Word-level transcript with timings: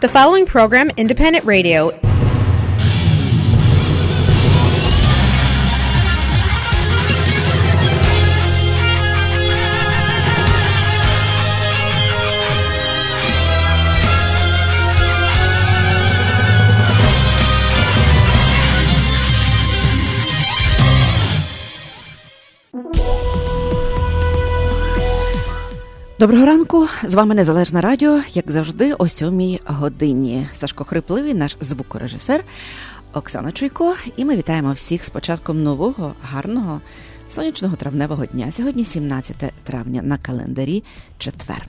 The 0.00 0.08
following 0.08 0.44
program, 0.44 0.90
Independent 0.96 1.44
Radio, 1.44 1.90
Доброго 26.22 26.46
ранку, 26.46 26.88
з 27.04 27.14
вами 27.14 27.34
Незалежне 27.34 27.80
Радіо, 27.80 28.20
як 28.34 28.50
завжди, 28.50 28.94
о 28.94 29.08
сьомій 29.08 29.60
годині. 29.64 30.48
Сашко 30.52 30.84
Хрипливий, 30.84 31.34
наш 31.34 31.56
звукорежисер 31.60 32.44
Оксана 33.12 33.52
Чуйко, 33.52 33.94
і 34.16 34.24
ми 34.24 34.36
вітаємо 34.36 34.72
всіх 34.72 35.04
з 35.04 35.10
початком 35.10 35.62
нового, 35.62 36.14
гарного, 36.22 36.80
сонячного 37.30 37.76
травневого 37.76 38.26
дня. 38.26 38.52
Сьогодні 38.52 38.84
17 38.84 39.36
травня 39.64 40.02
на 40.02 40.18
календарі 40.18 40.84
четвер. 41.18 41.66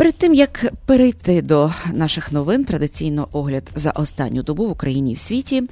Перед 0.00 0.14
тим 0.14 0.34
як 0.34 0.72
перейти 0.86 1.42
до 1.42 1.70
наших 1.92 2.32
новин, 2.32 2.64
традиційно 2.64 3.28
огляд 3.32 3.62
за 3.74 3.90
останню 3.90 4.42
добу 4.42 4.66
в 4.66 4.70
Україні 4.70 5.12
і 5.12 5.14
в 5.14 5.18
світі. 5.18 5.62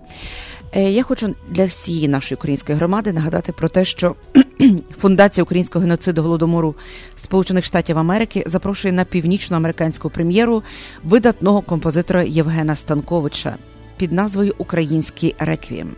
Е, 0.72 0.90
я 0.90 1.02
хочу 1.02 1.34
для 1.48 1.64
всієї 1.64 2.08
нашої 2.08 2.36
української 2.36 2.78
громади 2.78 3.12
нагадати 3.12 3.52
про 3.52 3.68
те, 3.68 3.84
що 3.84 4.14
фундація 5.00 5.42
українського 5.42 5.82
геноциду 5.82 6.22
голодомору 6.22 6.74
Сполучених 7.16 7.64
Штатів 7.64 7.98
Америки 7.98 8.42
запрошує 8.46 8.92
на 8.92 9.04
північну 9.04 9.56
американську 9.56 10.10
прем'єру 10.10 10.62
видатного 11.04 11.62
композитора 11.62 12.22
Євгена 12.22 12.76
Станковича 12.76 13.56
під 13.96 14.12
назвою 14.12 14.54
Український 14.58 15.34
реквієм. 15.38 15.96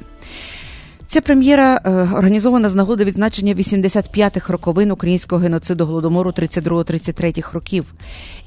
Ця 1.12 1.20
прем'єра 1.20 1.80
е, 1.84 1.90
організована 1.90 2.68
з 2.68 2.74
нагоди 2.74 3.04
відзначення 3.04 3.54
85-х 3.54 4.52
роковин 4.52 4.90
українського 4.90 5.42
геноциду 5.42 5.86
голодомору 5.86 6.30
32-33 6.30 7.52
років. 7.52 7.84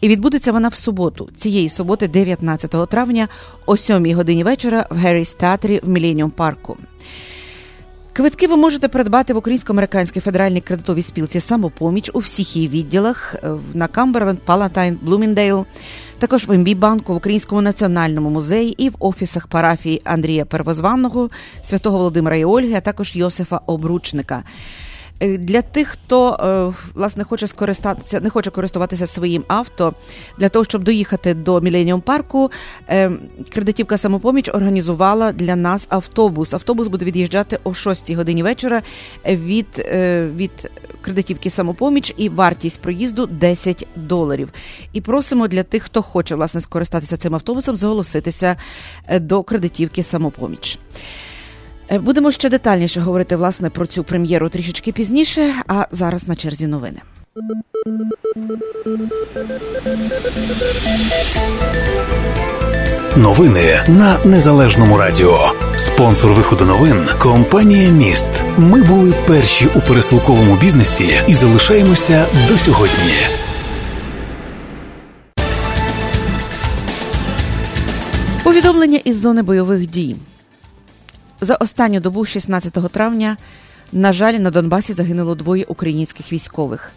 І 0.02 0.08
відбудеться 0.08 0.52
вона 0.52 0.68
в 0.68 0.74
суботу, 0.74 1.30
цієї 1.38 1.70
суботи, 1.70 2.08
19 2.08 2.90
травня, 2.90 3.28
о 3.66 3.78
7 3.78 4.16
годині 4.16 4.44
вечора 4.44 4.88
в 4.90 4.96
Герріс 4.96 5.34
театрі 5.34 5.80
в 5.84 5.90
Міленіум 5.90 6.32
парку. 6.32 6.78
Квитки 8.14 8.48
ви 8.48 8.58
можете 8.58 8.88
придбати 8.88 9.34
в 9.34 9.38
Українсько-американській 9.38 10.20
федеральній 10.20 10.62
кредитовій 10.62 11.02
спілці 11.02 11.40
самопоміч 11.40 12.12
у 12.14 12.20
всіх 12.20 12.56
її 12.56 12.68
відділах 12.68 13.36
е, 13.36 13.52
на 13.74 13.88
Камберленд, 13.88 14.40
Палатайн, 14.40 15.00
Блуміндейл, 15.02 15.66
також 16.20 16.48
в 16.48 16.58
МБ 16.58 16.78
банку 16.78 17.14
в 17.14 17.16
Українському 17.16 17.62
національному 17.62 18.30
музеї 18.30 18.84
і 18.84 18.90
в 18.90 18.96
офісах 19.00 19.48
парафії 19.48 20.02
Андрія 20.04 20.46
Первозванного, 20.46 21.30
святого 21.62 21.98
Володимира 21.98 22.36
і 22.36 22.46
Ольги, 22.46 22.74
а 22.74 22.82
також 22.82 23.16
Йосифа 23.16 23.62
Обручника. 23.66 24.44
Е, 25.24 25.38
для 25.38 25.62
тих, 25.62 25.88
хто 25.88 26.34
е, 26.34 26.74
власне 26.94 27.24
хоче 27.24 27.48
скористатися, 27.48 28.20
не 28.20 28.30
хоче 28.30 28.52
користуватися 28.52 29.08
своїм 29.08 29.44
авто 29.48 29.94
для 30.40 30.50
того, 30.50 30.66
щоб 30.66 30.84
доїхати 30.84 31.34
до 31.34 31.62
Міленіум 31.62 32.02
парку, 32.02 32.52
е, 32.90 33.12
кредитівка 33.50 33.98
самопоміч 33.98 34.50
організувала 34.50 35.32
для 35.32 35.56
нас 35.56 35.88
автобус. 35.90 36.54
Автобус 36.54 36.88
буде 36.88 37.06
від'їжджати 37.06 37.60
о 37.64 37.74
6 37.74 38.14
годині 38.14 38.44
вечора 38.44 38.82
від, 39.26 39.68
від 40.36 40.72
кредитівки 41.02 41.50
самопоміч 41.50 42.14
і 42.18 42.30
вартість 42.30 42.82
проїзду 42.82 43.26
10 43.26 43.88
доларів. 43.96 44.50
І 44.94 45.02
просимо 45.02 45.48
для 45.48 45.64
тих, 45.64 45.84
хто 45.84 46.02
хоче 46.02 46.36
власне 46.36 46.62
скористатися 46.62 47.18
цим 47.18 47.36
автобусом, 47.36 47.76
зголоситися 47.76 48.56
до 49.20 49.44
кредитівки 49.44 50.04
самопоміч. 50.04 50.80
Е, 51.92 52.00
будемо 52.00 52.32
ще 52.32 52.50
детальніше 52.50 53.02
говорити 53.02 53.36
власне 53.36 53.70
про 53.70 53.86
цю 53.86 54.04
прем'єру 54.04 54.50
трішечки 54.50 54.92
пізніше. 54.92 55.54
А 55.68 55.86
зараз 55.92 56.28
на 56.28 56.36
черзі 56.36 56.68
новини. 56.68 57.02
Новини 63.18 63.84
на 63.88 64.18
незалежному 64.26 64.98
радіо. 64.98 65.38
Спонсор 65.76 66.34
виходу 66.34 66.66
новин 66.66 67.06
компанія 67.20 67.90
Міст. 67.90 68.46
Ми 68.58 68.84
були 68.84 69.16
перші 69.28 69.68
у 69.76 69.80
пересилковому 69.80 70.56
бізнесі 70.56 71.10
і 71.28 71.34
залишаємося 71.34 72.26
до 72.48 72.58
сьогодні. 72.58 73.14
Повідомлення 78.44 79.00
із 79.04 79.20
зони 79.20 79.42
бойових 79.42 79.88
дій. 79.88 80.16
За 81.44 81.56
останню 81.56 82.00
добу, 82.00 82.26
16 82.26 82.74
травня, 82.74 83.38
на 83.92 84.14
жаль, 84.14 84.34
на 84.34 84.50
Донбасі 84.50 84.94
загинуло 84.94 85.36
двоє 85.36 85.64
українських 85.68 86.34
військових. 86.34 86.92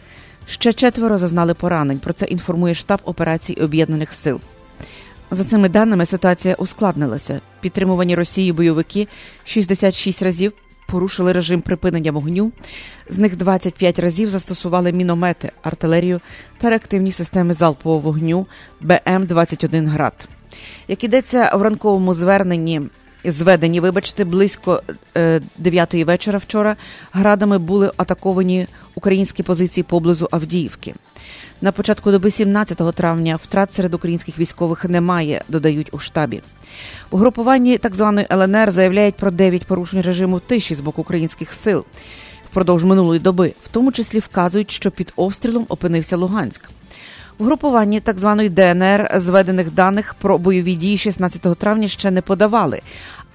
Ще 0.47 0.73
четверо 0.73 1.19
зазнали 1.19 1.55
поранень. 1.55 1.99
Про 1.99 2.13
це 2.13 2.27
інформує 2.27 2.75
штаб 2.75 3.01
операцій 3.05 3.55
Об'єднаних 3.55 4.13
Сил. 4.13 4.41
За 5.31 5.45
цими 5.45 5.69
даними 5.69 6.07
ситуація 6.07 6.55
ускладнилася. 6.55 7.41
Підтримувані 7.61 8.15
Росією 8.15 8.55
бойовики 8.55 9.09
66 9.45 10.23
разів 10.23 10.53
порушили 10.89 11.33
режим 11.33 11.61
припинення 11.61 12.13
вогню. 12.13 12.53
З 13.09 13.19
них 13.19 13.37
25 13.37 13.99
разів 13.99 14.31
застосували 14.31 14.93
міномети, 14.93 15.51
артилерію 15.63 16.21
та 16.59 16.71
реактивні 16.71 17.13
системи 17.13 17.55
залпового 17.55 18.01
вогню 18.01 18.47
БМ-21 18.83 19.89
град. 19.89 20.29
Як 20.89 21.05
ідеться 21.05 21.51
в 21.55 21.63
ранковому 21.63 22.15
зверненні 22.15 22.83
зведені, 23.33 23.81
вибачте, 23.81 24.25
близько 24.25 24.83
9 25.59 25.95
е, 25.95 26.05
вечора 26.05 26.39
вчора 26.39 26.77
градами 27.13 27.59
були 27.59 27.91
атаковані 27.97 28.67
українські 28.95 29.43
позиції 29.43 29.85
поблизу 29.85 30.29
Авдіївки. 30.31 30.95
На 31.61 31.73
початку 31.73 32.11
доби 32.11 32.31
17 32.31 32.95
травня 32.95 33.37
втрат 33.37 33.75
серед 33.75 33.95
українських 33.95 34.39
військових 34.39 34.85
немає, 34.85 35.43
додають 35.49 35.95
у 35.95 35.99
штабі. 35.99 36.43
У 37.11 37.17
групуванні 37.17 37.79
так 37.79 37.95
званої 37.95 38.27
ЛНР 38.33 38.71
заявляють 38.71 39.15
про 39.15 39.31
9 39.31 39.65
порушень 39.65 40.01
режиму 40.01 40.41
тиші 40.41 40.75
з 40.75 40.81
боку 40.81 41.01
українських 41.01 41.53
сил 41.53 41.85
впродовж 42.51 42.85
минулої 42.85 43.21
доби, 43.21 43.53
в 43.65 43.69
тому 43.69 43.93
числі 43.93 44.19
вказують, 44.19 44.71
що 44.71 44.91
під 44.91 45.13
обстрілом 45.17 45.67
опинився 45.69 46.17
Луганськ. 46.17 46.71
В 47.39 47.45
групуванні 47.45 48.01
так 48.01 48.19
званої 48.19 48.49
ДНР 48.49 49.11
зведених 49.15 49.73
даних 49.73 50.15
про 50.15 50.39
бойові 50.39 50.75
дії 50.75 50.99
16 50.99 51.59
травня 51.59 51.89
ще 51.89 52.11
не 52.11 52.23
подавали, 52.23 52.81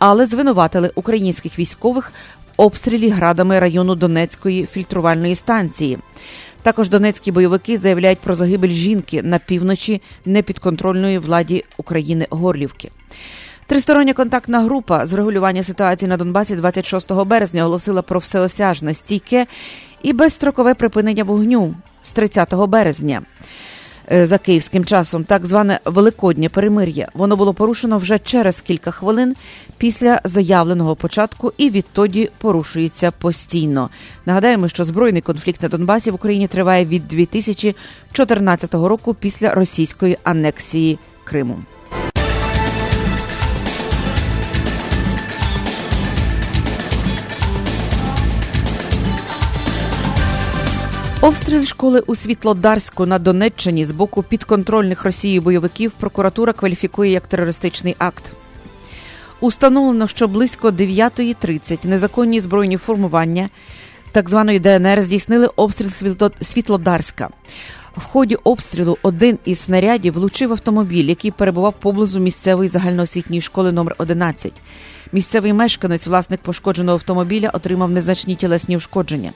але 0.01 0.25
звинуватили 0.25 0.91
українських 0.95 1.59
військових 1.59 2.11
в 2.11 2.61
обстрілі 2.61 3.09
градами 3.09 3.59
району 3.59 3.95
Донецької 3.95 4.65
фільтрувальної 4.65 5.35
станції. 5.35 5.97
Також 6.61 6.89
донецькі 6.89 7.31
бойовики 7.31 7.77
заявляють 7.77 8.19
про 8.19 8.35
загибель 8.35 8.69
жінки 8.69 9.23
на 9.23 9.39
півночі 9.39 10.01
непідконтрольної 10.25 11.17
владі 11.17 11.65
України 11.77 12.27
Горлівки. 12.29 12.89
Тристороння 13.67 14.13
контактна 14.13 14.61
група 14.61 15.05
з 15.05 15.13
регулювання 15.13 15.63
ситуації 15.63 16.09
на 16.09 16.17
Донбасі 16.17 16.55
26 16.55 17.13
березня 17.13 17.61
оголосила 17.61 18.01
про 18.01 18.19
всеосяжне 18.19 18.93
стійке 18.93 19.47
і 20.03 20.13
безстрокове 20.13 20.73
припинення 20.73 21.23
вогню 21.23 21.75
з 22.01 22.11
30 22.11 22.53
березня. 22.53 23.21
Е, 24.13 24.25
за 24.25 24.37
київським 24.37 24.85
часом, 24.85 25.23
так 25.23 25.45
зване 25.45 25.79
великоднє 25.85 26.49
перемир'я. 26.49 27.07
Воно 27.13 27.35
було 27.35 27.53
порушено 27.53 27.97
вже 27.97 28.19
через 28.19 28.61
кілька 28.61 28.91
хвилин 28.91 29.35
після 29.77 30.21
заявленого 30.23 30.95
початку 30.95 31.53
і 31.57 31.69
відтоді 31.69 32.29
порушується 32.37 33.11
постійно. 33.11 33.89
Нагадаємо, 34.25 34.69
що 34.69 34.85
збройний 34.85 35.21
конфлікт 35.21 35.61
на 35.63 35.69
Донбасі 35.69 36.11
в 36.11 36.15
Україні 36.15 36.47
триває 36.47 36.85
від 36.85 37.07
2014 37.07 38.73
року 38.73 39.13
після 39.13 39.53
російської 39.53 40.17
анексії 40.23 40.99
Криму. 41.23 41.59
Обстріл 51.21 51.65
школи 51.65 52.03
у 52.07 52.15
Світлодарську 52.15 53.05
на 53.05 53.19
Донеччині 53.19 53.85
з 53.85 53.91
боку 53.91 54.23
підконтрольних 54.23 55.03
Росією 55.05 55.41
бойовиків 55.41 55.91
прокуратура 55.91 56.53
кваліфікує 56.53 57.11
як 57.11 57.27
терористичний 57.27 57.95
акт. 57.97 58.31
Установлено, 59.39 60.07
що 60.07 60.27
близько 60.27 60.69
9.30 60.69 61.87
незаконні 61.87 62.39
збройні 62.39 62.77
формування 62.77 63.49
так 64.11 64.29
званої 64.29 64.59
ДНР 64.59 65.03
здійснили 65.03 65.49
обстріл 65.55 65.89
Світлодарська. 66.41 67.29
В 67.97 68.03
ході 68.03 68.35
обстрілу 68.35 68.97
один 69.01 69.39
із 69.45 69.59
снарядів 69.59 70.13
влучив 70.13 70.51
автомобіль, 70.51 71.05
який 71.05 71.31
перебував 71.31 71.73
поблизу 71.73 72.19
місцевої 72.19 72.69
загальноосвітньої 72.69 73.41
школи 73.41 73.71
номер 73.71 73.95
11 73.97 74.53
Місцевий 75.13 75.53
мешканець, 75.53 76.07
власник 76.07 76.39
пошкодженого 76.41 76.95
автомобіля, 76.95 77.49
отримав 77.53 77.91
незначні 77.91 78.35
тілесні 78.35 78.77
ушкодження. 78.77 79.31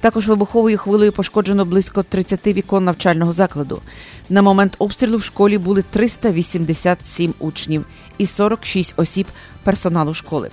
Також 0.00 0.28
вибуховою 0.28 0.78
хвилею 0.78 1.12
пошкоджено 1.12 1.64
близько 1.64 2.02
30 2.02 2.46
вікон 2.46 2.84
навчального 2.84 3.32
закладу. 3.32 3.82
На 4.28 4.42
момент 4.42 4.74
обстрілу 4.78 5.16
в 5.16 5.22
школі 5.22 5.58
були 5.58 5.84
387 5.90 7.34
учнів 7.38 7.84
і 8.18 8.26
46 8.26 8.94
осіб 8.96 9.26
персоналу 9.64 10.14
школи. 10.14 10.50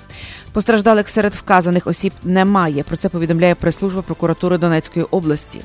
Постраждалих 0.51 1.09
серед 1.09 1.35
вказаних 1.35 1.87
осіб 1.87 2.13
немає. 2.23 2.83
Про 2.83 2.97
це 2.97 3.09
повідомляє 3.09 3.55
прес-служба 3.55 4.01
прокуратури 4.01 4.57
Донецької 4.57 5.05
області. 5.05 5.61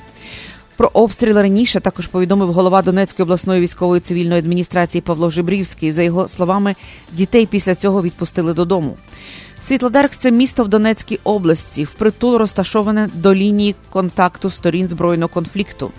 Про 0.81 0.91
обстріл 0.93 1.37
раніше 1.37 1.81
також 1.81 2.07
повідомив 2.07 2.53
голова 2.53 2.83
Донецької 2.83 3.25
обласної 3.25 3.61
військової 3.61 4.01
цивільної 4.01 4.39
адміністрації 4.39 5.03
Павло 5.03 5.31
Жибрівський. 5.31 5.93
За 5.93 6.03
його 6.03 6.29
словами, 6.29 6.75
дітей 7.13 7.47
після 7.47 7.75
цього 7.75 8.03
відпустили 8.03 8.55
додому. 8.55 8.97
Світлодарк 9.61 10.11
це 10.11 10.31
місто 10.31 10.65
в 10.65 10.69
Донецькій 10.69 11.19
області, 11.25 11.85
впритул 11.85 12.37
розташоване 12.37 13.09
до 13.15 13.35
лінії 13.35 13.75
контакту 13.91 14.51
сторін 14.51 14.89
збройного 14.89 15.29
конфлікту. 15.29 15.91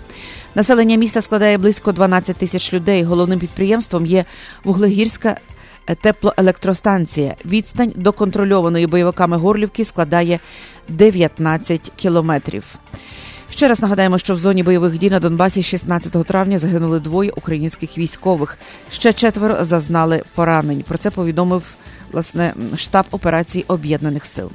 Населення 0.54 0.96
міста 0.96 1.22
складає 1.22 1.58
близько 1.58 1.92
12 1.92 2.36
тисяч 2.36 2.72
людей. 2.72 3.04
Головним 3.04 3.38
підприємством 3.38 4.06
є 4.06 4.24
вуглегірська 4.64 5.36
теплоелектростанція. 6.02 7.34
Відстань 7.44 7.92
до 7.96 8.12
контрольованої 8.12 8.86
бойовиками 8.86 9.36
Горлівки 9.36 9.84
складає 9.84 10.40
19 10.88 11.92
кілометрів. 11.96 12.64
Ще 13.62 13.68
раз 13.68 13.82
нагадаємо, 13.82 14.18
що 14.18 14.34
в 14.34 14.38
зоні 14.38 14.62
бойових 14.62 14.98
дій 14.98 15.10
на 15.10 15.20
Донбасі 15.20 15.62
16 15.62 16.26
травня 16.26 16.58
загинули 16.58 17.00
двоє 17.00 17.30
українських 17.30 17.98
військових. 17.98 18.58
Ще 18.90 19.12
четверо 19.12 19.64
зазнали 19.64 20.22
поранень. 20.34 20.84
Про 20.88 20.98
це 20.98 21.10
повідомив 21.10 21.62
власне 22.12 22.54
штаб 22.76 23.06
операцій 23.10 23.64
Об'єднаних 23.68 24.26
Сил. 24.26 24.50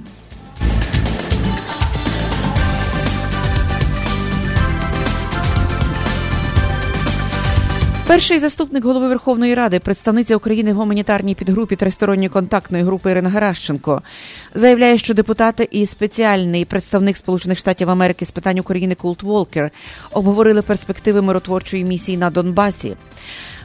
Перший 8.07 8.39
заступник 8.39 8.85
голови 8.85 9.07
Верховної 9.07 9.55
Ради, 9.55 9.79
представниця 9.79 10.35
України 10.35 10.73
в 10.73 10.75
гуманітарній 10.75 11.35
підгрупі 11.35 11.75
тристоронньої 11.75 12.29
контактної 12.29 12.83
групи 12.83 13.11
Ірина 13.11 13.29
Геращенко, 13.29 14.01
заявляє, 14.55 14.97
що 14.97 15.13
депутати 15.13 15.67
і 15.71 15.85
спеціальний 15.85 16.65
представник 16.65 17.17
Сполучених 17.17 17.57
Штатів 17.57 17.89
Америки 17.89 18.25
з 18.25 18.31
питань 18.31 18.59
України 18.59 18.95
Култ 18.95 19.23
Волкер 19.23 19.71
обговорили 20.11 20.61
перспективи 20.61 21.21
миротворчої 21.21 21.83
місії 21.83 22.17
на 22.17 22.29
Донбасі. 22.29 22.95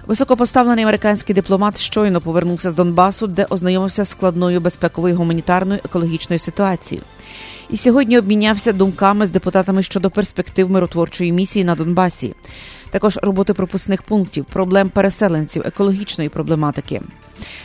Високопоставлений 0.07 0.85
американський 0.85 1.35
дипломат 1.35 1.81
щойно 1.81 2.21
повернувся 2.21 2.71
з 2.71 2.75
Донбасу, 2.75 3.27
де 3.27 3.47
ознайомився 3.51 4.05
з 4.05 4.09
складною 4.09 4.61
безпековою 4.61 5.17
гуманітарною 5.17 5.81
екологічною 5.85 6.39
ситуацією. 6.39 7.05
І 7.71 7.77
сьогодні 7.77 8.19
обмінявся 8.19 8.73
думками 8.73 9.27
з 9.27 9.31
депутатами 9.31 9.83
щодо 9.83 10.11
перспектив 10.11 10.71
миротворчої 10.71 11.33
місії 11.33 11.65
на 11.65 11.75
Донбасі 11.75 12.35
також 12.93 13.19
роботи 13.23 13.55
пропускних 13.55 14.03
пунктів, 14.03 14.45
проблем 14.45 14.89
переселенців, 14.89 15.63
екологічної 15.67 16.29
проблематики. 16.29 17.01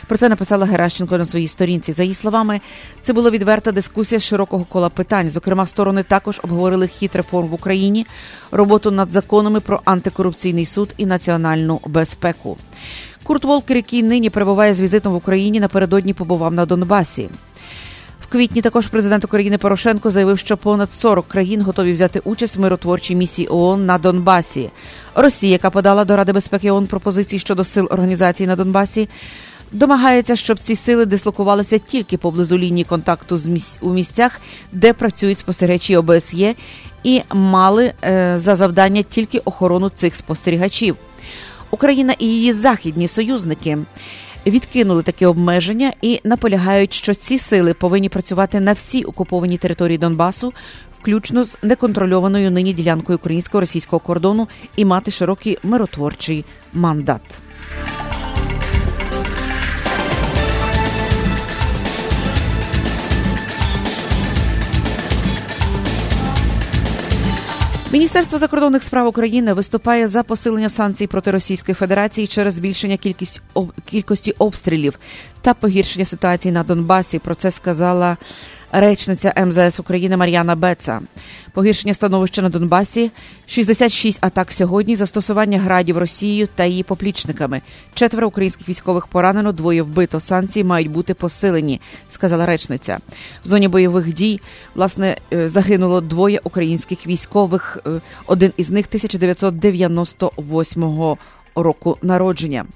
Про 0.06 0.18
це 0.18 0.28
написала 0.28 0.66
Геращенко 0.66 1.18
на 1.18 1.26
своїй 1.26 1.48
сторінці. 1.48 1.92
За 1.92 2.02
її 2.02 2.14
словами, 2.14 2.60
це 3.00 3.12
була 3.12 3.30
відверта 3.30 3.72
дискусія 3.72 4.20
з 4.20 4.24
широкого 4.24 4.64
кола 4.64 4.88
питань. 4.88 5.30
Зокрема, 5.30 5.66
сторони 5.66 6.02
також 6.02 6.40
обговорили 6.44 6.88
хід 6.88 7.10
реформ 7.14 7.48
в 7.48 7.54
Україні, 7.54 8.06
роботу 8.50 8.90
над 8.90 9.12
законами 9.12 9.60
про 9.60 9.80
антикорупційний 9.84 10.66
суд 10.66 10.94
і 10.96 11.06
національну 11.06 11.80
безпеку. 11.86 12.56
Курт 13.22 13.44
Волкер, 13.44 13.76
який 13.76 14.02
нині 14.02 14.30
перебуває 14.30 14.74
з 14.74 14.80
візитом 14.80 15.12
в 15.12 15.16
Україні, 15.16 15.60
напередодні 15.60 16.14
побував 16.14 16.52
на 16.52 16.66
Донбасі 16.66 17.28
В 18.20 18.26
квітні 18.26 18.62
також 18.62 18.86
президент 18.86 19.24
України 19.24 19.58
Порошенко 19.58 20.10
заявив, 20.10 20.38
що 20.38 20.56
понад 20.56 20.92
40 20.92 21.28
країн 21.28 21.62
готові 21.62 21.92
взяти 21.92 22.20
участь 22.24 22.56
в 22.56 22.60
миротворчій 22.60 23.14
місії 23.14 23.48
ООН 23.48 23.86
на 23.86 23.98
Донбасі. 23.98 24.70
Росія, 25.20 25.52
яка 25.52 25.70
подала 25.70 26.04
до 26.04 26.16
Ради 26.16 26.32
безпеки 26.32 26.70
ООН 26.70 26.86
пропозиції 26.86 27.40
щодо 27.40 27.64
сил 27.64 27.88
організації 27.90 28.46
на 28.46 28.56
Донбасі, 28.56 29.08
домагається, 29.72 30.36
щоб 30.36 30.58
ці 30.58 30.76
сили 30.76 31.06
дислокувалися 31.06 31.78
тільки 31.78 32.16
поблизу 32.16 32.58
лінії 32.58 32.84
контакту 32.84 33.38
з 33.38 33.46
місць 33.46 33.78
у 33.80 33.92
місцях, 33.92 34.40
де 34.72 34.92
працюють 34.92 35.38
спостерігачі 35.38 35.96
ОБСЄ, 35.96 36.54
і 37.04 37.22
мали 37.34 37.92
е, 38.04 38.36
за 38.38 38.56
завдання 38.56 39.02
тільки 39.02 39.38
охорону 39.38 39.88
цих 39.88 40.16
спостерігачів. 40.16 40.96
Україна 41.70 42.14
і 42.18 42.26
її 42.26 42.52
західні 42.52 43.08
союзники 43.08 43.78
відкинули 44.46 45.02
такі 45.02 45.26
обмеження 45.26 45.92
і 46.02 46.20
наполягають, 46.24 46.94
що 46.94 47.14
ці 47.14 47.38
сили 47.38 47.74
повинні 47.74 48.08
працювати 48.08 48.60
на 48.60 48.72
всій 48.72 49.04
окупованій 49.04 49.58
території 49.58 49.98
Донбасу, 49.98 50.52
включно 51.00 51.44
з 51.44 51.58
неконтрольованою 51.62 52.50
нині 52.50 52.72
ділянкою 52.72 53.18
українсько-російського 53.18 54.00
кордону, 54.00 54.48
і 54.76 54.84
мати 54.84 55.10
широкий 55.10 55.58
миротворчий 55.62 56.44
мандат. 56.72 57.22
Міністерство 67.92 68.38
закордонних 68.38 68.82
справ 68.82 69.06
України 69.06 69.52
виступає 69.52 70.08
за 70.08 70.22
посилення 70.22 70.68
санкцій 70.68 71.06
проти 71.06 71.30
Російської 71.30 71.74
Федерації 71.74 72.26
через 72.26 72.54
збільшення 72.54 72.96
кількість 72.96 73.40
кількості 73.90 74.34
обстрілів 74.38 74.98
та 75.42 75.54
погіршення 75.54 76.04
ситуації 76.04 76.52
на 76.52 76.62
Донбасі. 76.62 77.18
Про 77.18 77.34
це 77.34 77.50
сказала 77.50 78.16
речниця 78.72 79.46
МЗС 79.46 79.80
України 79.80 80.16
Мар'яна 80.16 80.56
Беца. 80.56 81.00
Погіршення 81.52 81.94
становища 81.94 82.42
на 82.42 82.48
Донбасі, 82.48 83.10
66 83.46 84.18
атак 84.20 84.52
сьогодні, 84.52 84.96
застосування 84.96 85.58
градів 85.58 85.98
Росією 85.98 86.48
та 86.54 86.64
її 86.64 86.82
поплічниками. 86.82 87.62
Четверо 87.94 88.28
українських 88.28 88.68
військових 88.68 89.06
поранено, 89.06 89.52
двоє 89.52 89.82
вбито. 89.82 90.20
Санкції 90.20 90.64
мають 90.64 90.90
бути 90.90 91.14
посилені, 91.14 91.80
сказала 92.08 92.46
речниця. 92.46 92.98
В 93.44 93.48
зоні 93.48 93.68
бойових 93.68 94.14
дій 94.14 94.40
власне 94.74 95.16
е, 95.32 95.48
загинуло 95.48 96.00
двоє 96.00 96.40
українських 96.44 97.06
військових. 97.06 97.78
Е, 97.86 97.90
один 98.26 98.52
із 98.56 98.70
них 98.70 98.86
1998 98.86 101.16
року 101.54 101.98
народження. 102.02 102.66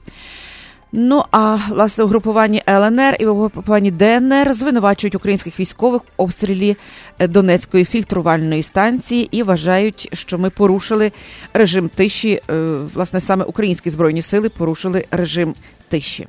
Ну 0.95 1.25
а 1.31 1.59
власне 1.71 2.05
угрупування 2.05 2.63
ЛНР 2.69 3.17
і 3.21 3.27
угрупування 3.27 3.91
ДНР 3.91 4.55
звинувачують 4.55 5.15
українських 5.15 5.61
військових 5.61 6.03
в 6.03 6.07
обстрілі 6.17 6.77
е, 7.19 7.29
Донецької 7.29 7.85
фільтрувальної 7.85 8.63
станції 8.63 9.29
і 9.31 9.43
вважають, 9.43 10.09
що 10.13 10.39
ми 10.39 10.51
порушили 10.51 11.13
режим 11.55 11.89
тиші. 11.89 12.41
Е, 12.51 12.79
власне, 12.95 13.21
саме 13.21 13.45
українські 13.45 13.91
збройні 13.91 14.23
сили 14.23 14.49
порушили 14.49 15.05
режим 15.11 15.55
тиші. 15.89 16.27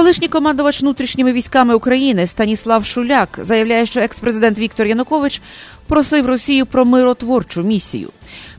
Колишній 0.00 0.28
командувач 0.28 0.80
внутрішніми 0.80 1.32
військами 1.32 1.74
України 1.74 2.26
Станіслав 2.26 2.84
Шуляк 2.86 3.28
заявляє, 3.42 3.86
що 3.86 4.00
екс-президент 4.00 4.58
Віктор 4.58 4.86
Янукович 4.86 5.42
просив 5.86 6.26
Росію 6.26 6.66
про 6.66 6.84
миротворчу 6.84 7.62
місію. 7.62 8.08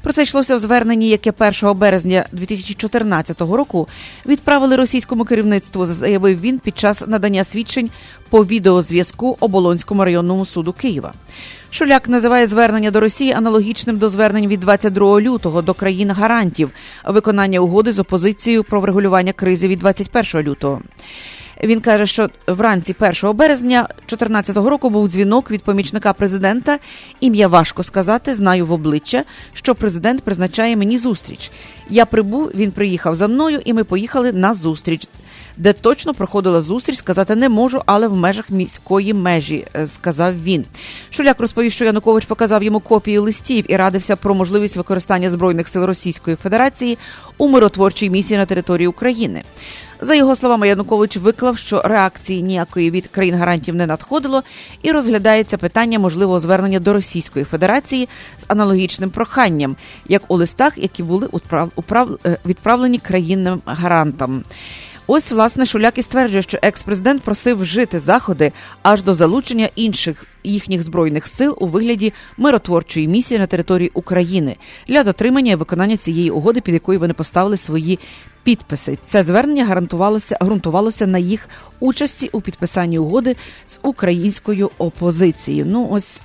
Про 0.01 0.13
це 0.13 0.23
йшлося 0.23 0.55
в 0.55 0.59
зверненні, 0.59 1.09
яке 1.09 1.33
1 1.63 1.77
березня 1.77 2.25
2014 2.31 3.41
року 3.41 3.87
відправили 4.25 4.75
російському 4.75 5.25
керівництву. 5.25 5.85
Заявив 5.85 6.41
він 6.41 6.59
під 6.59 6.79
час 6.79 7.07
надання 7.07 7.43
свідчень 7.43 7.89
по 8.29 8.45
відеозв'язку 8.45 9.37
оболонському 9.39 10.05
районному 10.05 10.45
суду 10.45 10.73
Києва. 10.73 11.13
Шуляк 11.71 12.09
називає 12.09 12.47
звернення 12.47 12.91
до 12.91 12.99
Росії 12.99 13.31
аналогічним 13.31 13.97
до 13.97 14.09
звернень 14.09 14.47
від 14.47 14.59
22 14.59 15.21
лютого 15.21 15.61
до 15.61 15.73
країн 15.73 16.11
гарантів 16.11 16.71
виконання 17.05 17.59
угоди 17.59 17.93
з 17.93 17.99
опозицією 17.99 18.63
про 18.63 18.81
врегулювання 18.81 19.33
кризи 19.33 19.67
від 19.67 19.79
21 19.79 20.41
лютого. 20.51 20.81
Він 21.63 21.81
каже, 21.81 22.07
що 22.07 22.29
вранці 22.47 22.95
1 22.99 23.35
березня 23.35 23.81
2014 23.81 24.57
року 24.57 24.89
був 24.89 25.07
дзвінок 25.07 25.51
від 25.51 25.63
помічника 25.63 26.13
президента. 26.13 26.79
Ім'я 27.19 27.47
важко 27.47 27.83
сказати, 27.83 28.35
знаю 28.35 28.65
в 28.65 28.71
обличчя, 28.71 29.23
що 29.53 29.75
президент 29.75 30.23
призначає 30.23 30.75
мені 30.75 30.97
зустріч. 30.97 31.51
Я 31.89 32.05
прибув, 32.05 32.51
він 32.55 32.71
приїхав 32.71 33.15
за 33.15 33.27
мною, 33.27 33.59
і 33.65 33.73
ми 33.73 33.83
поїхали 33.83 34.31
на 34.31 34.53
зустріч. 34.53 35.07
Де 35.57 35.73
точно 35.73 36.13
проходила 36.13 36.61
зустріч. 36.61 36.97
Сказати 36.97 37.35
не 37.35 37.49
можу, 37.49 37.81
але 37.85 38.07
в 38.07 38.15
межах 38.15 38.49
міської 38.49 39.13
межі, 39.13 39.65
е, 39.75 39.87
сказав 39.87 40.43
він. 40.43 40.65
Шуляк 41.09 41.39
розповів, 41.39 41.71
що 41.71 41.85
Янукович 41.85 42.25
показав 42.25 42.63
йому 42.63 42.79
копію 42.79 43.21
листів 43.21 43.65
і 43.67 43.75
радився 43.75 44.15
про 44.15 44.35
можливість 44.35 44.77
використання 44.77 45.29
збройних 45.29 45.67
сил 45.67 45.83
Російської 45.83 46.35
Федерації 46.35 46.97
у 47.37 47.47
миротворчій 47.47 48.09
місії 48.09 48.37
на 48.37 48.45
території 48.45 48.87
України. 48.87 49.43
За 50.01 50.15
його 50.15 50.35
словами, 50.35 50.67
Янукович 50.67 51.17
виклав, 51.17 51.57
що 51.57 51.81
реакції 51.81 52.43
ніякої 52.43 52.91
від 52.91 53.07
країн 53.07 53.35
гарантів 53.35 53.75
не 53.75 53.87
надходило, 53.87 54.43
і 54.81 54.91
розглядається 54.91 55.57
питання 55.57 55.99
можливого 55.99 56.39
звернення 56.39 56.79
до 56.79 56.93
Російської 56.93 57.45
Федерації 57.45 58.09
з 58.39 58.43
аналогічним 58.47 59.09
проханням, 59.09 59.75
як 60.07 60.23
у 60.27 60.35
листах, 60.35 60.77
які 60.77 61.03
були 61.03 61.29
е, 62.25 62.37
відправлені 62.45 62.97
країнам 62.97 63.61
гарантам. 63.65 64.43
Ось 65.07 65.31
власне 65.31 65.65
Шуляк 65.65 65.97
і 65.97 66.01
стверджує, 66.01 66.41
що 66.41 66.59
екс-президент 66.61 67.21
просив 67.21 67.61
вжити 67.61 67.99
заходи 67.99 68.51
аж 68.81 69.03
до 69.03 69.13
залучення 69.13 69.69
інших 69.75 70.25
їхніх 70.43 70.83
збройних 70.83 71.27
сил 71.27 71.57
у 71.59 71.67
вигляді 71.67 72.13
миротворчої 72.37 73.07
місії 73.07 73.39
на 73.39 73.47
території 73.47 73.91
України 73.93 74.55
для 74.87 75.03
дотримання 75.03 75.51
і 75.51 75.55
виконання 75.55 75.97
цієї 75.97 76.31
угоди, 76.31 76.61
під 76.61 76.73
якою 76.73 76.99
вони 76.99 77.13
поставили 77.13 77.57
свої 77.57 77.99
підписи. 78.43 78.97
Це 79.03 79.23
звернення 79.23 79.65
гарантувалося 79.65 80.37
ґрунтувалося 80.43 81.07
на 81.07 81.19
їх 81.19 81.49
участі 81.79 82.29
у 82.31 82.41
підписанні 82.41 82.99
угоди 82.99 83.35
з 83.67 83.79
українською 83.81 84.71
опозицією. 84.77 85.65
Ну 85.65 85.87
ось. 85.91 86.21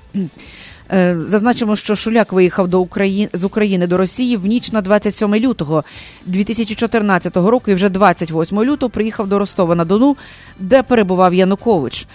Е, 0.92 1.16
зазначимо, 1.26 1.76
що 1.76 1.96
Шуляк 1.96 2.32
виїхав 2.32 2.68
до 2.68 2.80
України 2.80 3.28
з 3.32 3.44
України 3.44 3.86
до 3.86 3.96
Росії 3.96 4.36
в 4.36 4.46
ніч 4.46 4.72
на 4.72 4.80
27 4.80 5.34
лютого 5.34 5.84
2014 6.26 7.36
року. 7.36 7.70
І 7.70 7.74
вже 7.74 7.88
28 7.88 8.62
лютого 8.64 8.90
приїхав 8.90 9.28
до 9.28 9.38
Ростова 9.38 9.74
на 9.74 9.84
Дону, 9.84 10.16
де 10.58 10.82
перебував 10.82 11.34
Янукович. 11.34 12.06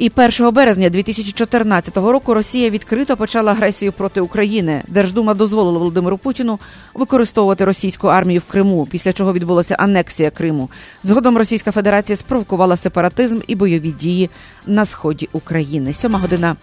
І 0.00 0.12
1 0.16 0.50
березня 0.50 0.90
2014 0.90 1.96
року 1.96 2.34
Росія 2.34 2.70
відкрито 2.70 3.16
почала 3.16 3.52
агресію 3.52 3.92
проти 3.92 4.20
України. 4.20 4.82
Держдума 4.88 5.34
дозволила 5.34 5.78
Володимиру 5.78 6.18
Путіну 6.18 6.58
використовувати 6.94 7.64
російську 7.64 8.08
армію 8.08 8.40
в 8.48 8.52
Криму, 8.52 8.88
після 8.90 9.12
чого 9.12 9.32
відбулася 9.32 9.74
анексія 9.74 10.30
Криму. 10.30 10.70
Згодом 11.02 11.38
Російська 11.38 11.72
Федерація 11.72 12.16
спровокувала 12.16 12.76
сепаратизм 12.76 13.40
і 13.46 13.54
бойові 13.54 13.90
дії 13.90 14.30
на 14.66 14.84
сході 14.84 15.28
України. 15.32 15.94
Сьома 15.94 16.18
година 16.18 16.56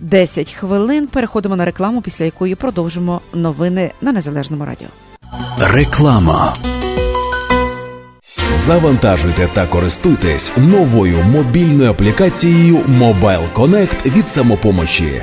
10 0.00 0.52
хвилин. 0.52 1.06
Переходимо 1.06 1.56
на 1.56 1.64
рекламу, 1.64 2.00
після 2.02 2.24
якої 2.24 2.54
продовжимо 2.54 3.20
новини 3.34 3.90
на 4.00 4.12
незалежному 4.12 4.64
радіо. 4.64 4.88
Реклама. 5.58 6.54
Завантажуйте 8.54 9.48
та 9.52 9.66
користуйтесь 9.66 10.52
новою 10.56 11.16
мобільною 11.22 11.90
аплікацією 11.90 12.76
Mobile 12.76 13.52
Connect 13.54 14.16
від 14.16 14.28
самопомочі. 14.28 15.22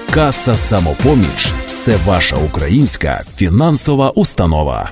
Каса 0.13 0.55
самопоміч 0.55 1.51
це 1.67 1.97
ваша 2.05 2.35
українська 2.35 3.23
фінансова 3.35 4.09
установа. 4.09 4.91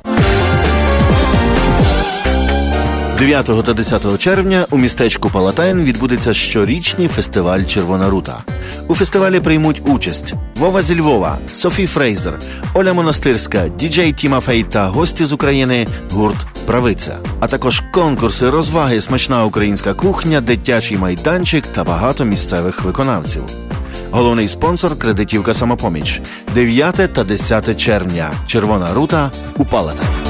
9 3.19 3.45
та 3.65 3.73
10 3.73 4.19
червня 4.19 4.65
у 4.69 4.77
містечку 4.77 5.29
Палатайн 5.29 5.83
відбудеться 5.83 6.33
щорічний 6.33 7.07
фестиваль 7.07 7.63
Червона 7.63 8.09
рута. 8.09 8.43
У 8.87 8.95
фестивалі 8.95 9.39
приймуть 9.39 9.81
участь 9.85 10.33
Вова 10.55 10.81
зі 10.81 10.99
Львова, 10.99 11.37
Софі 11.51 11.87
Фрейзер, 11.87 12.39
Оля 12.73 12.93
Монастирська, 12.93 13.67
діджей 13.67 14.13
Тімафей 14.13 14.63
та 14.63 14.87
гості 14.87 15.25
з 15.25 15.33
України 15.33 15.87
гурт 16.11 16.47
Правиця, 16.65 17.17
а 17.39 17.47
також 17.47 17.83
конкурси, 17.93 18.49
розваги, 18.49 19.01
смачна 19.01 19.45
українська 19.45 19.93
кухня, 19.93 20.41
дитячий 20.41 20.97
майданчик 20.97 21.67
та 21.67 21.83
багато 21.83 22.25
місцевих 22.25 22.83
виконавців. 22.83 23.43
Головний 24.11 24.47
спонсор 24.47 24.99
кредитівка 24.99 25.53
самопоміч 25.53 26.21
9 26.53 26.95
та 27.13 27.23
10 27.23 27.79
червня. 27.79 28.31
Червона 28.47 28.93
рута 28.93 29.31
у 29.57 29.65
Палатах. 29.65 30.28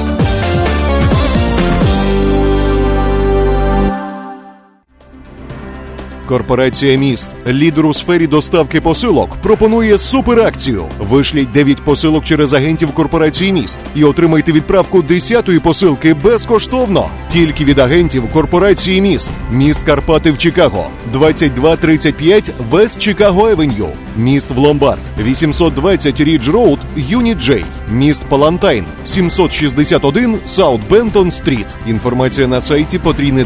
Корпорація 6.30 6.98
міст, 6.98 7.28
лідер 7.46 7.86
у 7.86 7.94
сфері 7.94 8.26
доставки 8.26 8.80
посилок, 8.80 9.36
пропонує 9.42 9.98
суперакцію. 9.98 10.84
Вишліть 10.98 11.52
9 11.52 11.84
посилок 11.84 12.24
через 12.24 12.52
агентів 12.52 12.92
корпорації 12.92 13.52
міст 13.52 13.80
і 13.94 14.04
отримайте 14.04 14.52
відправку 14.52 15.02
10-ї 15.02 15.60
посилки 15.60 16.14
безкоштовно. 16.14 17.08
Тільки 17.32 17.64
від 17.64 17.78
агентів 17.78 18.32
корпорації 18.32 19.00
міст. 19.00 19.32
Міст 19.52 19.82
Карпати 19.84 20.30
в 20.30 20.38
Чикаго, 20.38 20.86
2235 21.12 22.52
West 22.70 23.00
Chicago 23.00 23.48
Avenue. 23.48 23.88
Міст 24.16 24.50
в 24.50 24.58
Ломбард, 24.58 25.02
820 25.18 26.20
Ridge 26.20 26.48
Road, 26.48 26.78
Unit 26.96 27.38
J. 27.38 27.64
Міст 27.90 28.24
Палантайн, 28.24 28.84
761 29.04 30.38
South 30.44 30.80
Benton 30.90 31.30
Street. 31.30 31.66
Інформація 31.86 32.46
на 32.46 32.60
сайті 32.60 32.98
потрійне 32.98 33.44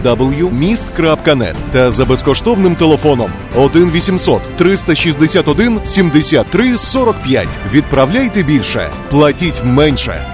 meest.net 0.50 1.54
та 1.71 1.91
за 1.91 2.05
безкоштовним 2.05 2.77
телефоном 2.77 3.31
1 3.57 3.91
800 3.91 4.43
361 4.57 5.81
73 5.85 6.79
45. 6.79 7.49
Відправляйте 7.73 8.43
більше, 8.43 8.89
платіть 9.11 9.65
менше. 9.65 10.34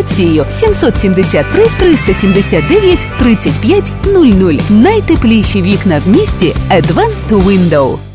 консультацією 0.00 0.44
773 0.48 1.66
379 1.78 3.06
35 3.18 3.92
00. 4.04 4.54
Найтепліші 4.70 5.62
вікна 5.62 5.98
в 6.04 6.08
місті 6.08 6.54
Advanced 6.70 7.44
Window. 7.44 8.09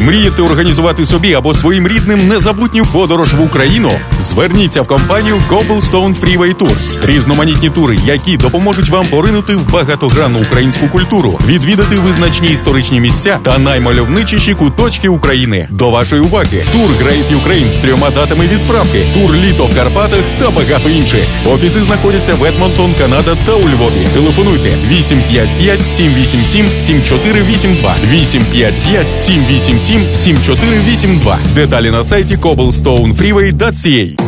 Мрієте 0.00 0.42
організувати 0.42 1.06
собі 1.06 1.34
або 1.34 1.54
своїм 1.54 1.88
рідним 1.88 2.28
незабутню 2.28 2.84
подорож 2.92 3.34
в 3.34 3.42
Україну? 3.42 3.90
Зверніться 4.20 4.82
в 4.82 4.86
компанію 4.86 5.36
Cobblestone 5.50 6.14
Freeway 6.20 6.54
Tours. 6.54 7.06
Різноманітні 7.06 7.70
тури, 7.70 7.98
які 8.04 8.36
допоможуть 8.36 8.88
вам 8.88 9.06
поринути 9.06 9.56
в 9.56 9.72
багатогранну 9.72 10.38
українську 10.38 10.88
культуру, 10.88 11.38
відвідати 11.46 11.96
визначні 11.96 12.48
історичні 12.48 13.00
місця 13.00 13.38
та 13.42 13.58
наймальовничіші 13.58 14.54
куточки 14.54 15.08
України. 15.08 15.68
До 15.70 15.90
вашої 15.90 16.22
уваги 16.22 16.64
тур 16.72 16.90
Great 16.90 17.42
Ukraine 17.42 17.70
з 17.70 17.78
трьома 17.78 18.10
датами 18.10 18.44
відправки, 18.46 19.06
тур 19.14 19.34
літо 19.34 19.66
в 19.66 19.76
Карпатах 19.76 20.20
та 20.38 20.50
багато 20.50 20.90
інших. 20.90 21.26
Офіси 21.46 21.82
знаходяться 21.82 22.34
в 22.34 22.44
Едмонтон, 22.44 22.94
Канада 22.94 23.36
та 23.46 23.52
у 23.54 23.68
Львові. 23.68 24.08
Телефонуйте 24.14 24.78
855 24.88 25.90
787 25.90 26.68
7482 26.80 27.96
855 28.10 29.20
787 29.20 29.85
7482. 29.86 31.38
Деталі 31.54 31.90
на 31.90 32.04
сайті 32.04 32.36
cobblestonefreeway.ca 32.36 34.25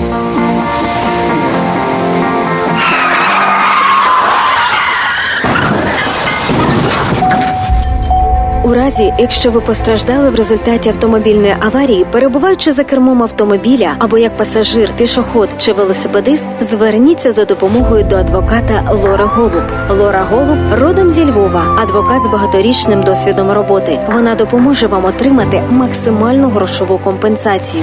У 8.68 8.74
разі, 8.74 9.12
якщо 9.18 9.50
ви 9.50 9.60
постраждали 9.60 10.30
в 10.30 10.34
результаті 10.34 10.88
автомобільної 10.88 11.56
аварії, 11.60 12.06
перебуваючи 12.10 12.72
за 12.72 12.84
кермом 12.84 13.22
автомобіля 13.22 13.94
або 13.98 14.18
як 14.18 14.36
пасажир, 14.36 14.92
пішоход 14.96 15.48
чи 15.58 15.72
велосипедист, 15.72 16.46
зверніться 16.60 17.32
за 17.32 17.44
допомогою 17.44 18.04
до 18.04 18.16
адвоката 18.16 18.90
Лори 19.02 19.24
Голуб. 19.24 19.62
Лора 19.90 20.26
Голуб 20.30 20.58
родом 20.80 21.10
зі 21.10 21.24
Львова, 21.24 21.76
адвокат 21.78 22.22
з 22.22 22.26
багаторічним 22.26 23.02
досвідом 23.02 23.50
роботи. 23.50 24.00
Вона 24.12 24.34
допоможе 24.34 24.86
вам 24.86 25.04
отримати 25.04 25.62
максимальну 25.70 26.48
грошову 26.48 26.98
компенсацію. 26.98 27.82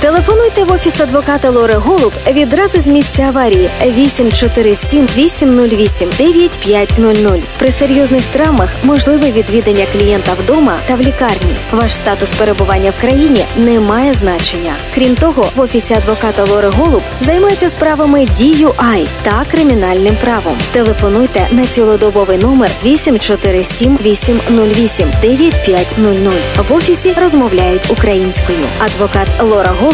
Телефонуйте 0.00 0.64
в 0.64 0.72
офіс 0.72 1.00
адвоката 1.00 1.50
Лори 1.50 1.74
Голуб 1.74 2.12
відразу 2.26 2.80
з 2.80 2.86
місця 2.86 3.22
аварії 3.22 3.70
847 3.86 5.06
808 5.16 6.10
9500. 6.18 7.42
При 7.58 7.72
серйозних 7.72 8.24
травмах 8.24 8.70
можливе 8.82 9.32
відвідання 9.32 9.86
клієнта 9.92 10.32
вдома 10.32 10.78
та 10.86 10.94
в 10.94 11.00
лікарні. 11.00 11.54
Ваш 11.72 11.94
статус 11.94 12.30
перебування 12.34 12.90
в 12.90 13.00
країні 13.00 13.44
не 13.56 13.80
має 13.80 14.14
значення. 14.14 14.74
Крім 14.94 15.14
того, 15.14 15.44
в 15.56 15.60
офісі 15.60 15.94
адвоката 15.94 16.44
Лори 16.44 16.68
Голуб 16.68 17.02
займаються 17.20 17.70
справами 17.70 18.20
DUI 18.20 19.06
та 19.22 19.44
кримінальним 19.50 20.16
правом. 20.16 20.56
Телефонуйте 20.72 21.48
на 21.50 21.64
цілодобовий 21.64 22.38
номер 22.38 22.70
847 22.84 23.98
808 24.04 25.12
9500. 25.22 26.68
В 26.68 26.72
офісі 26.72 27.14
розмовляють 27.20 27.90
українською. 27.90 28.66
Адвокат 28.78 29.28
Лора 29.40 29.74
Голуб 29.80 29.87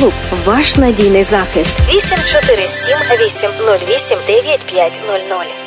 ваш 0.44 0.76
надійний 0.76 1.24
захист 1.24 1.76
847 1.88 2.96
808 3.20 4.18
9500. 4.26 5.64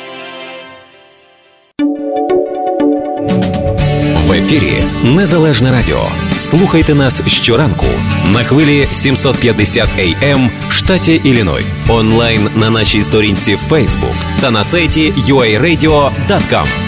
В 4.26 4.32
ефірі 4.32 4.82
Незалежне 5.04 5.72
Радіо. 5.72 6.06
Слухайте 6.38 6.94
нас 6.94 7.22
щоранку 7.26 7.86
на 8.24 8.44
хвилі 8.44 8.88
750 8.92 9.88
AM 9.98 10.50
в 10.68 10.72
штаті 10.72 11.20
Ілліной. 11.24 11.64
Онлайн 11.88 12.48
на 12.54 12.70
нашій 12.70 13.02
сторінці 13.02 13.58
Facebook 13.70 14.14
та 14.40 14.50
на 14.50 14.64
сайті 14.64 15.12
uaradio.com. 15.12 16.87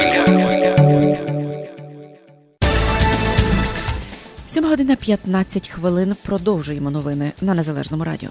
7 4.51 4.65
година 4.65 4.95
15 4.95 5.69
хвилин. 5.69 6.15
Продовжуємо 6.23 6.91
новини 6.91 7.31
на 7.41 7.53
незалежному 7.53 8.03
радіо. 8.03 8.29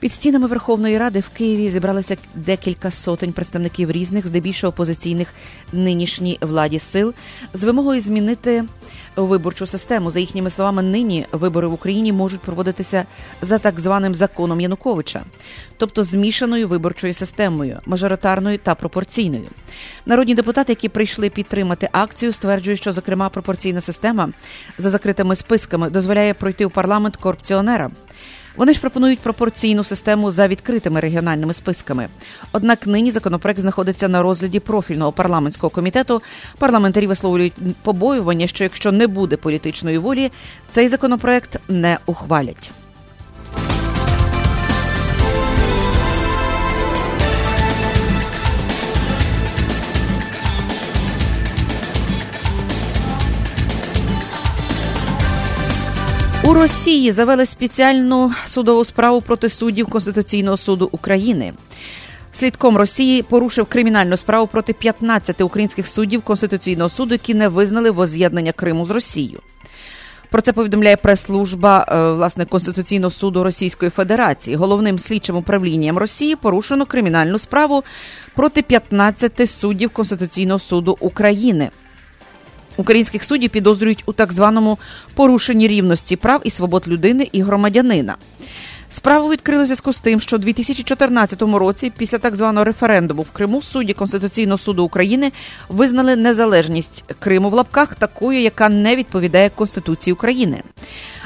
Під 0.00 0.12
стінами 0.12 0.46
Верховної 0.46 0.98
Ради 0.98 1.20
в 1.20 1.28
Києві 1.28 1.70
зібралися 1.70 2.16
декілька 2.34 2.90
сотень 2.90 3.32
представників 3.32 3.90
різних, 3.90 4.26
здебільшого 4.26 4.68
опозиційних 4.68 5.34
нинішній 5.72 6.38
владі 6.40 6.78
сил, 6.78 7.14
з 7.54 7.64
вимогою 7.64 8.00
змінити 8.00 8.64
виборчу 9.24 9.66
систему. 9.66 10.10
За 10.10 10.20
їхніми 10.20 10.50
словами, 10.50 10.82
нині 10.82 11.26
вибори 11.32 11.66
в 11.66 11.72
Україні 11.72 12.12
можуть 12.12 12.40
проводитися 12.40 13.04
за 13.42 13.58
так 13.58 13.80
званим 13.80 14.14
законом 14.14 14.60
Януковича, 14.60 15.22
тобто 15.76 16.04
змішаною 16.04 16.68
виборчою 16.68 17.14
системою, 17.14 17.80
мажоритарною 17.86 18.58
та 18.58 18.74
пропорційною. 18.74 19.46
Народні 20.06 20.34
депутати, 20.34 20.72
які 20.72 20.88
прийшли 20.88 21.30
підтримати 21.30 21.88
акцію, 21.92 22.32
стверджують, 22.32 22.80
що 22.80 22.92
зокрема 22.92 23.28
пропорційна 23.28 23.80
система 23.80 24.28
за 24.78 24.90
закритими 24.90 25.36
списками 25.36 25.90
дозволяє 25.90 26.34
пройти 26.34 26.66
в 26.66 26.70
парламент 26.70 27.16
корупціонерам. 27.16 27.92
Вони 28.56 28.72
ж 28.72 28.80
пропонують 28.80 29.18
пропорційну 29.18 29.84
систему 29.84 30.30
за 30.30 30.48
відкритими 30.48 31.00
регіональними 31.00 31.54
списками. 31.54 32.08
Однак 32.52 32.86
нині 32.86 33.10
законопроект 33.10 33.60
знаходиться 33.60 34.08
на 34.08 34.22
розгляді 34.22 34.60
профільного 34.60 35.12
парламентського 35.12 35.70
комітету. 35.70 36.22
Парламентарі 36.58 37.06
висловлюють 37.06 37.54
побоювання, 37.82 38.46
що 38.46 38.64
якщо 38.64 38.92
не 38.92 39.06
буде 39.06 39.36
політичної 39.36 39.98
волі, 39.98 40.32
цей 40.68 40.88
законопроект 40.88 41.60
не 41.68 41.98
ухвалять. 42.06 42.70
У 56.46 56.54
Росії 56.54 57.12
завели 57.12 57.46
спеціальну 57.46 58.32
судову 58.46 58.84
справу 58.84 59.20
проти 59.20 59.48
суддів 59.48 59.86
Конституційного 59.86 60.56
суду 60.56 60.88
України. 60.92 61.52
Слідком 62.32 62.76
Росії 62.76 63.22
порушив 63.22 63.66
кримінальну 63.66 64.16
справу 64.16 64.46
проти 64.46 64.72
15 64.72 65.40
українських 65.40 65.88
суддів 65.88 66.22
Конституційного 66.22 66.90
суду, 66.90 67.14
які 67.14 67.34
не 67.34 67.48
визнали 67.48 67.90
воз'єднання 67.90 68.52
Криму 68.52 68.84
з 68.84 68.90
Росією. 68.90 69.40
Про 70.30 70.42
це 70.42 70.52
повідомляє 70.52 70.96
прес-служба 70.96 71.86
е, 71.88 72.12
власне 72.12 72.44
Конституційного 72.44 73.10
суду 73.10 73.44
Російської 73.44 73.90
Федерації. 73.90 74.56
Головним 74.56 74.98
слідчим 74.98 75.36
управлінням 75.36 75.98
Росії 75.98 76.36
порушено 76.36 76.86
кримінальну 76.86 77.38
справу 77.38 77.84
проти 78.34 78.62
15 78.62 79.50
суддів 79.50 79.90
Конституційного 79.90 80.58
суду 80.58 80.96
України. 81.00 81.70
Українських 82.76 83.24
суддів 83.24 83.50
підозрюють 83.50 84.02
у 84.06 84.12
так 84.12 84.32
званому 84.32 84.78
порушенні 85.14 85.68
рівності 85.68 86.16
прав 86.16 86.40
і 86.44 86.50
свобод 86.50 86.88
людини 86.88 87.28
і 87.32 87.42
громадянина. 87.42 88.16
Справу 88.90 89.28
відкрили 89.28 89.62
в 89.62 89.66
зв'язку 89.66 89.92
з 89.92 90.00
тим, 90.00 90.20
що 90.20 90.36
у 90.36 90.38
2014 90.38 91.42
році, 91.42 91.92
після 91.98 92.18
так 92.18 92.36
званого 92.36 92.64
референдуму 92.64 93.22
в 93.22 93.30
Криму, 93.30 93.62
судді 93.62 93.92
Конституційного 93.92 94.58
суду 94.58 94.84
України 94.84 95.32
визнали 95.68 96.16
незалежність 96.16 97.04
Криму 97.18 97.50
в 97.50 97.54
лапках 97.54 97.94
такою, 97.94 98.40
яка 98.40 98.68
не 98.68 98.96
відповідає 98.96 99.50
Конституції 99.54 100.14
України. 100.14 100.62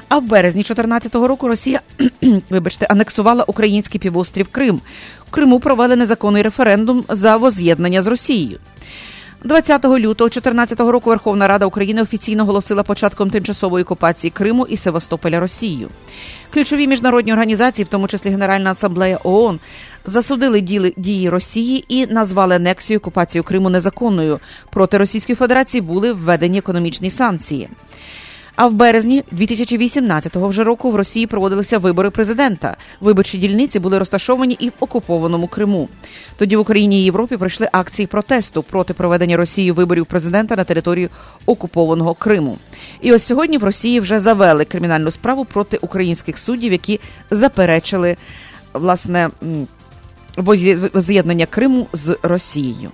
А 0.08 0.18
в 0.18 0.22
березні 0.22 0.62
2014 0.62 1.14
року 1.14 1.48
Росія, 1.48 1.80
вибачте, 2.50 2.86
анексувала 2.86 3.44
український 3.44 4.00
півострів 4.00 4.48
Крим. 4.48 4.80
В 5.26 5.30
Криму 5.30 5.60
провели 5.60 5.96
незаконний 5.96 6.42
референдум 6.42 7.04
за 7.08 7.36
воз'єднання 7.36 8.02
з 8.02 8.06
Росією. 8.06 8.58
20 9.44 9.84
лютого 9.84 10.28
2014 10.28 10.80
року 10.80 11.10
Верховна 11.10 11.48
Рада 11.48 11.66
України 11.66 12.02
офіційно 12.02 12.42
оголосила 12.42 12.82
початком 12.82 13.30
тимчасової 13.30 13.84
окупації 13.84 14.30
Криму 14.30 14.66
і 14.66 14.76
Севастополя 14.76 15.40
Росією. 15.40 15.88
Ключові 16.50 16.86
міжнародні 16.86 17.32
організації, 17.32 17.84
в 17.84 17.88
тому 17.88 18.08
числі 18.08 18.30
Генеральна 18.30 18.70
асамблея 18.70 19.18
ООН, 19.24 19.60
засудили 20.04 20.60
дії 20.96 21.30
Росії 21.30 21.84
і 21.88 22.06
назвали 22.06 22.54
анексію 22.54 22.98
окупацію 22.98 23.44
Криму 23.44 23.70
незаконною. 23.70 24.40
Проти 24.70 24.98
Російської 24.98 25.36
Федерації 25.36 25.80
були 25.80 26.12
введені 26.12 26.58
економічні 26.58 27.10
санкції. 27.10 27.68
А 28.60 28.66
в 28.66 28.72
березні 28.72 29.24
2018 29.30 30.36
вже 30.36 30.64
року 30.64 30.90
в 30.90 30.96
Росії 30.96 31.26
проводилися 31.26 31.78
вибори 31.78 32.10
президента. 32.10 32.76
Виборчі 33.00 33.38
дільниці 33.38 33.80
були 33.80 33.98
розташовані 33.98 34.56
і 34.60 34.68
в 34.68 34.72
окупованому 34.80 35.46
Криму. 35.46 35.88
Тоді 36.36 36.56
в 36.56 36.60
Україні 36.60 37.00
і 37.00 37.04
Європі 37.04 37.36
пройшли 37.36 37.68
акції 37.72 38.06
протесту 38.06 38.62
проти 38.62 38.94
проведення 38.94 39.36
Росії 39.36 39.72
виборів 39.72 40.06
президента 40.06 40.56
на 40.56 40.64
території 40.64 41.08
окупованого 41.46 42.14
Криму. 42.14 42.58
І 43.00 43.12
ось 43.12 43.22
сьогодні 43.22 43.58
в 43.58 43.64
Росії 43.64 44.00
вже 44.00 44.18
завели 44.18 44.64
кримінальну 44.64 45.10
справу 45.10 45.44
проти 45.44 45.76
українських 45.76 46.38
суддів, 46.38 46.72
які 46.72 47.00
заперечили 47.30 48.16
власне 48.72 49.30
воз'єднання 50.92 51.46
Криму 51.46 51.86
з 51.92 52.16
Росією. 52.22 52.90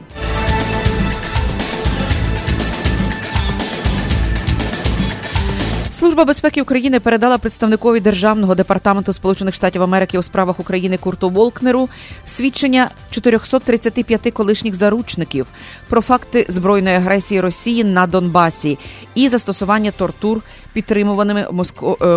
Служба 5.99 6.25
безпеки 6.25 6.63
України 6.63 7.01
передала 7.01 7.39
представникові 7.39 8.01
державного 8.01 8.55
департаменту 8.55 9.13
Сполучених 9.13 9.55
Штатів 9.55 9.83
Америки 9.83 10.19
у 10.19 10.23
справах 10.23 10.61
України 10.61 10.99
Курту 10.99 11.31
Волкнеру 11.31 11.89
свідчення 12.27 12.91
435 13.11 14.33
колишніх 14.33 14.75
заручників 14.75 15.47
про 15.89 16.01
факти 16.01 16.47
збройної 16.49 16.97
агресії 16.97 17.41
Росії 17.41 17.85
на 17.85 18.07
Донбасі 18.07 18.79
і 19.15 19.29
застосування 19.29 19.91
тортур 19.91 20.43
підтримуваними 20.77 21.47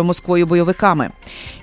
Москвою 0.02 0.46
бойовиками. 0.46 1.10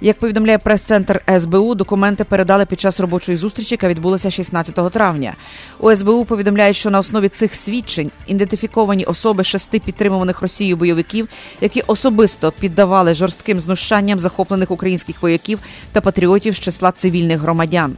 Як 0.01 0.19
повідомляє 0.19 0.57
прес-центр 0.57 1.21
СБУ, 1.39 1.75
документи 1.75 2.23
передали 2.23 2.65
під 2.65 2.79
час 2.79 2.99
робочої 2.99 3.37
зустрічі, 3.37 3.73
яка 3.73 3.87
відбулася 3.87 4.31
16 4.31 4.91
травня. 4.91 5.33
У 5.79 5.95
СБУ 5.95 6.25
повідомляють, 6.25 6.77
що 6.77 6.89
на 6.89 6.99
основі 6.99 7.29
цих 7.29 7.55
свідчень 7.55 8.11
ідентифіковані 8.27 9.05
особи 9.05 9.43
шести 9.43 9.79
підтримуваних 9.79 10.41
Росією 10.41 10.77
бойовиків, 10.77 11.27
які 11.61 11.81
особисто 11.87 12.51
піддавали 12.51 13.13
жорстким 13.13 13.59
знущанням 13.59 14.19
захоплених 14.19 14.71
українських 14.71 15.21
вояків 15.21 15.59
та 15.91 16.01
патріотів 16.01 16.55
з 16.55 16.59
числа 16.59 16.91
цивільних 16.91 17.39
громадян. 17.39 17.95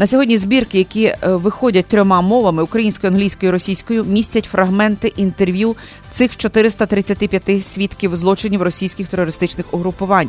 На 0.00 0.06
сьогодні 0.06 0.38
збірки, 0.38 0.78
які 0.78 1.04
е, 1.04 1.16
виходять 1.22 1.86
трьома 1.86 2.20
мовами 2.20 2.62
українською, 2.62 3.12
англійською 3.12 3.52
російською, 3.52 4.04
містять 4.04 4.44
фрагменти 4.44 5.12
інтерв'ю 5.16 5.76
цих 6.10 6.36
435 6.36 7.64
свідків 7.64 8.16
злочинів 8.16 8.62
російських 8.62 9.08
терористичних 9.08 9.74
угрупувань. 9.74 10.28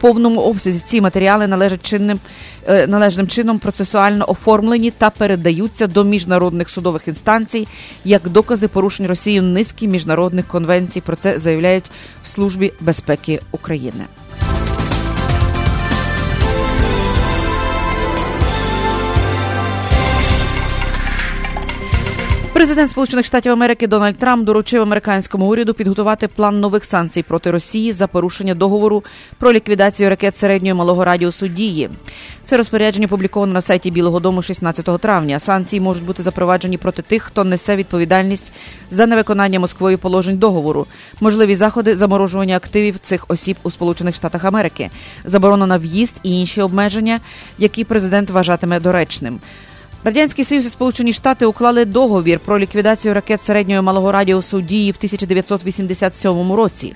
Повному 0.00 0.40
обсязі 0.40 0.80
ці 0.84 1.00
матеріали 1.00 1.46
належать 1.46 1.82
чинним 1.82 2.20
е, 2.68 2.86
належним 2.86 3.28
чином 3.28 3.58
процесуально 3.58 4.24
оформлені 4.28 4.90
та 4.90 5.10
передаються 5.10 5.86
до 5.86 6.04
міжнародних 6.04 6.68
судових 6.68 7.08
інстанцій 7.08 7.68
як 8.04 8.28
докази 8.28 8.68
порушень 8.68 9.06
Росією 9.06 9.42
низки 9.42 9.88
міжнародних 9.88 10.46
конвенцій. 10.46 11.00
Про 11.00 11.16
це 11.16 11.38
заявляють 11.38 11.90
в 12.24 12.28
службі 12.28 12.72
безпеки 12.80 13.40
України. 13.52 14.04
Президент 22.60 22.90
Сполучених 22.90 23.26
Штатів 23.26 23.52
Америки 23.52 23.86
Дональд 23.86 24.16
Трамп 24.16 24.44
доручив 24.44 24.82
американському 24.82 25.46
уряду 25.46 25.74
підготувати 25.74 26.28
план 26.28 26.60
нових 26.60 26.84
санкцій 26.84 27.22
проти 27.22 27.50
Росії 27.50 27.92
за 27.92 28.06
порушення 28.06 28.54
договору 28.54 29.04
про 29.38 29.52
ліквідацію 29.52 30.08
ракет 30.08 30.36
середньої 30.36 30.74
малого 30.74 31.04
радіусу 31.04 31.48
дії. 31.48 31.90
Це 32.44 32.56
розпорядження 32.56 33.06
опубліковано 33.06 33.52
на 33.52 33.60
сайті 33.60 33.90
Білого 33.90 34.20
Дому 34.20 34.42
16 34.42 35.00
травня. 35.00 35.38
Санкції 35.40 35.80
можуть 35.80 36.04
бути 36.04 36.22
запроваджені 36.22 36.78
проти 36.78 37.02
тих, 37.02 37.22
хто 37.22 37.44
несе 37.44 37.76
відповідальність 37.76 38.52
за 38.90 39.06
невиконання 39.06 39.60
Москвою 39.60 39.98
положень 39.98 40.38
договору, 40.38 40.86
можливі 41.20 41.54
заходи 41.54 41.96
заморожування 41.96 42.56
активів 42.56 42.98
цих 42.98 43.24
осіб 43.28 43.56
у 43.62 43.70
Сполучених 43.70 44.14
Штатах 44.14 44.44
Америки, 44.44 44.90
заборона 45.24 45.66
на 45.66 45.78
в'їзд 45.78 46.20
і 46.22 46.40
інші 46.40 46.62
обмеження, 46.62 47.20
які 47.58 47.84
президент 47.84 48.30
вважатиме 48.30 48.80
доречним. 48.80 49.40
Радянський 50.04 50.44
Союз 50.44 50.66
і 50.66 50.68
Сполучені 50.68 51.12
Штати 51.12 51.46
уклали 51.46 51.84
договір 51.84 52.40
про 52.44 52.58
ліквідацію 52.58 53.14
ракет 53.14 53.42
середнього 53.42 53.82
малого 53.82 54.12
радіусу 54.12 54.60
дії 54.60 54.92
в 54.92 54.96
1987 54.96 56.52
році. 56.52 56.94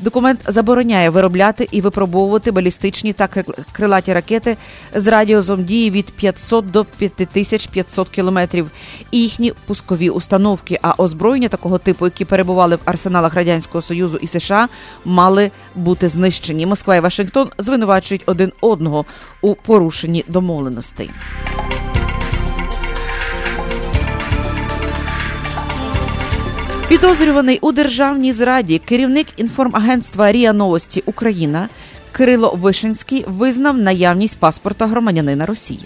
Документ 0.00 0.40
забороняє 0.48 1.10
виробляти 1.10 1.68
і 1.70 1.80
випробовувати 1.80 2.50
балістичні 2.50 3.12
та 3.12 3.28
крилаті 3.72 4.12
ракети 4.12 4.56
з 4.94 5.06
радіусом 5.06 5.64
дії 5.64 5.90
від 5.90 6.10
500 6.10 6.70
до 6.70 6.84
5500 6.84 8.08
кілометрів 8.08 8.70
і 9.10 9.20
їхні 9.22 9.52
пускові 9.66 10.10
установки. 10.10 10.78
А 10.82 10.94
озброєння 10.98 11.48
такого 11.48 11.78
типу, 11.78 12.06
які 12.06 12.24
перебували 12.24 12.76
в 12.76 12.80
арсеналах 12.84 13.34
радянського 13.34 13.82
союзу 13.82 14.18
і 14.22 14.26
США, 14.26 14.68
мали 15.04 15.50
бути 15.74 16.08
знищені. 16.08 16.66
Москва 16.66 16.96
і 16.96 17.00
Вашингтон 17.00 17.48
звинувачують 17.58 18.22
один 18.26 18.52
одного 18.60 19.04
у 19.40 19.54
порушенні 19.54 20.24
домовленостей. 20.28 21.10
Підозрюваний 26.90 27.58
у 27.62 27.72
державній 27.72 28.32
зраді 28.32 28.78
керівник 28.78 29.26
інформагентства 29.36 30.32
Рія 30.32 30.52
Новості 30.52 31.02
Україна 31.06 31.68
Кирило 32.12 32.54
Вишинський 32.54 33.24
визнав 33.28 33.78
наявність 33.78 34.38
паспорта 34.38 34.86
громадянина 34.86 35.46
Росії. 35.46 35.80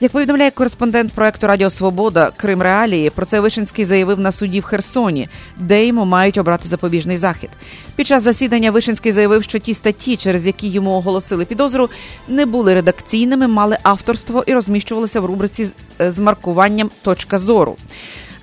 Як 0.00 0.12
повідомляє 0.12 0.50
кореспондент 0.50 1.12
проекту 1.12 1.46
Радіо 1.46 1.70
Свобода 1.70 2.32
Крим 2.36 2.62
Реалії, 2.62 3.10
про 3.10 3.26
це 3.26 3.40
Вишинський 3.40 3.84
заявив 3.84 4.20
на 4.20 4.32
суді 4.32 4.60
в 4.60 4.64
Херсоні, 4.64 5.28
де 5.56 5.86
йому 5.86 6.04
мають 6.04 6.38
обрати 6.38 6.68
запобіжний 6.68 7.16
захід. 7.16 7.50
Під 7.96 8.06
час 8.06 8.22
засідання 8.22 8.70
Вишинський 8.70 9.12
заявив, 9.12 9.42
що 9.42 9.58
ті 9.58 9.74
статті, 9.74 10.16
через 10.16 10.46
які 10.46 10.68
йому 10.68 10.90
оголосили 10.90 11.44
підозру, 11.44 11.90
не 12.28 12.46
були 12.46 12.74
редакційними, 12.74 13.48
мали 13.48 13.78
авторство 13.82 14.44
і 14.46 14.54
розміщувалися 14.54 15.20
в 15.20 15.26
рубриці 15.26 15.72
з 15.98 16.18
маркуванням 16.18 16.90
точка 17.02 17.38
зору. 17.38 17.76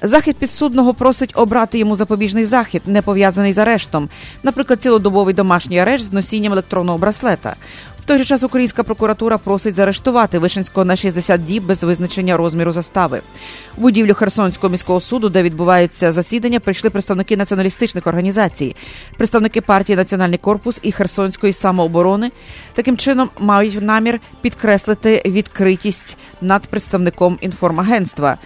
Захід 0.01 0.38
підсудного 0.38 0.93
просить 0.93 1.31
обрати 1.36 1.79
йому 1.79 1.95
запобіжний 1.95 2.45
захід, 2.45 2.81
не 2.86 3.01
пов'язаний 3.01 3.53
з 3.53 3.57
арештом, 3.57 4.10
наприклад, 4.43 4.81
цілодобовий 4.81 5.33
домашній 5.33 5.79
арешт 5.79 6.05
з 6.05 6.13
носінням 6.13 6.53
електронного 6.53 6.97
браслета. 6.97 7.55
В 8.01 8.05
той 8.07 8.17
же 8.17 8.25
час 8.25 8.43
українська 8.43 8.83
прокуратура 8.83 9.38
просить 9.38 9.75
заарештувати 9.75 10.39
Вишинського 10.39 10.86
на 10.86 10.95
60 10.95 11.45
діб 11.45 11.63
без 11.63 11.83
визначення 11.83 12.38
розміру 12.38 12.71
застави. 12.71 13.21
В 13.77 13.81
будівлю 13.81 14.13
Херсонського 14.13 14.71
міського 14.71 14.99
суду, 14.99 15.29
де 15.29 15.43
відбувається 15.43 16.12
засідання, 16.12 16.60
прийшли 16.60 16.89
представники 16.89 17.38
націоналістичних 17.38 18.07
організацій, 18.07 18.75
представники 19.17 19.62
партії 19.62 19.95
Національний 19.95 20.38
корпус 20.38 20.79
і 20.83 20.91
Херсонської 20.91 21.53
самооборони. 21.53 22.31
Таким 22.73 22.97
чином 22.97 23.29
мають 23.39 23.81
намір 23.81 24.19
підкреслити 24.41 25.21
відкритість 25.25 26.17
над 26.41 26.67
представником 26.67 27.38
інформагентства. 27.41 28.38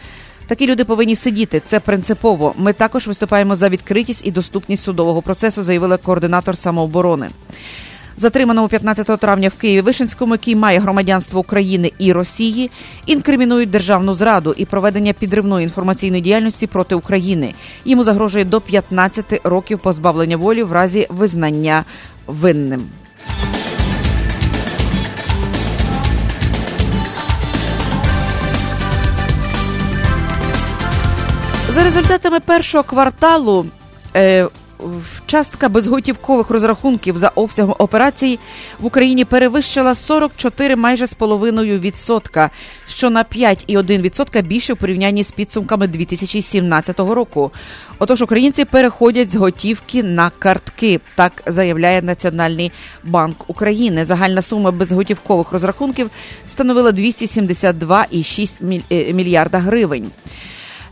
Такі 0.51 0.67
люди 0.67 0.85
повинні 0.85 1.15
сидіти. 1.15 1.61
Це 1.65 1.79
принципово. 1.79 2.53
Ми 2.57 2.73
також 2.73 3.07
виступаємо 3.07 3.55
за 3.55 3.69
відкритість 3.69 4.25
і 4.25 4.31
доступність 4.31 4.83
судового 4.83 5.21
процесу, 5.21 5.63
заявила 5.63 5.97
координатор 5.97 6.57
самооборони. 6.57 7.29
Затриманому 8.17 8.67
15 8.67 9.19
травня 9.19 9.49
в 9.49 9.61
Києві 9.61 9.81
Вишинському, 9.81 10.33
який 10.33 10.55
має 10.55 10.79
громадянство 10.79 11.39
України 11.39 11.91
і 11.99 12.13
Росії, 12.13 12.71
інкримінують 13.05 13.69
державну 13.69 14.13
зраду 14.13 14.53
і 14.57 14.65
проведення 14.65 15.13
підривної 15.13 15.63
інформаційної 15.63 16.21
діяльності 16.21 16.67
проти 16.67 16.95
України. 16.95 17.53
Йому 17.85 18.03
загрожує 18.03 18.45
до 18.45 18.61
15 18.61 19.41
років 19.43 19.79
позбавлення 19.79 20.37
волі 20.37 20.63
в 20.63 20.71
разі 20.71 21.07
визнання 21.09 21.85
винним. 22.27 22.81
За 31.81 31.85
результатами 31.85 32.39
першого 32.39 32.83
кварталу 32.83 33.65
е, 34.15 34.47
частка 35.25 35.69
безготівкових 35.69 36.49
розрахунків 36.49 37.17
за 37.17 37.27
обсягом 37.27 37.75
операцій 37.79 38.39
в 38.79 38.85
Україні 38.85 39.25
перевищила 39.25 39.95
44 39.95 40.75
майже 40.75 41.07
з 41.07 41.13
половиною 41.13 41.79
відсотка, 41.79 42.49
що 42.87 43.09
на 43.09 43.23
5,1 43.23 44.01
відсотка 44.01 44.41
більше 44.41 44.73
в 44.73 44.77
порівнянні 44.77 45.23
з 45.23 45.31
підсумками 45.31 45.87
2017 45.87 46.99
року. 46.99 47.51
Отож, 47.99 48.21
українці 48.21 48.65
переходять 48.65 49.31
з 49.31 49.35
готівки 49.35 50.03
на 50.03 50.29
картки, 50.39 50.99
так 51.15 51.43
заявляє 51.45 52.01
Національний 52.01 52.71
банк 53.03 53.49
України. 53.49 54.05
Загальна 54.05 54.41
сума 54.41 54.71
безготівкових 54.71 55.51
розрахунків 55.51 56.09
становила 56.47 56.91
272,6 56.91 58.81
е, 58.91 59.13
мільярда 59.13 59.59
гривень. 59.59 60.11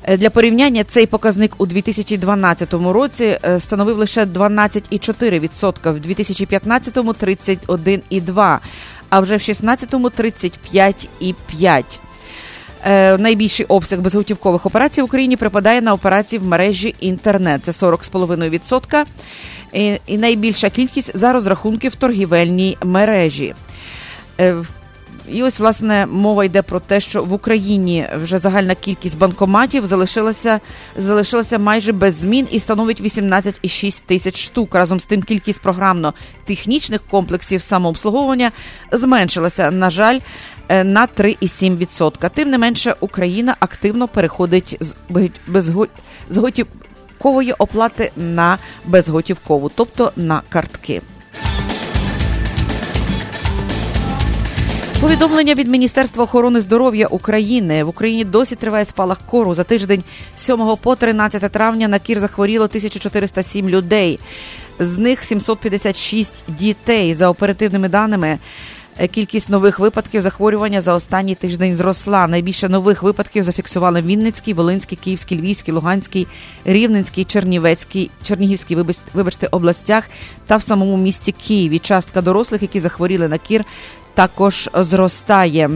Е, 0.09 0.17
для 0.17 0.29
порівняння 0.29 0.83
цей 0.83 1.05
показник 1.05 1.53
у 1.57 1.65
2012 1.65 2.73
році 2.73 3.37
е, 3.45 3.59
становив 3.59 3.97
лише 3.97 4.25
12,4%, 4.25 5.93
в 5.93 5.99
2015– 5.99 6.97
31,2%, 6.97 8.59
а 9.09 9.19
вже 9.19 9.35
в 9.35 9.39
2016– 9.39 9.93
35,5%. 9.93 11.83
Е, 12.85 13.17
найбільший 13.17 13.65
обсяг 13.65 13.99
безготівкових 13.99 14.65
операцій 14.65 15.01
в 15.01 15.05
Україні 15.05 15.37
припадає 15.37 15.81
на 15.81 15.93
операції 15.93 16.39
в 16.39 16.45
мережі 16.47 16.95
інтернет. 16.99 17.61
Це 17.63 17.71
40,5%. 17.71 19.05
І, 19.73 19.99
і 20.05 20.17
найбільша 20.17 20.69
кількість 20.69 21.17
за 21.17 21.33
розрахунки 21.33 21.89
в 21.89 21.95
торгівельній 21.95 22.77
мережі. 22.83 23.53
І 25.31 25.43
ось 25.43 25.59
власне 25.59 26.05
мова 26.05 26.45
йде 26.45 26.61
про 26.61 26.79
те, 26.79 26.99
що 26.99 27.23
в 27.23 27.33
Україні 27.33 28.07
вже 28.15 28.37
загальна 28.37 28.75
кількість 28.75 29.17
банкоматів 29.17 29.85
залишилася 29.85 30.59
залишилася 30.97 31.59
майже 31.59 31.91
без 31.91 32.15
змін 32.15 32.47
і 32.51 32.59
становить 32.59 33.01
18,6 33.01 34.01
тисяч 34.05 34.43
штук. 34.43 34.75
Разом 34.75 34.99
з 34.99 35.05
тим, 35.05 35.23
кількість 35.23 35.61
програмно-технічних 35.61 37.01
комплексів 37.09 37.61
самообслуговування 37.61 38.51
зменшилася, 38.91 39.71
на 39.71 39.89
жаль, 39.89 40.19
е, 40.69 40.83
на 40.83 41.07
3,7%. 41.07 42.29
Тим 42.29 42.49
не 42.49 42.57
менше, 42.57 42.95
Україна 42.99 43.55
активно 43.59 44.07
переходить 44.07 44.77
з 44.79 44.95
безготівкової 46.27 47.53
оплати 47.53 48.11
на 48.15 48.57
безготівкову, 48.85 49.71
тобто 49.75 50.11
на 50.15 50.41
картки. 50.49 51.01
Повідомлення 55.01 55.53
від 55.53 55.67
Міністерства 55.67 56.23
охорони 56.23 56.61
здоров'я 56.61 57.07
України 57.07 57.83
в 57.83 57.89
Україні 57.89 58.25
досі 58.25 58.55
триває 58.55 58.85
спалах 58.85 59.19
кору. 59.25 59.55
За 59.55 59.63
тиждень 59.63 60.03
7 60.35 60.77
по 60.81 60.95
13 60.95 61.51
травня 61.51 61.87
на 61.87 61.99
кір 61.99 62.19
захворіло 62.19 62.65
1407 62.65 63.69
людей. 63.69 64.19
З 64.79 64.97
них 64.97 65.23
756 65.23 66.43
дітей. 66.47 67.13
За 67.13 67.29
оперативними 67.29 67.89
даними. 67.89 68.39
Е, 69.01 69.07
кількість 69.07 69.49
нових 69.49 69.79
випадків 69.79 70.21
захворювання 70.21 70.81
за 70.81 70.93
останній 70.93 71.35
тиждень 71.35 71.75
зросла. 71.75 72.27
Найбільше 72.27 72.69
нових 72.69 73.03
випадків 73.03 73.43
зафіксували 73.43 74.01
в 74.01 74.05
Вінницькій, 74.05 74.53
Волинській, 74.53 74.95
Київській, 74.95 75.37
Львівській, 75.37 75.71
Луганській, 75.71 76.27
Рівненській, 76.65 77.23
Чернівецькій, 77.23 78.09
Чернігівській, 78.23 78.77
вибачте, 79.13 79.47
областях 79.51 80.09
та 80.47 80.57
в 80.57 80.63
самому 80.63 80.97
місті 80.97 81.31
Києві. 81.31 81.79
Частка 81.79 82.21
дорослих, 82.21 82.61
які 82.61 82.79
захворіли 82.79 83.27
на 83.27 83.37
кір, 83.37 83.65
також 84.19 84.69
зростає. 84.73 85.69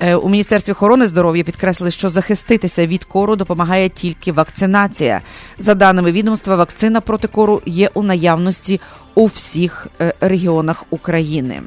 Е, 0.00 0.14
у 0.16 0.28
міністерстві 0.28 0.72
охорони 0.72 1.06
здоров'я 1.06 1.44
підкреслили, 1.44 1.90
що 1.90 2.08
захиститися 2.08 2.86
від 2.86 3.04
кору 3.04 3.36
допомагає 3.36 3.88
тільки 3.88 4.32
вакцинація. 4.32 5.20
За 5.58 5.74
даними 5.74 6.12
відомства, 6.12 6.56
вакцина 6.56 7.00
проти 7.00 7.28
кору 7.28 7.62
є 7.66 7.90
у 7.94 8.02
наявності 8.02 8.80
у 9.14 9.26
всіх 9.26 9.86
е, 10.00 10.14
регіонах 10.20 10.84
України. 10.90 11.62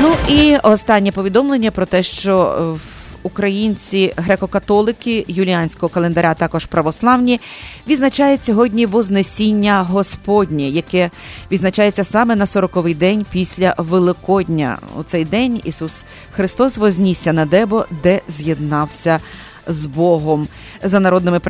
Ну 0.00 0.12
і 0.28 0.56
останнє 0.56 1.12
повідомлення 1.12 1.70
про 1.70 1.86
те, 1.86 2.02
що 2.02 2.56
е, 2.76 2.93
українці 3.24 4.12
греко-католики 4.16 5.24
юліанського 5.28 5.88
календаря, 5.90 6.34
також 6.34 6.66
православні, 6.66 7.40
відзначають 7.88 8.44
сьогодні 8.44 8.86
Вознесіння 8.86 9.82
Господнє, 9.82 10.68
яке 10.68 11.10
відзначається 11.50 12.04
саме 12.04 12.36
на 12.36 12.44
40-й 12.44 12.94
день 12.94 13.26
після 13.30 13.74
Великодня. 13.78 14.78
У 14.98 15.02
цей 15.02 15.24
день 15.24 15.60
Ісус 15.64 16.04
Христос 16.30 16.76
вознісся 16.76 17.32
на 17.32 17.44
небо, 17.44 17.86
де 18.02 18.20
з'єднався. 18.28 19.20
З 19.66 19.86
Богом 19.86 20.48
за 20.82 21.00
народними 21.00 21.40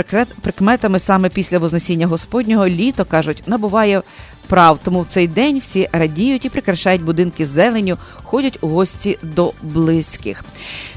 прикметами 0.43 0.99
саме 0.99 1.29
після 1.29 1.59
Вознесіння 1.59 2.07
Господнього 2.07 2.69
літо 2.69 3.05
кажуть 3.05 3.43
набуває 3.47 4.03
прав. 4.49 4.79
Тому 4.85 5.01
в 5.01 5.07
цей 5.07 5.29
день 5.29 5.59
всі 5.59 5.89
радіють 5.93 6.45
і 6.45 6.49
прикрашають 6.49 7.03
будинки 7.03 7.47
зеленю, 7.47 7.97
ходять 8.23 8.59
у 8.61 8.69
гості 8.69 9.19
до 9.23 9.53
близьких. 9.63 10.45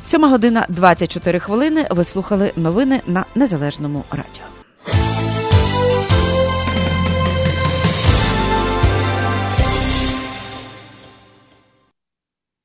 Сьома 0.04 0.30
година 0.30 0.66
24 0.70 1.40
хвилини. 1.40 1.88
Ви 1.90 2.04
слухали 2.04 2.52
новини 2.56 3.02
на 3.08 3.26
незалежному 3.36 4.04
радіо. 4.12 4.44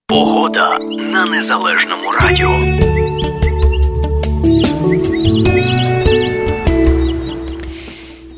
Погода 0.06 0.78
на 1.12 1.26
незалежному 1.26 2.12
радіо. 2.20 2.60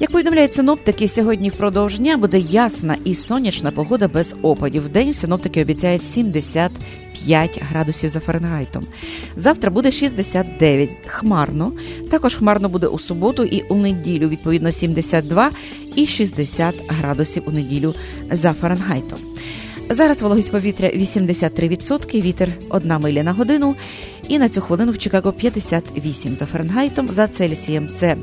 Як 0.00 0.11
повідомляють 0.11 0.54
синоптики, 0.54 1.09
сьогодні 1.09 1.48
впродовж 1.48 1.98
дня 1.98 2.16
буде 2.16 2.38
ясна 2.38 2.96
і 3.04 3.14
сонячна 3.14 3.70
погода 3.70 4.09
без 4.09 4.37
опадів. 4.42 4.85
В 4.85 4.88
день 4.88 5.14
синоптики 5.14 5.62
обіцяють 5.62 6.02
75 6.02 7.61
градусів 7.62 8.11
за 8.11 8.20
Фаренгайтом. 8.20 8.85
Завтра 9.37 9.70
буде 9.70 9.90
69 9.92 10.90
хмарно. 11.07 11.72
Також 12.11 12.37
хмарно 12.37 12.68
буде 12.68 12.87
у 12.87 12.98
суботу 12.98 13.44
і 13.44 13.62
у 13.62 13.74
неділю, 13.74 14.28
відповідно 14.28 14.72
72 14.72 15.50
і 15.94 16.07
60 16.07 16.74
градусів 16.88 17.42
у 17.46 17.50
неділю 17.50 17.94
за 18.30 18.52
Фаренгайтом. 18.52 19.18
Зараз 19.90 20.22
вологість 20.22 20.52
повітря 20.52 20.88
83%, 20.88 22.22
вітер 22.22 22.48
1 22.68 22.98
миля 23.00 23.22
на 23.22 23.33
годину. 23.33 23.74
І 24.28 24.38
на 24.38 24.48
цю 24.48 24.61
хвилину 24.61 24.92
в 24.92 24.98
Чикаго 24.98 25.33
58 25.33 26.35
за 26.35 26.46
Фаренгайтом. 26.46 27.09
За 27.09 27.26
Цельсієм 27.26 27.88
це 27.88 28.16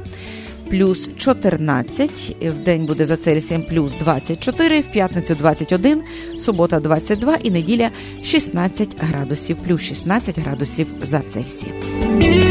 плюс 0.72 1.10
14, 1.18 2.36
в 2.42 2.54
день 2.54 2.86
буде 2.86 3.06
за 3.06 3.18
Цельсієм 3.18 3.64
плюс 3.64 3.94
24, 3.94 4.80
в 4.80 4.92
п'ятницю 4.92 5.36
21, 5.36 6.02
субота 6.40 6.80
22 6.80 7.36
і 7.44 7.52
неділя 7.52 7.90
16 8.24 8.96
градусів, 9.00 9.58
плюс 9.68 9.82
16 9.82 10.40
градусів 10.40 10.88
за 11.02 11.20
Цельсієм. 11.20 12.51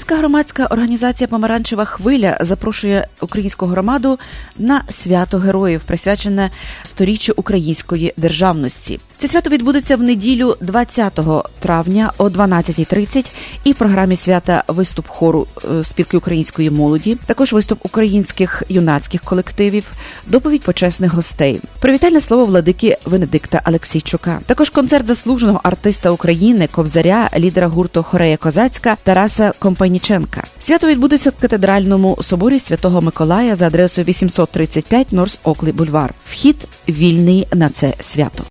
Українська 0.01 0.19
громадська 0.19 0.65
організація 0.65 1.27
Помаранчева 1.27 1.85
хвиля 1.85 2.37
запрошує 2.41 3.07
українську 3.21 3.65
громаду 3.65 4.19
на 4.57 4.83
свято 4.89 5.37
героїв, 5.37 5.81
присвячене 5.85 6.51
сторіччю 6.83 7.33
української 7.35 8.13
державності. 8.17 8.99
Це 9.17 9.27
свято 9.27 9.49
відбудеться 9.49 9.95
в 9.95 10.01
неділю 10.03 10.57
20 10.61 11.19
травня 11.59 12.11
о 12.17 12.25
12.30 12.25 13.31
і 13.63 13.71
в 13.71 13.75
програмі 13.75 14.15
свята 14.15 14.63
виступ 14.67 15.07
хору 15.07 15.47
е, 15.79 15.83
спілки 15.83 16.17
української 16.17 16.69
молоді, 16.69 17.17
також 17.25 17.53
виступ 17.53 17.79
українських 17.85 18.63
юнацьких 18.69 19.21
колективів, 19.21 19.91
доповідь 20.27 20.61
почесних 20.61 21.13
гостей, 21.13 21.61
привітальне 21.79 22.21
слово 22.21 22.45
владики 22.45 22.97
Венедикта 23.05 23.61
Алексійчука. 23.63 24.39
Також 24.45 24.69
концерт 24.69 25.05
заслуженого 25.05 25.59
артиста 25.63 26.11
України, 26.11 26.69
кобзаря, 26.71 27.29
лідера 27.37 27.67
гурту 27.67 28.03
Хорея 28.03 28.37
Козацька 28.37 28.97
Тараса 29.03 29.53
Компаніченка. 29.91 30.43
Свято 30.59 30.87
відбудеться 30.87 31.29
в 31.29 31.41
катедральному 31.41 32.17
соборі 32.21 32.59
Святого 32.59 33.01
Миколая 33.01 33.55
за 33.55 33.67
адресою 33.67 34.05
835 34.05 35.11
Норс 35.11 35.39
Оклі 35.43 35.71
Бульвар. 35.71 36.13
Вхід 36.25 36.55
вільний 36.89 37.47
на 37.53 37.69
це 37.69 37.93
свято. 37.99 38.43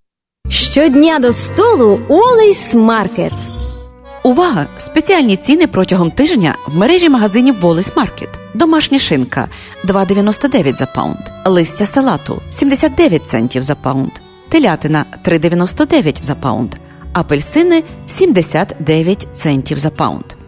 Щодня 0.48 1.18
до 1.18 1.33
столу 1.33 2.00
Wally's 2.09 2.75
Market. 2.75 3.33
Увага! 4.22 4.66
Спеціальні 4.79 5.37
ціни 5.37 5.66
протягом 5.66 6.11
тижня 6.11 6.55
в 6.66 6.76
мережі 6.76 7.09
магазинів 7.09 7.61
Wally's 7.61 7.97
Market. 7.97 8.29
Домашня 8.55 8.98
шинка 8.98 9.48
2,99 9.85 10.74
за 10.74 10.87
паунд, 10.87 11.18
листя 11.44 11.87
салату 11.87 12.42
79 12.50 13.26
центів 13.26 13.62
за 13.62 13.74
паунд, 13.74 14.11
телятина 14.48 15.05
3,99 15.24 16.22
за 16.22 16.35
паунд, 16.35 16.74
апельсини 17.12 17.83
79 18.07 19.29
центів 19.35 19.79
за 19.79 19.90
паунд. 19.90 20.39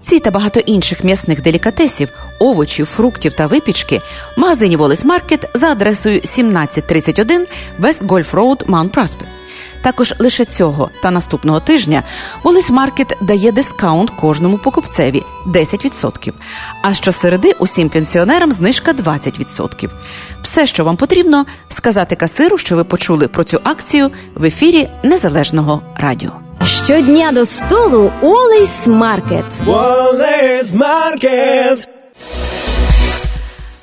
Ці 0.00 0.20
та 0.20 0.30
багато 0.30 0.60
інших 0.60 1.04
м'ясних 1.04 1.42
делікатесів, 1.42 2.08
овочів, 2.38 2.86
фруктів 2.86 3.32
та 3.32 3.46
випічки 3.46 4.00
в 4.36 4.40
магазині 4.40 4.76
Wally's 4.76 5.04
Market 5.04 5.50
за 5.54 5.66
адресою 5.66 6.16
1731 6.18 7.46
West 7.80 8.06
Golf 8.06 8.30
Road, 8.30 8.64
Mount 8.66 8.90
Prospect. 8.90 9.26
Також 9.82 10.14
лише 10.18 10.44
цього 10.44 10.90
та 11.02 11.10
наступного 11.10 11.60
тижня 11.60 12.02
Wally's 12.42 12.70
Market 12.70 13.16
дає 13.20 13.52
discount 13.52 14.10
кожному 14.10 14.58
покупцеві 14.58 15.22
10%, 15.46 16.32
а 16.82 16.94
щосереди 16.94 17.52
усім 17.52 17.88
пенсіонерам 17.88 18.52
знижка 18.52 18.92
20%. 18.92 19.88
Все, 20.42 20.66
що 20.66 20.84
вам 20.84 20.96
потрібно, 20.96 21.46
сказати 21.68 22.16
касиру, 22.16 22.58
що 22.58 22.76
ви 22.76 22.84
почули 22.84 23.28
про 23.28 23.44
цю 23.44 23.60
акцію 23.64 24.10
в 24.34 24.44
ефірі 24.44 24.88
Незалежного 25.02 25.82
радіо. 25.96 26.47
Щодня 26.68 27.32
до 27.32 27.46
столу 27.46 28.12
Wally's 28.22 28.86
Market. 28.86 29.44
Wallace 29.66 30.72
Market. 30.72 31.88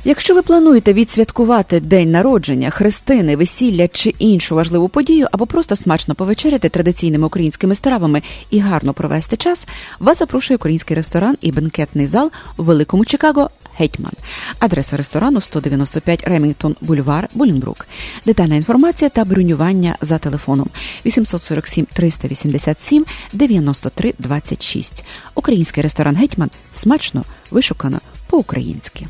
Якщо 0.04 0.36
ви 0.36 0.42
плануєте 0.42 0.94
відсвяткувати 0.94 1.80
день 1.80 2.12
народження, 2.12 2.70
хрестини, 2.70 3.36
весілля 3.36 3.88
чи 3.88 4.14
іншу 4.20 4.56
важливу 4.56 4.90
подію, 4.90 5.28
або 5.32 5.46
просто 5.46 5.76
смачно 5.76 6.16
повечеряти 6.16 6.70
традиційними 6.70 7.28
українськими 7.28 7.76
стравами 7.76 8.22
і 8.50 8.60
гарно 8.60 8.94
провести 8.94 9.38
час, 9.38 9.68
вас 10.00 10.20
запрошує 10.20 10.56
український 10.56 10.96
ресторан 10.96 11.38
і 11.42 11.52
бенкетний 11.52 12.08
зал 12.08 12.32
у 12.58 12.64
Великому 12.64 13.06
Чикаго 13.06 13.50
Гетьман. 13.80 14.14
Адреса 14.60 14.98
ресторану 14.98 15.42
195 15.42 16.24
Ремінгтон 16.28 16.76
Бульвар, 16.82 17.30
Булінбрук. 17.34 17.88
Детальна 18.26 18.56
інформація 18.56 19.10
та 19.10 19.26
бронювання 19.26 19.96
за 20.02 20.18
телефоном 20.18 20.70
847 21.06 21.86
387 21.94 23.06
93 23.34 24.14
26. 24.20 25.06
Український 25.36 25.84
ресторан 25.84 26.16
Гетьман 26.16 26.50
смачно 26.72 27.24
вишукано 27.52 28.00
по-українськи. 28.30 29.08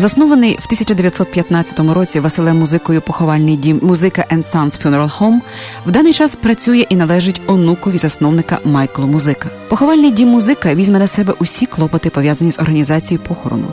Заснований 0.00 0.54
в 0.60 0.64
1915 0.64 1.80
році 1.80 2.20
Василем 2.20 2.58
музикою 2.58 3.00
поховальний 3.00 3.56
дім 3.56 3.80
Музика 3.82 4.24
and 4.32 4.42
Sons 4.42 4.82
Funeral 4.82 5.18
Home 5.18 5.40
в 5.86 5.90
даний 5.90 6.12
час 6.12 6.34
працює 6.34 6.86
і 6.88 6.96
належить 6.96 7.40
онукові 7.46 7.98
засновника 7.98 8.58
Майклу 8.64 9.06
Музика. 9.06 9.50
Поховальний 9.68 10.10
дім 10.10 10.28
музика 10.28 10.74
візьме 10.74 10.98
на 10.98 11.06
себе 11.06 11.34
усі 11.38 11.66
клопоти 11.66 12.10
пов'язані 12.10 12.52
з 12.52 12.58
організацією 12.58 13.24
похорону. 13.28 13.72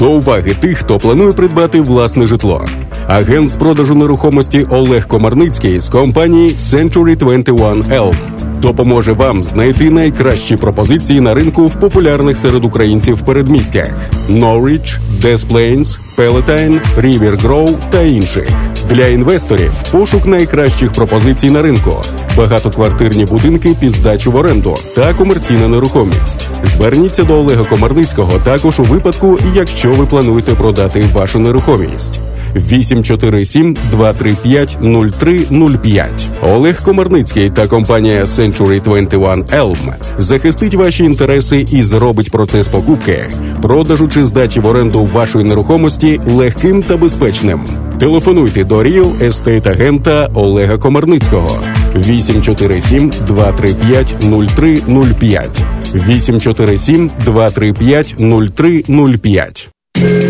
До 0.00 0.10
уваги 0.10 0.54
тих, 0.60 0.78
хто 0.78 0.98
планує 0.98 1.32
придбати 1.32 1.80
власне 1.80 2.26
житло. 2.26 2.64
Агент 3.06 3.48
з 3.48 3.56
продажу 3.56 3.94
нерухомості 3.94 4.66
Олег 4.70 5.06
Комарницький 5.06 5.80
з 5.80 5.88
компанії 5.88 6.50
Century 6.50 7.16
21 7.16 7.64
Elm 7.82 8.14
допоможе 8.60 9.12
вам 9.12 9.44
знайти 9.44 9.90
найкращі 9.90 10.56
пропозиції 10.56 11.20
на 11.20 11.34
ринку 11.34 11.66
в 11.66 11.80
популярних 11.80 12.36
серед 12.36 12.64
українців 12.64 13.20
передмістях: 13.20 13.90
Norwich, 14.28 14.98
Des 15.22 15.48
Plains, 15.48 15.98
Palatine, 16.18 16.80
River 16.98 17.42
Grove 17.42 17.76
та 17.90 18.02
інших. 18.02 18.48
Для 18.90 19.06
інвесторів 19.06 19.72
пошук 19.92 20.26
найкращих 20.26 20.92
пропозицій 20.92 21.50
на 21.50 21.62
ринку, 21.62 21.92
багатоквартирні 22.36 23.24
будинки 23.24 23.76
під 23.80 23.90
здачу 23.90 24.32
в 24.32 24.36
оренду 24.36 24.74
та 24.96 25.14
комерційна 25.14 25.68
нерухомість. 25.68 26.48
Зверніться 26.64 27.24
до 27.24 27.38
Олега 27.38 27.64
Комарницького 27.64 28.32
також 28.44 28.80
у 28.80 28.82
випадку, 28.82 29.38
якщо 29.54 29.92
ви 29.92 30.06
плануєте 30.06 30.52
продати 30.52 31.04
вашу 31.14 31.38
нерухомість. 31.38 32.20
847 32.54 33.76
235 33.90 34.78
0305. 34.80 36.26
Олег 36.42 36.82
Комарницький 36.82 37.50
та 37.50 37.66
компанія 37.66 38.24
Century 38.24 38.82
21 38.82 39.44
Elm 39.44 39.92
захистить 40.18 40.74
ваші 40.74 41.04
інтереси 41.04 41.66
і 41.72 41.82
зробить 41.82 42.30
процес 42.30 42.66
покупки, 42.66 43.24
продажу 43.62 44.08
чи 44.08 44.24
здачі 44.24 44.60
в 44.60 44.66
оренду 44.66 45.08
вашої 45.12 45.44
нерухомості 45.44 46.20
легким 46.26 46.82
та 46.82 46.96
безпечним. 46.96 47.60
Телефонуйте 47.98 48.64
до 48.64 48.76
Real 48.76 49.28
Estate 49.28 49.68
агента 49.68 50.30
Олега 50.34 50.78
Комарницького 50.78 51.60
847 51.96 53.10
235 53.26 54.14
0305 54.20 55.50
847 55.94 57.10
235 57.24 58.14
0305 58.18 59.70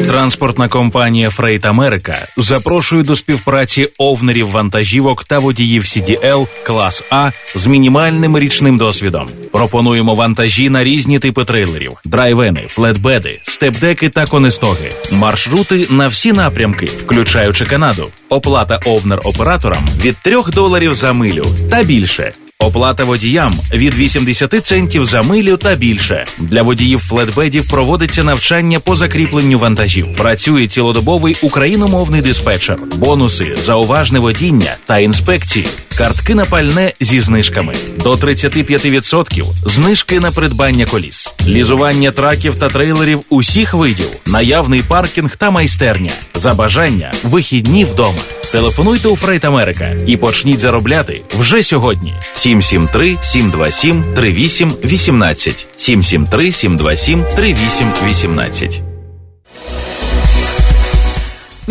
Транспортна 0.07 0.69
компанія 0.69 1.31
Фрейт 1.31 1.67
Америка 1.67 2.15
запрошує 2.37 3.03
до 3.03 3.17
співпраці 3.17 3.89
овнерів 3.99 4.51
вантажівок 4.51 5.25
та 5.25 5.39
водіїв 5.39 5.83
CDL 5.83 6.47
клас 6.63 7.05
А 7.11 7.31
з 7.55 7.67
мінімальним 7.67 8.39
річним 8.39 8.77
досвідом. 8.77 9.29
Пропонуємо 9.53 10.15
вантажі 10.15 10.71
на 10.71 10.85
різні 10.85 11.19
типи 11.19 11.45
трейлерів: 11.45 11.93
драйвени, 12.05 12.65
флетбеди, 12.69 13.41
степдеки 13.43 14.09
та 14.09 14.27
конестоги, 14.27 14.91
маршрути 15.13 15.87
на 15.91 16.07
всі 16.07 16.33
напрямки, 16.33 16.87
включаючи 16.87 17.67
Канаду. 17.67 18.09
Оплата 18.29 18.81
овнер 18.87 19.21
операторам 19.25 19.89
від 20.03 20.17
3 20.17 20.43
доларів 20.55 20.95
за 20.95 21.13
милю 21.13 21.55
та 21.71 21.83
більше. 21.83 22.33
Оплата 22.61 23.05
водіям 23.05 23.55
від 23.73 23.95
80 23.95 24.67
центів 24.67 25.05
за 25.05 25.23
милю 25.23 25.57
та 25.57 25.75
більше. 25.75 26.25
Для 26.39 26.63
водіїв 26.63 27.01
флетбедів 27.01 27.71
проводиться 27.71 28.25
навчання 28.25 28.81
по 28.81 28.97
закріпленню 28.97 29.59
вантажів. 29.59 30.17
Працює 30.17 30.67
цілодобовий 30.67 31.37
україномовний 31.43 32.23
диспетчер, 32.23 32.77
бонуси 32.97 33.57
за 33.63 33.75
уважне 33.75 34.19
водіння 34.19 34.77
та 34.85 34.99
інспекції. 34.99 35.67
Картки 36.01 36.35
на 36.35 36.45
пальне 36.45 36.93
зі 37.01 37.21
знижками 37.21 37.73
до 38.03 38.15
35% 38.15 39.45
знижки 39.67 40.21
на 40.21 40.31
придбання 40.31 40.87
коліс, 40.87 41.35
лізування 41.47 42.11
траків 42.11 42.55
та 42.55 42.69
трейлерів 42.69 43.21
усіх 43.29 43.75
видів, 43.75 44.09
наявний 44.27 44.83
паркінг 44.83 45.37
та 45.37 45.51
майстерня. 45.51 46.11
За 46.35 46.55
бажання 46.55 47.13
вихідні 47.25 47.85
вдома. 47.85 48.19
Телефонуйте 48.53 49.09
у 49.09 49.17
Фрейт 49.17 49.45
Америка 49.45 49.97
і 50.07 50.17
почніть 50.17 50.61
заробляти 50.61 51.23
вже 51.39 51.63
сьогодні. 51.63 52.15
773 52.35 53.17
727 53.23 54.05
38 54.15 54.73
18 54.85 55.67
773 55.77 56.53
727 56.53 57.25
38 57.37 57.89
18 58.11 58.90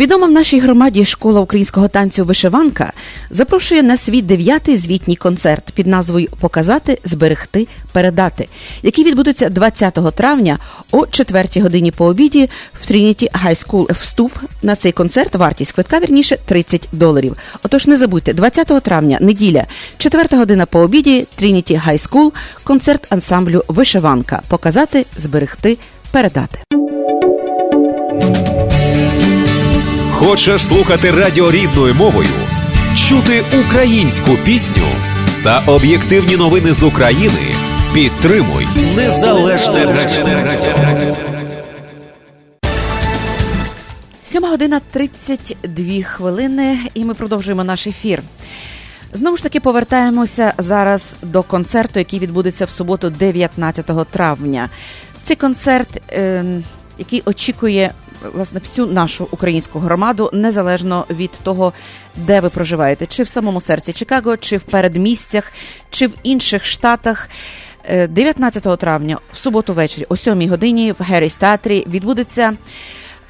Відома 0.00 0.26
в 0.26 0.30
нашій 0.30 0.60
громаді 0.60 1.04
школа 1.04 1.40
українського 1.40 1.88
танцю 1.88 2.24
Вишиванка 2.24 2.92
запрошує 3.30 3.82
на 3.82 3.96
свій 3.96 4.22
дев'ятий 4.22 4.76
звітній 4.76 5.16
концерт 5.16 5.70
під 5.74 5.86
назвою 5.86 6.28
Показати, 6.40 6.98
зберегти, 7.04 7.66
передати, 7.92 8.48
який 8.82 9.04
відбудеться 9.04 9.48
20 9.48 9.98
травня 10.14 10.58
о 10.92 11.06
4 11.06 11.48
годині 11.56 11.90
по 11.90 12.04
обіді 12.04 12.48
в 12.80 12.90
Trinity 12.90 13.30
High 13.44 13.66
School. 13.66 13.92
Вступ 13.92 14.32
на 14.62 14.76
цей 14.76 14.92
концерт 14.92 15.34
вартість 15.34 15.72
квитка 15.72 16.00
вірніше 16.00 16.38
30 16.46 16.88
доларів. 16.92 17.36
Отож, 17.62 17.86
не 17.86 17.96
забудьте, 17.96 18.32
20 18.32 18.82
травня, 18.82 19.18
неділя, 19.20 19.66
4 19.98 20.38
година 20.38 20.66
по 20.66 20.80
обіді, 20.80 21.26
Trinity 21.40 21.88
High 21.88 22.10
School, 22.10 22.32
концерт 22.64 23.06
ансамблю 23.10 23.64
Вишиванка. 23.68 24.42
Показати, 24.48 25.06
зберегти, 25.16 25.78
передати. 26.10 26.58
Хочеш 30.20 30.66
слухати 30.66 31.10
радіо 31.10 31.50
рідною 31.50 31.94
мовою, 31.94 32.28
чути 32.96 33.44
українську 33.66 34.30
пісню 34.44 34.86
та 35.44 35.62
об'єктивні 35.66 36.36
новини 36.36 36.72
з 36.72 36.82
України? 36.82 37.54
Підтримуй 37.94 38.66
незалежне 38.96 39.84
радіо. 39.84 41.16
7 44.24 44.44
година 44.44 44.80
32 44.90 46.02
хвилини, 46.02 46.78
і 46.94 47.04
ми 47.04 47.14
продовжуємо 47.14 47.64
наш 47.64 47.86
ефір. 47.86 48.22
Знову 49.12 49.36
ж 49.36 49.42
таки 49.42 49.60
повертаємося 49.60 50.54
зараз 50.58 51.16
до 51.22 51.42
концерту, 51.42 51.98
який 51.98 52.18
відбудеться 52.18 52.64
в 52.64 52.70
суботу, 52.70 53.10
19 53.10 54.06
травня. 54.10 54.68
Цей 55.22 55.36
концерт, 55.36 56.02
е, 56.12 56.44
який 56.98 57.22
очікує 57.24 57.92
власне 58.32 58.60
всю 58.60 58.86
нашу 58.86 59.28
українську 59.30 59.78
громаду, 59.78 60.30
незалежно 60.32 61.04
від 61.10 61.30
того, 61.30 61.72
де 62.16 62.40
ви 62.40 62.50
проживаєте, 62.50 63.06
чи 63.06 63.22
в 63.22 63.28
самому 63.28 63.60
серці 63.60 63.92
Чикаго, 63.92 64.36
чи 64.36 64.56
в 64.56 64.62
передмістях, 64.62 65.52
чи 65.90 66.06
в 66.06 66.12
інших 66.22 66.64
штатах. 66.64 67.28
19 68.08 68.78
травня, 68.78 69.18
в 69.32 69.38
суботу 69.38 69.74
ввечері, 69.74 70.06
о 70.08 70.16
7 70.16 70.48
годині, 70.48 70.92
в 70.92 71.02
Герріс 71.02 71.36
театрі 71.36 71.84
відбудеться 71.88 72.52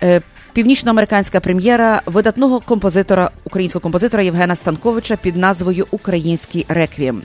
е, 0.03 0.21
північноамериканська 0.53 1.41
прем'єра 1.41 2.03
видатного 2.07 2.61
композитора, 2.61 3.31
українського 3.45 3.83
композитора 3.83 4.23
Євгена 4.23 4.57
Станковича 4.57 5.17
під 5.17 5.37
назвою 5.37 5.87
Український 5.91 6.67
реквієм. 6.69 7.23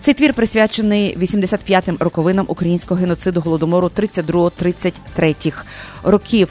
Цей 0.00 0.14
твір 0.14 0.34
присвячений 0.34 1.18
85-м 1.18 1.96
роковинам 2.00 2.44
українського 2.48 3.00
геноциду 3.00 3.40
голодомору 3.40 3.90
32-33 3.96 5.52
років. 6.02 6.48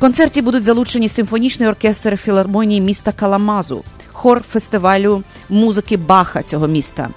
Концерті 0.00 0.42
будуть 0.42 0.64
залучені 0.64 1.08
симфонічний 1.08 1.68
оркестр 1.68 2.16
філармонії 2.16 2.80
міста 2.80 3.12
Каламазу, 3.12 3.84
хор 4.12 4.40
фестивалю 4.40 5.22
музики 5.48 5.96
Баха 5.96 6.42
цього 6.42 6.66
міста, 6.66 7.08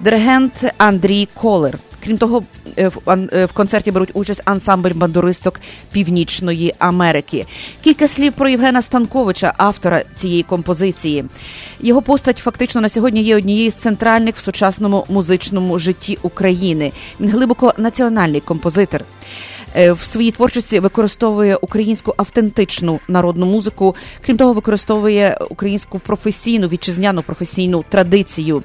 диригент 0.00 0.52
Андрій 0.78 1.28
Колер. 1.34 1.78
Крім 2.04 2.18
того, 2.18 2.42
в 3.32 3.52
концерті 3.52 3.90
беруть 3.90 4.10
участь 4.14 4.42
ансамбль 4.44 4.90
бандуристок 4.94 5.60
Північної 5.92 6.74
Америки. 6.78 7.46
Кілька 7.84 8.08
слів 8.08 8.32
про 8.32 8.48
Євгена 8.48 8.82
Станковича, 8.82 9.54
автора 9.56 10.04
цієї 10.14 10.42
композиції. 10.42 11.24
Його 11.80 12.02
постать 12.02 12.38
фактично 12.38 12.80
на 12.80 12.88
сьогодні 12.88 13.22
є 13.22 13.36
однією 13.36 13.70
з 13.70 13.74
центральних 13.74 14.36
в 14.36 14.42
сучасному 14.42 15.04
музичному 15.08 15.78
житті 15.78 16.18
України. 16.22 16.92
Він 17.20 17.30
глибоко 17.30 17.74
національний 17.78 18.40
композитор. 18.40 19.04
Е, 19.76 19.92
в 19.92 20.04
своїй 20.04 20.30
творчості 20.30 20.78
використовує 20.78 21.56
українську 21.56 22.14
автентичну 22.16 23.00
народну 23.08 23.46
музику. 23.46 23.96
Крім 24.26 24.36
того, 24.36 24.52
використовує 24.52 25.38
українську 25.50 25.98
професійну 25.98 26.68
вітчизняну 26.68 27.22
професійну 27.22 27.84
традицію. 27.88 28.62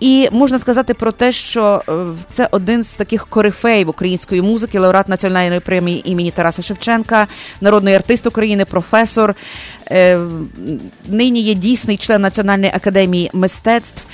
І 0.00 0.28
можна 0.32 0.58
сказати 0.58 0.94
про 0.94 1.12
те, 1.12 1.32
що 1.32 1.82
е, 1.88 1.92
це 2.30 2.48
один 2.50 2.82
з 2.82 2.96
таких 2.96 3.26
корифеїв 3.26 3.88
української 3.88 4.42
музики, 4.42 4.78
лауреат 4.78 5.08
національної 5.08 5.60
премії 5.60 6.10
імені 6.10 6.30
Тараса 6.30 6.62
Шевченка, 6.62 7.26
народний 7.60 7.94
артист 7.94 8.26
України, 8.26 8.64
професор. 8.64 9.34
Е, 9.90 10.18
нині 11.08 11.40
є 11.40 11.54
дійсний 11.54 11.96
член 11.96 12.22
Національної 12.22 12.72
академії 12.74 13.30
мистецтв. 13.32 14.04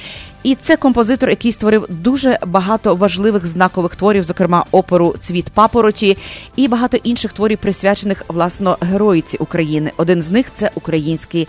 І 0.42 0.54
це 0.54 0.76
композитор, 0.76 1.30
який 1.30 1.52
створив 1.52 1.86
дуже 1.88 2.38
багато 2.46 2.94
важливих 2.94 3.46
знакових 3.46 3.96
творів, 3.96 4.24
зокрема 4.24 4.64
оперу 4.70 5.14
Цвіт 5.20 5.50
папороті 5.50 6.18
і 6.56 6.68
багато 6.68 6.96
інших 6.96 7.32
творів, 7.32 7.58
присвячених 7.58 8.24
власно 8.28 8.76
героїці 8.80 9.36
України. 9.36 9.92
Один 9.96 10.22
з 10.22 10.30
них 10.30 10.46
це 10.52 10.70
український 10.74 11.48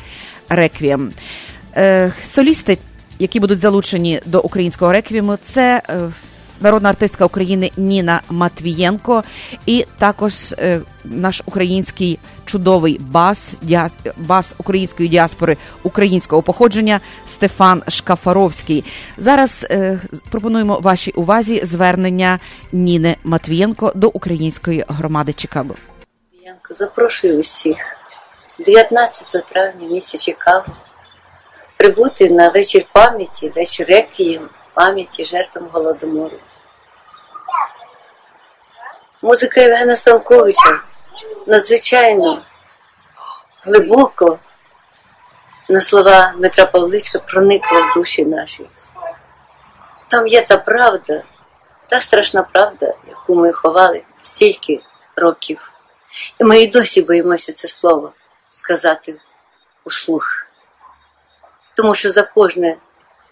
реквієм. 0.49 1.11
Е, 1.75 2.13
солісти 2.23 2.77
які 3.19 3.39
будуть 3.39 3.59
залучені 3.59 4.21
до 4.25 4.41
українського 4.41 4.91
реквієму, 4.91 5.37
це 5.41 5.81
е, 5.89 5.99
народна 6.59 6.89
артистка 6.89 7.25
України 7.25 7.71
Ніна 7.77 8.21
Матвієнко, 8.29 9.23
і 9.65 9.85
також 9.97 10.51
е, 10.51 10.81
наш 11.03 11.41
український 11.45 12.19
чудовий 12.45 12.99
бас, 12.99 13.57
бас 14.17 14.55
української 14.57 15.09
діаспори 15.09 15.57
українського 15.83 16.41
походження 16.41 16.99
Стефан 17.27 17.83
Шкафаровський. 17.87 18.83
Зараз 19.17 19.67
е, 19.71 19.99
пропонуємо 20.31 20.79
вашій 20.79 21.11
увазі 21.11 21.61
звернення 21.63 22.39
Ніни 22.71 23.15
Матвієнко 23.23 23.91
до 23.95 24.07
української 24.07 24.85
громади 24.87 25.33
Чикаго. 25.33 25.75
Запрошую 26.69 27.39
усіх 27.39 27.77
19 28.59 29.45
травня 29.45 29.87
в 29.87 29.91
місті 29.91 30.17
Чикаго 30.17 30.65
прибути 31.77 32.29
на 32.29 32.49
вечір 32.49 32.85
пам'яті, 32.93 33.51
вечір 33.55 33.87
реквієм 33.89 34.49
пам'яті 34.75 35.25
жертвам 35.25 35.67
Голодомору. 35.71 36.37
Музика 39.21 39.61
Євгена 39.61 39.95
Станковича 39.95 40.81
надзвичайно 41.47 42.41
глибоко 43.63 44.39
на 45.69 45.81
слова 45.81 46.33
Дмитра 46.37 46.65
Павличка 46.65 47.19
проникла 47.19 47.79
в 47.79 47.93
душі 47.93 48.25
наші. 48.25 48.69
Там 50.07 50.27
є 50.27 50.41
та 50.41 50.57
правда, 50.57 51.23
та 51.87 52.01
страшна 52.01 52.43
правда, 52.43 52.93
яку 53.07 53.35
ми 53.35 53.51
ховали 53.51 54.03
стільки 54.21 54.79
років. 55.15 55.71
І 56.39 56.43
ми 56.43 56.61
і 56.61 56.67
досі 56.67 57.01
боїмося 57.01 57.53
це 57.53 57.67
слово 57.67 58.13
сказати 58.51 59.15
услух 59.85 60.49
тому 61.79 61.95
що 61.95 62.11
за 62.11 62.23
кожне 62.23 62.77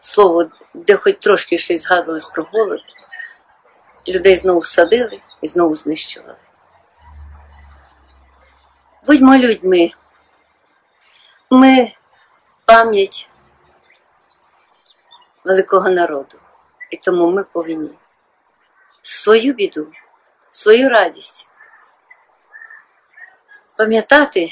слово, 0.02 0.46
де 0.74 0.96
хоч 0.96 1.16
трошки 1.20 1.58
щось 1.58 1.82
згадувалось 1.82 2.26
про 2.26 2.46
голод, 2.54 2.80
людей 4.08 4.36
знову 4.36 4.64
садили 4.64 5.22
і 5.42 5.48
знову 5.48 5.76
знищували. 5.76 6.36
Будьмо 9.06 9.38
людьми, 9.38 9.92
ми 11.50 11.92
пам'ять 12.66 13.30
великого 15.44 15.90
народу, 15.90 16.40
і 16.92 16.98
тому 16.98 17.32
ми 17.32 17.44
повинні 17.44 17.98
свою 19.02 19.54
біду, 19.54 19.92
свою 20.52 20.90
радість 20.90 21.50
пам'ятати 23.78 24.52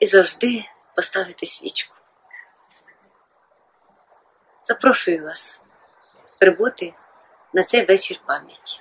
і 0.00 0.06
завжди 0.06 0.64
поставити 0.96 1.46
свічку. 1.46 1.96
Запрошую 4.64 5.24
вас 5.24 5.60
прибути 6.40 6.94
на 7.54 7.62
цей 7.62 7.86
вечір 7.86 8.16
пам'яті. 8.26 8.80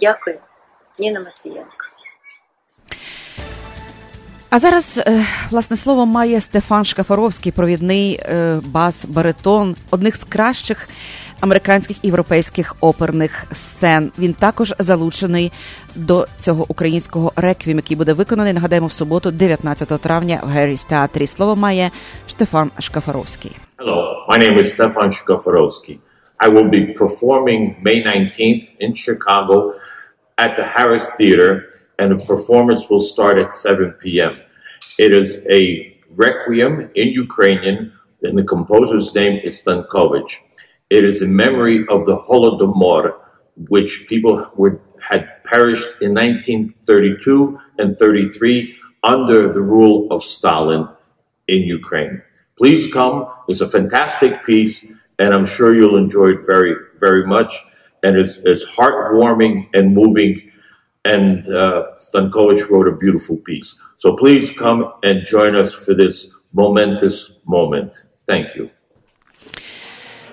Дякую, 0.00 0.38
Ніна 0.98 1.20
Матвієнко. 1.20 1.76
А 4.50 4.58
зараз 4.58 5.02
е, 5.06 5.26
власне 5.50 5.76
слово 5.76 6.06
має 6.06 6.40
Стефан 6.40 6.84
Шкафаровський, 6.84 7.52
провідний 7.52 8.20
е, 8.22 8.60
бас-баритон, 8.64 9.76
одних 9.90 10.16
з 10.16 10.24
кращих 10.24 10.88
американських 11.40 11.96
і 12.04 12.06
європейських 12.06 12.76
оперних 12.80 13.44
сцен. 13.52 14.12
Він 14.18 14.34
також 14.34 14.74
залучений 14.78 15.52
до 15.94 16.26
цього 16.38 16.64
українського 16.68 17.32
реквієм, 17.36 17.78
який 17.78 17.96
буде 17.96 18.12
виконаний. 18.12 18.52
Нагадаємо 18.52 18.86
в 18.86 18.92
суботу, 18.92 19.30
19 19.30 20.00
травня, 20.00 20.40
в 20.42 20.48
Герріс 20.48 20.84
театрі. 20.84 21.26
Слово 21.26 21.56
має 21.56 21.90
Штефан 22.28 22.70
Шкафаровський. 22.78 23.52
Hello, 23.78 24.26
my 24.28 24.38
name 24.38 24.58
is 24.58 24.76
Stefan 24.76 25.10
Shkoforowski. 25.10 25.98
I 26.40 26.48
will 26.48 26.68
be 26.68 26.86
performing 26.86 27.76
May 27.82 28.02
19th 28.02 28.70
in 28.80 28.94
Chicago 28.94 29.74
at 30.38 30.56
the 30.56 30.64
Harris 30.64 31.08
Theater, 31.16 31.70
and 31.98 32.10
the 32.10 32.24
performance 32.24 32.88
will 32.88 33.00
start 33.00 33.38
at 33.38 33.54
7 33.54 33.92
p.m. 34.00 34.40
It 34.98 35.12
is 35.12 35.44
a 35.48 35.96
requiem 36.10 36.90
in 36.94 37.08
Ukrainian, 37.08 37.92
and 38.22 38.36
the 38.36 38.44
composer's 38.44 39.14
name 39.14 39.40
is 39.44 39.60
Stankovich. 39.60 40.38
It 40.90 41.04
is 41.04 41.22
in 41.22 41.34
memory 41.34 41.86
of 41.88 42.06
the 42.06 42.16
Holodomor, 42.16 43.14
which 43.68 44.06
people 44.08 44.50
were, 44.56 44.80
had 45.00 45.42
perished 45.44 46.02
in 46.02 46.14
1932 46.14 47.58
and 47.78 47.98
33 47.98 48.74
under 49.02 49.52
the 49.52 49.60
rule 49.60 50.08
of 50.10 50.22
Stalin 50.22 50.88
in 51.48 51.62
Ukraine. 51.62 52.22
Please 52.56 52.92
come. 52.92 53.26
It's 53.48 53.60
a 53.60 53.68
fantastic 53.68 54.44
piece, 54.44 54.84
and 55.22 55.32
I'm 55.32 55.46
sure 55.46 55.72
you'll 55.72 55.96
enjoy 55.96 56.30
it 56.30 56.44
very, 56.44 56.74
very 56.98 57.24
much. 57.24 57.54
And 58.02 58.16
it's, 58.16 58.38
it's 58.38 58.64
heartwarming 58.64 59.68
and 59.72 59.94
moving. 59.94 60.50
And 61.04 61.46
uh, 61.48 61.92
Stankovic 62.00 62.68
wrote 62.68 62.88
a 62.88 62.96
beautiful 62.96 63.36
piece. 63.36 63.76
So 63.98 64.16
please 64.16 64.52
come 64.52 64.92
and 65.04 65.24
join 65.24 65.54
us 65.54 65.72
for 65.72 65.94
this 65.94 66.28
momentous 66.52 67.34
moment. 67.46 68.04
Thank 68.26 68.56
you. 68.56 68.70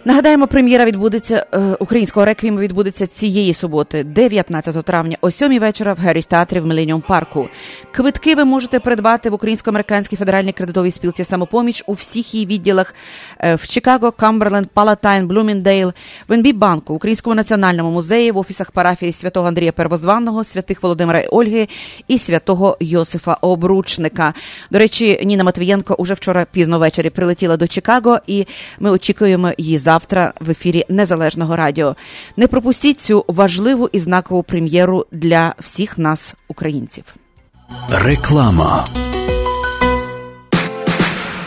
Нагадаємо, 0.06 0.48
прем'єра 0.48 0.86
відбудеться 0.86 1.46
е, 1.54 1.60
українського 1.80 2.26
реквієму 2.26 2.60
відбудеться 2.60 3.08
цієї 3.08 3.54
суботи, 3.54 4.04
19 4.04 4.86
травня, 4.86 5.18
о 5.22 5.32
7 5.32 5.60
вечора 5.60 5.94
в 5.94 5.98
Герріс 5.98 6.26
театрі 6.26 6.60
в 6.60 6.66
Міленіум 6.66 7.02
парку. 7.02 7.50
Квитки 7.92 8.36
ви 8.36 8.46
можете 8.46 8.80
придбати 8.80 9.30
в 9.30 9.34
Українсько-американській 9.34 10.16
федеральній 10.16 10.52
кредитовій 10.52 10.92
спілці 10.92 11.24
самопоміч 11.24 11.84
у 11.88 11.94
всіх 11.94 12.34
її 12.34 12.46
відділах 12.46 12.96
е, 13.40 13.56
в 13.56 13.68
Чикаго, 13.68 14.12
Камберленд, 14.12 14.68
Палатайн, 14.68 15.28
Блуміндейл, 15.28 15.94
в 16.28 16.34
НБ 16.34 16.54
банку, 16.54 16.94
Українському 16.94 17.36
національному 17.36 17.92
музеї, 17.92 18.32
в 18.32 18.38
офісах 18.38 18.72
парафії 18.72 19.12
святого 19.12 19.48
Андрія 19.48 19.72
Первозванного, 19.72 20.44
святих 20.44 20.84
Володимира 20.84 21.20
і 21.20 21.28
Ольги 21.28 21.68
і 22.08 22.18
святого 22.18 22.78
Йосифа 22.80 23.38
Обручника. 23.42 24.34
До 24.72 24.80
речі, 24.80 25.22
Ніна 25.26 25.44
Матвієнко 25.44 25.94
уже 25.94 26.14
вчора 26.14 26.46
пізно 26.52 26.80
ввечері 26.80 27.10
прилетіла 27.10 27.58
до 27.58 27.68
Чикаго, 27.68 28.20
і 28.28 28.48
ми 28.80 28.92
очікуємо 28.92 29.52
її 29.58 29.78
завтра 29.78 29.99
в 30.40 30.50
ефірі 30.50 30.86
Незалежного 30.90 31.56
радіо. 31.56 31.96
Не 32.38 32.48
пропустіть 32.48 33.02
цю 33.02 33.26
важливу 33.28 33.90
і 33.92 34.00
знакову 34.00 34.44
прем'єру 34.44 35.06
для 35.12 35.56
всіх 35.60 35.98
нас, 35.98 36.36
українців. 36.48 37.16
Реклама. 37.90 38.86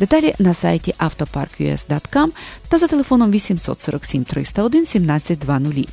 Деталі 0.00 0.34
на 0.38 0.54
сайті 0.54 0.94
автопарк.us.com 0.98 2.28
та 2.68 2.78
за 2.78 2.86
телефоном 2.86 3.30
847 3.30 4.24
301 4.24 4.80
1720. 4.80 5.88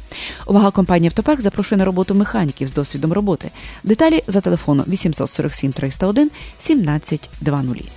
Увага 0.45 0.72
компанії 0.72 1.08
Автопарк 1.08 1.41
запрошує 1.41 1.80
на 1.80 1.86
роботу 1.86 2.16
механіків 2.16 2.68
з 2.68 2.74
досвідом 2.74 3.14
роботи. 3.14 3.51
Деталі 3.84 4.24
за 4.28 4.41
телефоном 4.41 4.86
847 4.89 5.74
301 5.74 6.24
1720. 6.24 7.97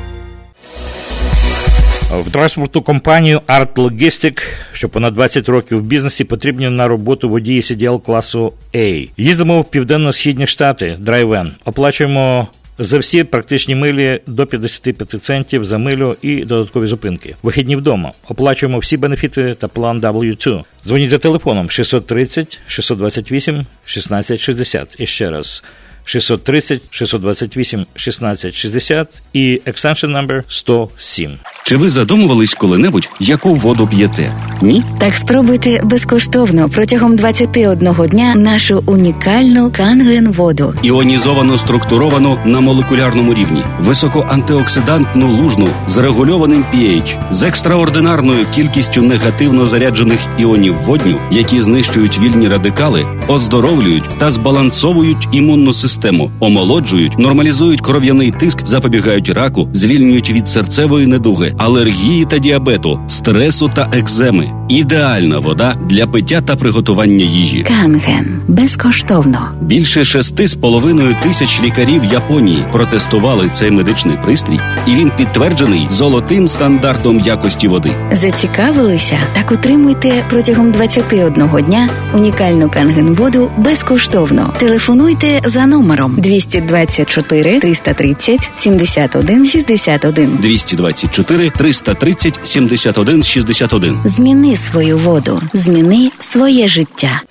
В 2.19 2.31
транспортну 2.31 2.81
компанію 2.81 3.41
Art 3.47 3.73
Logistic, 3.73 4.41
що 4.71 4.89
понад 4.89 5.13
20 5.13 5.49
років 5.49 5.77
в 5.77 5.81
бізнесі, 5.81 6.23
потрібні 6.23 6.69
на 6.69 6.87
роботу 6.87 7.29
водії 7.29 7.61
CDL 7.61 8.01
класу 8.01 8.53
A. 8.73 9.09
Їздимо 9.17 9.61
в 9.61 9.65
південно-східні 9.69 10.47
штати, 10.47 10.95
драйвен. 10.99 11.51
Оплачуємо 11.65 12.47
за 12.79 12.99
всі 12.99 13.23
практичні 13.23 13.75
милі 13.75 14.21
до 14.27 14.45
55 14.45 15.23
центів 15.23 15.65
за 15.65 15.77
милю 15.77 16.15
і 16.21 16.45
додаткові 16.45 16.87
зупинки. 16.87 17.35
Вихідні 17.43 17.75
вдома. 17.75 18.11
Оплачуємо 18.27 18.79
всі 18.79 18.97
бенефіти 18.97 19.55
та 19.59 19.67
план 19.67 19.99
W2. 20.01 20.63
Дзвоніть 20.85 21.09
за 21.09 21.17
телефоном 21.17 21.69
630 21.69 22.59
628 22.67 23.55
1660. 23.55 24.95
І 24.99 25.05
ще 25.05 25.29
раз 25.29 25.63
630 26.11 26.81
628 26.89 27.79
1660 27.79 29.21
і 29.33 29.61
extension 29.65 30.27
number 30.27 30.43
107. 30.47 31.37
Чи 31.63 31.77
ви 31.77 31.89
задумувались 31.89 32.53
коли-небудь, 32.53 33.09
яку 33.19 33.55
воду 33.55 33.87
п'єте? 33.87 34.33
Ні? 34.61 34.83
Так 34.99 35.13
спробуйте 35.13 35.81
безкоштовно 35.83 36.69
протягом 36.69 37.15
21 37.15 37.93
дня 38.09 38.35
нашу 38.35 38.83
унікальну 38.85 39.71
канген 39.77 40.31
воду. 40.31 40.73
Іонізовано 40.83 41.57
структуровану 41.57 42.37
на 42.45 42.59
молекулярному 42.59 43.33
рівні, 43.33 43.63
високоантиоксидантну 43.79 45.27
лужну 45.27 45.67
з 45.87 45.97
регульованим 45.97 46.65
pH, 46.73 47.33
з 47.33 47.43
екстраординарною 47.43 48.45
кількістю 48.55 49.01
негативно 49.01 49.67
заряджених 49.67 50.19
іонів 50.39 50.75
водню, 50.75 51.19
які 51.31 51.61
знищують 51.61 52.19
вільні 52.19 52.47
радикали, 52.47 53.05
оздоровлюють 53.27 54.09
та 54.19 54.31
збалансовують 54.31 55.27
імунну 55.31 55.73
систему, 55.73 56.00
омолоджують, 56.39 57.19
нормалізують 57.19 57.81
кров'яний 57.81 58.31
тиск, 58.31 58.65
запобігають 58.65 59.29
раку, 59.29 59.69
звільнюють 59.73 60.29
від 60.29 60.49
серцевої 60.49 61.07
недуги, 61.07 61.53
алергії 61.57 62.25
та 62.25 62.37
діабету, 62.37 62.99
стресу 63.07 63.71
та 63.75 63.89
екземи. 63.93 64.51
Ідеальна 64.69 65.39
вода 65.39 65.75
для 65.89 66.07
пиття 66.07 66.41
та 66.41 66.55
приготування 66.55 67.25
їжі. 67.25 67.63
Канген 67.67 68.41
безкоштовно. 68.47 69.49
Більше 69.61 70.03
шести 70.03 70.47
з 70.47 70.55
половиною 70.55 71.15
тисяч 71.23 71.61
лікарів 71.61 72.03
Японії 72.05 72.63
протестували 72.71 73.49
цей 73.53 73.71
медичний 73.71 74.17
пристрій, 74.23 74.59
і 74.87 74.95
він 74.95 75.11
підтверджений 75.17 75.87
золотим 75.89 76.47
стандартом 76.47 77.19
якості 77.19 77.67
води. 77.67 77.91
Зацікавилися? 78.11 79.19
Так 79.33 79.51
отримуйте 79.51 80.23
протягом 80.29 80.71
21 80.71 81.33
дня 81.67 81.89
унікальну 82.13 82.69
канген 82.69 83.07
воду 83.07 83.51
безкоштовно. 83.57 84.53
Телефонуйте 84.59 85.41
за 85.45 85.65
номером 85.65 85.80
224 86.17 87.59
330 87.59 88.51
71 88.55 89.45
61. 89.45 90.37
224 90.41 91.49
330 91.49 92.39
71 92.43 93.23
61. 93.23 93.97
Зміни 94.05 94.57
свою 94.57 94.97
воду, 94.97 95.41
зміни 95.53 96.11
своє 96.19 96.67
життя. 96.67 97.21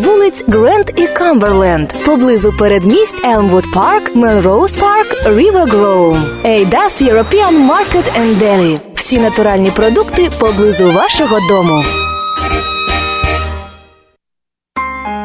вулиць 0.00 0.44
Гренд 0.48 0.90
і 0.96 1.06
Камберленд, 1.06 1.88
поблизу 2.04 2.52
передмість 2.58 3.24
Елмвуд 3.24 3.64
Парк, 3.74 4.14
Мелроуз 4.14 4.76
Парк, 4.76 5.16
Рівер 5.26 5.68
Гроу. 5.68 6.16
Ейдас 6.44 7.02
European 7.02 7.68
Market 7.68 8.20
and. 8.20 8.78
Всі 8.94 9.18
натуральні 9.18 9.70
продукти 9.70 10.30
поблизу 10.40 10.92
вашого 10.92 11.38
дому. 11.48 11.82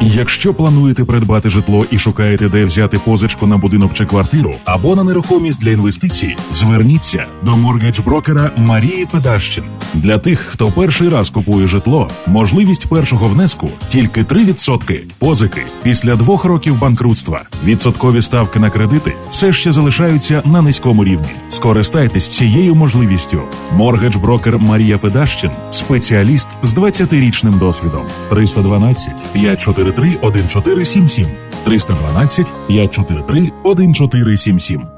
Якщо 0.08 0.54
плануєте 0.54 1.04
придбати 1.04 1.50
житло 1.50 1.86
і 1.90 1.98
шукаєте, 1.98 2.48
де 2.48 2.64
взяти 2.64 2.98
позичку 2.98 3.46
на 3.46 3.56
будинок 3.56 3.94
чи 3.94 4.06
квартиру 4.06 4.54
або 4.64 4.96
на 4.96 5.04
нерухомість 5.04 5.62
для 5.62 5.70
інвестицій, 5.70 6.36
зверніться 6.52 7.26
до 7.42 7.50
моргедж-брокера 7.50 8.50
Марії 8.56 9.06
Федащин. 9.06 9.64
Для 9.94 10.18
тих, 10.18 10.38
хто 10.38 10.68
перший 10.68 11.08
раз 11.08 11.30
купує 11.30 11.66
житло, 11.66 12.10
можливість 12.26 12.88
першого 12.88 13.28
внеску 13.28 13.70
тільки 13.88 14.22
3% 14.22 15.00
позики 15.18 15.62
після 15.82 16.16
двох 16.16 16.44
років 16.44 16.78
банкрутства. 16.78 17.42
Відсоткові 17.64 18.22
ставки 18.22 18.58
на 18.58 18.70
кредити 18.70 19.12
все 19.30 19.52
ще 19.52 19.72
залишаються 19.72 20.42
на 20.44 20.62
низькому 20.62 21.04
рівні. 21.04 21.28
Скористайтесь 21.48 22.36
цією 22.36 22.74
можливістю. 22.74 23.40
Моргедж-брокер 23.76 24.58
Марія 24.58 24.98
Федащин 24.98 25.50
спеціаліст 25.70 26.48
з 26.62 26.74
20-річним 26.74 27.58
досвідом. 27.58 28.02
312 28.30 29.32
543 29.32 29.95
1477 29.96 31.26
312 31.64 32.46
543 32.68 33.52
1477 33.62 34.96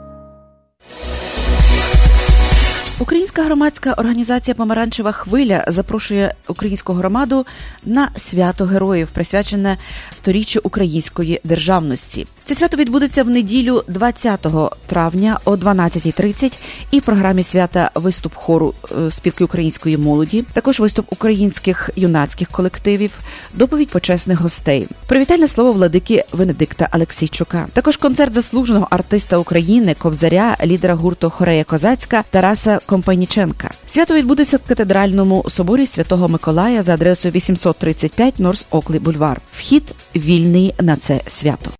Українська 3.29 3.47
громадська 3.47 3.93
організація 3.93 4.55
Помаранчева 4.55 5.13
хвиля 5.13 5.65
запрошує 5.69 6.35
українську 6.49 6.93
громаду 6.93 7.47
на 7.85 8.11
свято 8.17 8.65
героїв, 8.65 9.09
присвячене 9.13 9.79
сторіччю 10.11 10.61
української 10.63 11.41
державності. 11.45 12.27
Це 12.45 12.55
свято 12.55 12.77
відбудеться 12.77 13.23
в 13.23 13.31
неділю 13.31 13.85
20 13.89 14.47
травня 14.87 15.39
о 15.45 15.53
12.30 15.53 16.59
і 16.91 16.99
в 16.99 17.03
програмі 17.03 17.43
свята 17.43 17.91
виступ 17.95 18.35
хору 18.35 18.75
е, 19.07 19.11
спілки 19.11 19.45
української 19.45 19.97
молоді, 19.97 20.45
також 20.53 20.81
виступ 20.81 21.07
українських 21.13 21.91
юнацьких 21.97 22.49
колективів, 22.49 23.19
доповідь 23.55 23.89
почесних 23.89 24.41
гостей, 24.41 24.89
привітальне 25.07 25.49
слово 25.49 25.73
владики 25.73 26.25
Венедикта 26.33 26.89
Алексійчука. 26.91 27.67
Також 27.73 27.97
концерт 27.97 28.35
заслуженого 28.35 28.87
артиста 28.91 29.39
України, 29.39 29.97
кобзаря, 29.99 30.57
лідера 30.65 30.95
гурту 30.95 31.31
Хорея 31.31 31.65
Козацька 31.65 32.25
Тараса 32.31 32.81
Компаніченка. 33.19 33.71
Свято 33.87 34.15
відбудеться 34.15 34.57
в 34.57 34.69
катедральному 34.69 35.45
соборі 35.49 35.87
Святого 35.87 36.29
Миколая 36.29 36.83
за 36.83 36.95
адресою 36.95 37.33
835 37.33 38.39
Норс 38.39 38.67
Оклі 38.71 38.99
Бульвар. 38.99 39.41
Вхід 39.53 39.83
вільний 40.17 40.75
на 40.81 40.97
це 40.97 41.21
свято. 41.27 41.71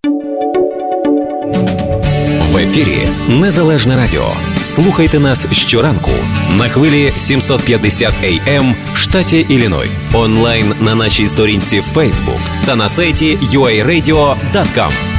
В 2.51 2.57
ефірі 2.57 3.07
Незалежне 3.29 3.95
Радіо. 3.95 4.31
Слухайте 4.63 5.19
нас 5.19 5.47
щоранку 5.51 6.11
на 6.57 6.69
хвилі 6.69 7.13
750 7.15 8.13
AM 8.23 8.75
в 8.93 8.97
штаті 8.97 9.45
Ілліной. 9.49 9.87
Онлайн 10.13 10.73
на 10.79 10.95
нашій 10.95 11.27
сторінці 11.27 11.83
Facebook 11.95 12.39
та 12.65 12.75
на 12.75 12.89
сайті 12.89 13.37
uaradio.com. 13.37 15.18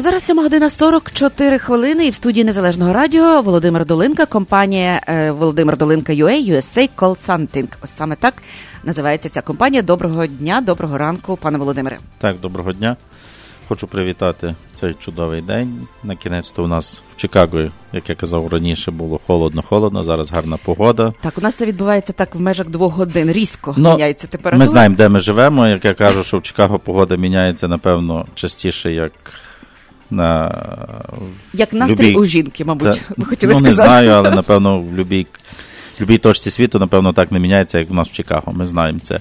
Зараз 0.00 0.22
7 0.22 0.38
година 0.38 0.70
44 0.70 1.58
хвилини 1.58 2.06
і 2.06 2.10
в 2.10 2.14
студії 2.14 2.44
Незалежного 2.44 2.92
радіо 2.92 3.42
Володимир 3.42 3.86
Долинка, 3.86 4.26
компанія 4.26 5.00
е, 5.08 5.30
Володимир 5.30 5.76
Долинка 5.76 6.12
UA, 6.12 6.52
USA 6.52 6.90
Call 6.96 7.16
Hunting. 7.16 7.66
Ось 7.82 7.90
саме 7.90 8.16
так 8.16 8.34
називається 8.84 9.28
ця 9.28 9.42
компанія. 9.42 9.82
Доброго 9.82 10.26
дня, 10.26 10.60
доброго 10.60 10.98
ранку, 10.98 11.36
пане 11.36 11.58
Володимире. 11.58 11.98
Так, 12.18 12.36
доброго 12.40 12.72
дня. 12.72 12.96
Хочу 13.68 13.86
привітати 13.86 14.54
цей 14.74 14.94
чудовий 14.94 15.42
день. 15.42 15.86
На 16.04 16.16
кінець 16.16 16.50
то 16.50 16.64
у 16.64 16.66
нас 16.66 17.02
в 17.12 17.16
Чикаго, 17.16 17.64
як 17.92 18.08
я 18.08 18.14
казав 18.14 18.48
раніше, 18.52 18.90
було 18.90 19.20
холодно-холодно. 19.26 20.04
Зараз 20.04 20.30
гарна 20.30 20.56
погода. 20.64 21.12
Так, 21.20 21.38
у 21.38 21.40
нас 21.40 21.54
це 21.54 21.66
відбувається 21.66 22.12
так 22.12 22.34
в 22.34 22.40
межах 22.40 22.68
двох 22.68 22.94
годин. 22.94 23.32
Різко 23.32 23.74
ну, 23.76 23.90
міняється 23.90 24.26
температура. 24.26 24.58
Ми 24.58 24.66
знаємо, 24.66 24.96
де 24.96 25.08
ми 25.08 25.20
живемо. 25.20 25.66
Як 25.66 25.84
я 25.84 25.94
кажу, 25.94 26.24
що 26.24 26.38
в 26.38 26.42
Чикаго 26.42 26.78
погода 26.78 27.16
міняється, 27.16 27.68
напевно, 27.68 28.26
частіше, 28.34 28.92
як 28.92 29.12
на 30.10 30.54
як 31.52 31.72
настрій 31.72 32.06
любій... 32.06 32.16
у 32.16 32.24
жінки, 32.24 32.64
мабуть, 32.64 33.00
Та, 33.08 33.14
ви 33.16 33.24
хотіли 33.24 33.52
ну, 33.52 33.58
сказати. 33.58 33.88
Не 33.88 33.88
знаю, 33.88 34.10
але 34.10 34.30
напевно 34.30 34.80
в 34.80 34.94
любій, 34.94 35.26
любій 36.00 36.18
точці 36.18 36.50
світу, 36.50 36.78
напевно, 36.78 37.12
так 37.12 37.32
не 37.32 37.38
міняється, 37.38 37.78
як 37.78 37.90
у 37.90 37.94
нас 37.94 38.08
в 38.08 38.12
Чикаго. 38.12 38.52
Ми 38.52 38.66
знаємо 38.66 38.98
це. 39.02 39.20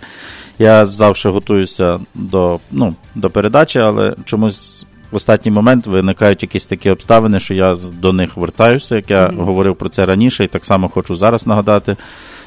Я 0.60 0.86
завжди 0.86 1.30
готуюся 1.30 2.00
до 2.16 2.60
ну, 2.72 2.96
до 3.16 3.30
передачі, 3.30 3.80
але 3.80 4.16
чомусь 4.26 4.86
в 5.12 5.16
останній 5.16 5.52
момент 5.52 5.88
виникають 5.88 6.44
якісь 6.44 6.66
такі 6.66 6.90
обставини, 6.90 7.40
що 7.40 7.54
я 7.54 7.76
до 7.94 8.14
них 8.14 8.38
вертаюся, 8.38 8.96
як 8.96 9.12
я 9.12 9.28
mm-hmm. 9.28 9.44
говорив 9.44 9.76
про 9.76 9.90
це 9.90 10.06
раніше, 10.06 10.44
і 10.44 10.48
так 10.48 10.66
само 10.66 10.90
хочу 10.90 11.16
зараз 11.16 11.48
нагадати. 11.48 11.98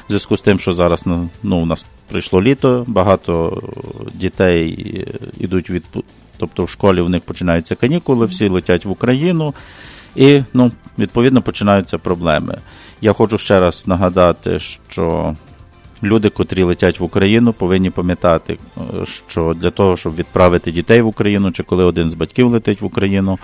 В 0.05 0.09
зв'язку 0.11 0.37
з 0.37 0.41
тим, 0.41 0.59
що 0.59 0.73
зараз 0.73 1.05
ну, 1.43 1.57
у 1.57 1.65
нас 1.65 1.85
прийшло 2.07 2.41
літо, 2.41 2.83
багато 2.87 3.61
дітей 4.13 5.05
йдуть 5.39 5.69
від 5.69 5.83
тобто 6.41 6.63
в 6.63 6.69
школі 6.69 7.01
у 7.01 7.09
них 7.09 7.23
починаються 7.23 7.75
канікули, 7.75 8.25
всі 8.25 8.47
летять 8.47 8.85
в 8.85 8.91
Україну, 8.91 9.53
і 10.15 10.43
ну, 10.53 10.71
відповідно 10.99 11.41
починаються 11.41 11.97
проблеми. 11.97 12.57
Я 13.01 13.13
хочу 13.13 13.37
ще 13.37 13.59
раз 13.59 13.87
нагадати, 13.87 14.59
що 14.59 15.35
люди, 16.03 16.29
котрі 16.29 16.63
летять 16.63 16.99
в 16.99 17.03
Україну, 17.03 17.53
повинні 17.53 17.89
пам'ятати, 17.89 18.57
що 19.27 19.53
для 19.53 19.71
того, 19.71 19.97
щоб 19.97 20.15
відправити 20.15 20.71
дітей 20.71 21.01
в 21.01 21.07
Україну, 21.07 21.51
чи 21.51 21.63
коли 21.63 21.83
один 21.83 22.09
з 22.09 22.13
батьків 22.13 22.47
летить 22.47 22.81
в 22.81 22.85
Україну, 22.85 23.39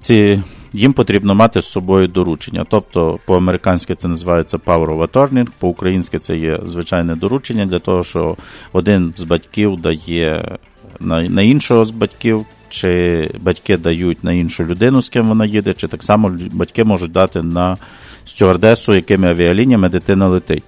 ці. 0.00 0.42
Їм 0.74 0.92
потрібно 0.92 1.34
мати 1.34 1.62
з 1.62 1.66
собою 1.66 2.08
доручення. 2.08 2.66
Тобто, 2.68 3.18
по-американськи 3.26 3.94
це 3.94 4.08
називається 4.08 4.56
Power 4.56 4.98
of 4.98 5.08
Attorney, 5.08 5.46
по-українськи 5.58 6.18
це 6.18 6.36
є 6.36 6.60
звичайне 6.64 7.16
доручення 7.16 7.66
для 7.66 7.78
того, 7.78 8.04
що 8.04 8.36
один 8.72 9.14
з 9.16 9.24
батьків 9.24 9.80
дає 9.80 10.58
на, 11.02 11.22
на 11.22 11.42
іншого 11.42 11.84
з 11.84 11.90
батьків, 11.90 12.46
чи 12.68 13.30
батьки 13.40 13.76
дають 13.76 14.24
на 14.24 14.32
іншу 14.32 14.64
людину, 14.64 15.02
з 15.02 15.08
ким 15.08 15.28
вона 15.28 15.46
їде, 15.46 15.72
чи 15.72 15.88
так 15.88 16.02
само 16.02 16.32
батьки 16.52 16.84
можуть 16.84 17.12
дати 17.12 17.42
на 17.42 17.76
стюардесу, 18.24 18.94
якими 18.94 19.28
авіалініями 19.28 19.88
дитина 19.88 20.28
летить. 20.28 20.64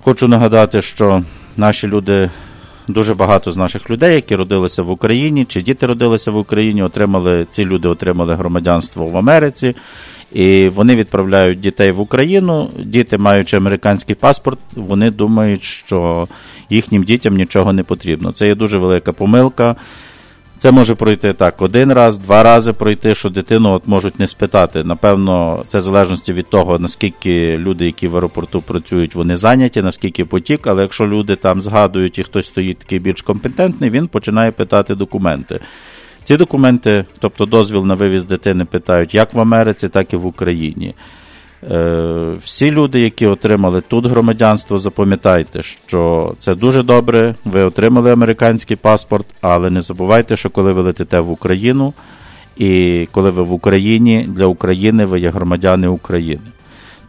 Хочу 0.00 0.28
нагадати, 0.28 0.82
що 0.82 1.22
наші 1.56 1.88
люди. 1.88 2.30
Дуже 2.88 3.14
багато 3.14 3.52
з 3.52 3.56
наших 3.56 3.90
людей, 3.90 4.14
які 4.14 4.36
родилися 4.36 4.82
в 4.82 4.90
Україні, 4.90 5.44
чи 5.44 5.62
діти 5.62 5.86
родилися 5.86 6.30
в 6.30 6.36
Україні, 6.36 6.82
отримали 6.82 7.46
ці 7.50 7.64
люди 7.64 7.88
отримали 7.88 8.34
громадянство 8.34 9.06
в 9.06 9.16
Америці, 9.16 9.74
і 10.34 10.68
вони 10.68 10.96
відправляють 10.96 11.60
дітей 11.60 11.92
в 11.92 12.00
Україну. 12.00 12.70
Діти, 12.84 13.18
маючи 13.18 13.56
американський 13.56 14.14
паспорт, 14.14 14.58
вони 14.76 15.10
думають, 15.10 15.62
що 15.62 16.28
їхнім 16.70 17.02
дітям 17.02 17.36
нічого 17.36 17.72
не 17.72 17.82
потрібно. 17.82 18.32
Це 18.32 18.46
є 18.46 18.54
дуже 18.54 18.78
велика 18.78 19.12
помилка. 19.12 19.76
Це 20.58 20.72
може 20.72 20.94
пройти 20.94 21.32
так 21.32 21.62
один 21.62 21.92
раз, 21.92 22.18
два 22.18 22.42
рази 22.42 22.72
пройти, 22.72 23.14
що 23.14 23.30
дитину 23.30 23.72
от 23.72 23.86
можуть 23.86 24.18
не 24.18 24.26
спитати. 24.26 24.84
Напевно, 24.84 25.64
це 25.68 25.78
в 25.78 25.80
залежності 25.80 26.32
від 26.32 26.50
того, 26.50 26.78
наскільки 26.78 27.58
люди, 27.58 27.86
які 27.86 28.08
в 28.08 28.16
аеропорту 28.16 28.62
працюють, 28.62 29.14
вони 29.14 29.36
зайняті, 29.36 29.82
наскільки 29.82 30.24
потік. 30.24 30.66
Але 30.66 30.82
якщо 30.82 31.06
люди 31.06 31.36
там 31.36 31.60
згадують 31.60 32.18
і 32.18 32.22
хтось 32.22 32.46
стоїть 32.46 32.78
такий 32.78 32.98
більш 32.98 33.22
компетентний, 33.22 33.90
він 33.90 34.06
починає 34.06 34.50
питати 34.50 34.94
документи. 34.94 35.60
Ці 36.24 36.36
документи, 36.36 37.04
тобто 37.18 37.46
дозвіл 37.46 37.86
на 37.86 37.94
вивіз 37.94 38.24
дитини, 38.24 38.64
питають 38.64 39.14
як 39.14 39.34
в 39.34 39.40
Америці, 39.40 39.88
так 39.88 40.12
і 40.12 40.16
в 40.16 40.26
Україні. 40.26 40.94
Е, 41.70 42.34
всі 42.44 42.70
люди, 42.70 43.00
які 43.00 43.26
отримали 43.26 43.80
тут 43.80 44.06
громадянство, 44.06 44.78
запам'ятайте, 44.78 45.62
що 45.62 46.32
це 46.38 46.54
дуже 46.54 46.82
добре. 46.82 47.34
Ви 47.44 47.62
отримали 47.62 48.12
американський 48.12 48.76
паспорт, 48.76 49.26
але 49.40 49.70
не 49.70 49.80
забувайте, 49.80 50.36
що 50.36 50.50
коли 50.50 50.72
ви 50.72 50.82
летите 50.82 51.20
в 51.20 51.30
Україну, 51.30 51.92
і 52.56 53.08
коли 53.12 53.30
ви 53.30 53.42
в 53.42 53.52
Україні 53.52 54.26
для 54.28 54.46
України 54.46 55.04
ви 55.04 55.20
є 55.20 55.30
громадяни 55.30 55.88
України. 55.88 56.42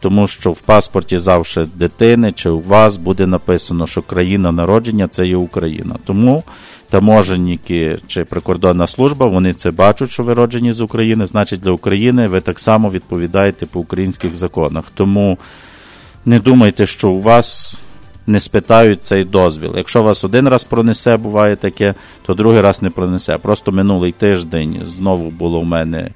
Тому 0.00 0.26
що 0.26 0.52
в 0.52 0.60
паспорті 0.60 1.18
завжди 1.18 1.66
дитини 1.74 2.32
чи 2.32 2.48
у 2.48 2.60
вас 2.60 2.96
буде 2.96 3.26
написано, 3.26 3.86
що 3.86 4.02
країна 4.02 4.52
народження 4.52 5.08
це 5.08 5.26
є 5.26 5.36
Україна. 5.36 5.96
Тому 6.04 6.44
таможенники 6.90 7.98
чи 8.06 8.24
прикордонна 8.24 8.86
служба, 8.86 9.26
вони 9.26 9.52
це 9.52 9.70
бачать, 9.70 10.10
що 10.10 10.22
ви 10.22 10.32
роджені 10.32 10.72
з 10.72 10.80
України, 10.80 11.26
значить 11.26 11.60
для 11.60 11.70
України 11.70 12.26
ви 12.26 12.40
так 12.40 12.58
само 12.58 12.90
відповідаєте 12.90 13.66
по 13.66 13.80
українських 13.80 14.36
законах. 14.36 14.84
Тому 14.94 15.38
не 16.24 16.40
думайте, 16.40 16.86
що 16.86 17.10
у 17.10 17.20
вас 17.20 17.78
не 18.26 18.40
спитають 18.40 19.04
цей 19.04 19.24
дозвіл. 19.24 19.72
Якщо 19.76 20.02
вас 20.02 20.24
один 20.24 20.48
раз 20.48 20.64
пронесе, 20.64 21.16
буває 21.16 21.56
таке, 21.56 21.94
то 22.26 22.34
другий 22.34 22.60
раз 22.60 22.82
не 22.82 22.90
пронесе. 22.90 23.38
Просто 23.38 23.72
минулий 23.72 24.12
тиждень 24.12 24.80
знову 24.84 25.30
було 25.30 25.60
в 25.60 25.64
мене 25.64 26.10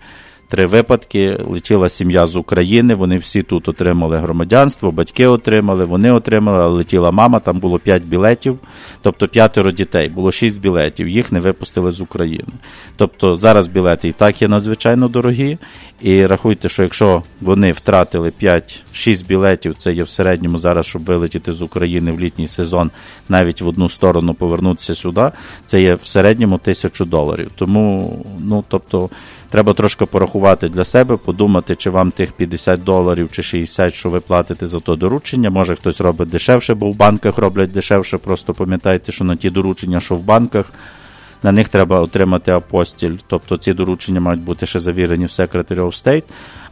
три 0.50 0.66
випадки. 0.66 1.40
Летіла 1.48 1.88
сім'я 1.88 2.26
з 2.26 2.36
України, 2.36 2.94
вони 2.94 3.18
всі 3.18 3.42
тут 3.42 3.68
отримали 3.68 4.18
громадянство, 4.18 4.92
батьки 4.92 5.26
отримали, 5.26 5.84
вони 5.84 6.12
отримали, 6.12 6.58
але 6.58 6.74
летіла 6.74 7.10
мама, 7.10 7.40
там 7.40 7.58
було 7.58 7.78
п'ять 7.78 8.02
білетів, 8.02 8.58
тобто 9.02 9.28
п'ятеро 9.28 9.70
дітей, 9.70 10.08
було 10.08 10.32
шість 10.32 10.60
білетів, 10.60 11.08
їх 11.08 11.32
не 11.32 11.40
випустили 11.40 11.92
з 11.92 12.00
України. 12.00 12.52
Тобто 12.96 13.36
зараз 13.36 13.68
білети 13.68 14.08
і 14.08 14.12
так 14.12 14.42
є 14.42 14.48
надзвичайно 14.48 15.08
дорогі. 15.08 15.58
І 16.02 16.26
рахуйте, 16.26 16.68
що 16.68 16.82
якщо 16.82 17.22
вони 17.40 17.72
втратили 17.72 18.32
5-6 18.42 19.26
білетів, 19.26 19.74
це 19.74 19.92
є 19.92 20.02
в 20.02 20.08
середньому 20.08 20.58
зараз, 20.58 20.86
щоб 20.86 21.04
вилетіти 21.04 21.52
з 21.52 21.62
України 21.62 22.12
в 22.12 22.20
літній 22.20 22.48
сезон, 22.48 22.90
навіть 23.28 23.62
в 23.62 23.68
одну 23.68 23.88
сторону 23.88 24.34
повернутися 24.34 24.94
сюди, 24.94 25.30
це 25.66 25.82
є 25.82 25.94
в 25.94 26.06
середньому 26.06 26.58
тисячу 26.58 27.04
доларів. 27.04 27.50
Тому, 27.56 28.16
ну 28.38 28.64
тобто, 28.68 29.10
треба 29.50 29.72
трошки 29.72 30.06
порахувати 30.06 30.68
для 30.68 30.84
себе, 30.84 31.16
подумати, 31.16 31.76
чи 31.76 31.90
вам 31.90 32.10
тих 32.10 32.32
50 32.32 32.84
доларів 32.84 33.28
чи 33.32 33.42
60, 33.42 33.94
що 33.94 34.10
ви 34.10 34.20
платите 34.20 34.66
за 34.66 34.80
то 34.80 34.96
доручення. 34.96 35.50
Може 35.50 35.76
хтось 35.76 36.00
робить 36.00 36.28
дешевше, 36.28 36.74
бо 36.74 36.90
в 36.90 36.96
банках 36.96 37.38
роблять 37.38 37.72
дешевше. 37.72 38.18
Просто 38.18 38.54
пам'ятайте, 38.54 39.12
що 39.12 39.24
на 39.24 39.36
ті 39.36 39.50
доручення, 39.50 40.00
що 40.00 40.16
в 40.16 40.22
банках. 40.22 40.72
На 41.42 41.52
них 41.52 41.68
треба 41.68 42.00
отримати 42.00 42.52
апостіль, 42.52 43.16
тобто 43.26 43.56
ці 43.56 43.72
доручення 43.72 44.20
мають 44.20 44.40
бути 44.40 44.66
ще 44.66 44.80
завірені 44.80 45.24
в 45.24 45.28
Secretary 45.28 45.74
of 45.74 46.04
State. 46.04 46.22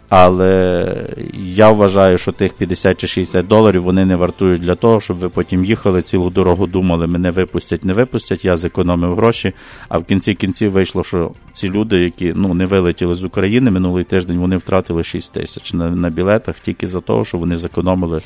Але 0.09 0.97
я 1.45 1.71
вважаю, 1.71 2.19
що 2.19 2.33
тих 2.33 2.53
50 2.53 2.99
чи 2.99 3.07
60 3.07 3.47
доларів 3.47 3.83
вони 3.83 4.05
не 4.05 4.17
вартують 4.17 4.63
для 4.63 4.75
того, 4.75 5.01
щоб 5.01 5.17
ви 5.17 5.29
потім 5.29 5.65
їхали 5.65 6.03
цілу 6.03 6.31
дорогу, 6.31 6.67
думали, 6.67 7.07
мене 7.07 7.31
випустять, 7.31 7.85
не 7.85 7.93
випустять, 7.93 8.45
я 8.45 8.57
зекономив 8.57 9.15
гроші. 9.15 9.53
А 9.89 9.99
в 9.99 10.05
кінці 10.05 10.35
кінців 10.35 10.73
вийшло, 10.73 11.05
що 11.05 11.31
ці 11.53 11.71
люди, 11.71 11.99
які 11.99 12.33
ну 12.37 12.55
не 12.55 12.67
вилетіли 12.67 13.15
з 13.15 13.25
України 13.25 13.71
минулий 13.71 14.05
тиждень, 14.05 14.39
вони 14.39 14.57
втратили 14.57 15.05
6 15.05 15.33
тисяч 15.33 15.73
на, 15.73 15.91
на 15.91 16.11
білетах 16.11 16.57
тільки 16.61 16.87
за 16.87 17.01
того, 17.01 17.25
що 17.25 17.39
вони 17.39 17.57
зекономили 17.57 18.23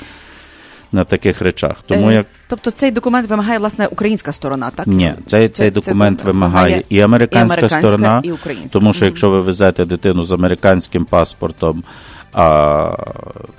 на 0.93 1.05
таких 1.05 1.43
речах. 1.43 1.77
Тому 1.87 2.11
Е, 2.11 2.15
як 2.15 2.27
Тобто 2.49 2.71
цей 2.71 2.91
документ 2.91 3.29
вимагає 3.29 3.59
власне 3.59 3.87
українська 3.87 4.33
сторона, 4.33 4.71
так? 4.71 4.87
ні, 4.87 5.15
цей, 5.27 5.49
цей 5.49 5.71
документ 5.71 6.21
це 6.21 6.27
вимагає 6.27 6.85
і 6.89 7.01
американська, 7.01 7.57
і 7.57 7.59
американська, 7.59 7.89
сторона, 7.89 8.21
і 8.25 8.33
українська. 8.33 8.79
тому 8.79 8.93
що 8.93 9.05
якщо 9.05 9.31
ви 9.31 9.41
везете 9.41 9.85
дитину 9.85 10.25
з 10.25 10.33
американським 10.33 11.05
паспортом, 11.05 11.85
а, 12.33 12.97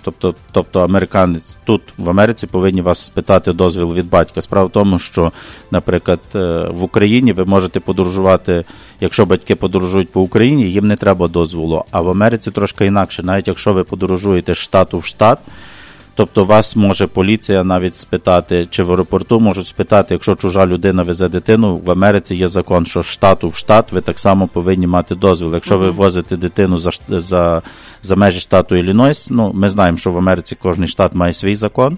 тобто, 0.04 0.36
тобто 0.52 0.80
американець 0.80 1.58
тут 1.66 1.82
в 1.98 2.10
Америці 2.10 2.48
повинні 2.48 2.82
вас 2.82 3.00
спитати 3.00 3.54
дозвіл 3.54 3.94
від 3.94 4.10
батька. 4.10 4.42
Справа 4.42 4.68
в 4.68 4.72
тому, 4.72 5.00
що, 5.00 5.32
наприклад, 5.72 6.20
е, 6.36 6.68
в 6.72 6.84
Україні 6.84 7.34
ви 7.34 7.46
можете 7.46 7.80
подорожувати, 7.80 8.64
якщо 9.02 9.26
батьки 9.26 9.56
подорожують 9.56 10.12
по 10.12 10.22
Україні, 10.22 10.64
їм 10.64 10.88
не 10.88 10.96
треба 10.96 11.28
дозволу. 11.28 11.84
А 11.92 12.02
в 12.02 12.10
Америці 12.10 12.52
трошки 12.52 12.86
інакше, 12.86 13.24
навіть 13.24 13.48
якщо 13.48 13.74
ви 13.74 13.84
подорожуєте 13.84 14.54
з 14.54 14.58
штату 14.58 14.98
в 14.98 15.06
штат. 15.06 15.40
Тобто 16.16 16.46
вас 16.46 16.76
може 16.76 17.08
поліція 17.08 17.64
навіть 17.64 17.96
спитати, 17.96 18.68
чи 18.70 18.84
в 18.84 18.92
аеропорту 18.92 19.40
можуть 19.40 19.68
спитати, 19.68 20.14
якщо 20.14 20.36
чужа 20.36 20.66
людина 20.66 21.04
везе 21.04 21.30
дитину, 21.30 21.82
в 21.86 21.92
Америці 21.92 22.36
є 22.36 22.48
закон, 22.48 22.86
що 22.86 23.04
штату 23.04 23.50
в 23.50 23.56
штат 23.56 23.92
ви 23.92 24.02
так 24.02 24.20
само 24.20 24.48
повинні 24.48 24.88
мати 24.88 25.16
дозвіл. 25.16 25.54
Якщо 25.54 25.78
ви 25.78 25.92
возите 25.92 26.38
дитину 26.38 26.78
за, 26.78 26.92
за, 27.10 27.62
за 28.04 28.16
межі 28.16 28.40
штату 28.40 28.76
Іллінойс, 28.76 29.30
ну 29.32 29.52
ми 29.54 29.70
знаємо, 29.70 29.98
що 29.98 30.12
в 30.12 30.18
Америці 30.18 30.58
кожен 30.62 30.88
штат 30.88 31.16
має 31.16 31.34
свій 31.34 31.56
закон, 31.56 31.98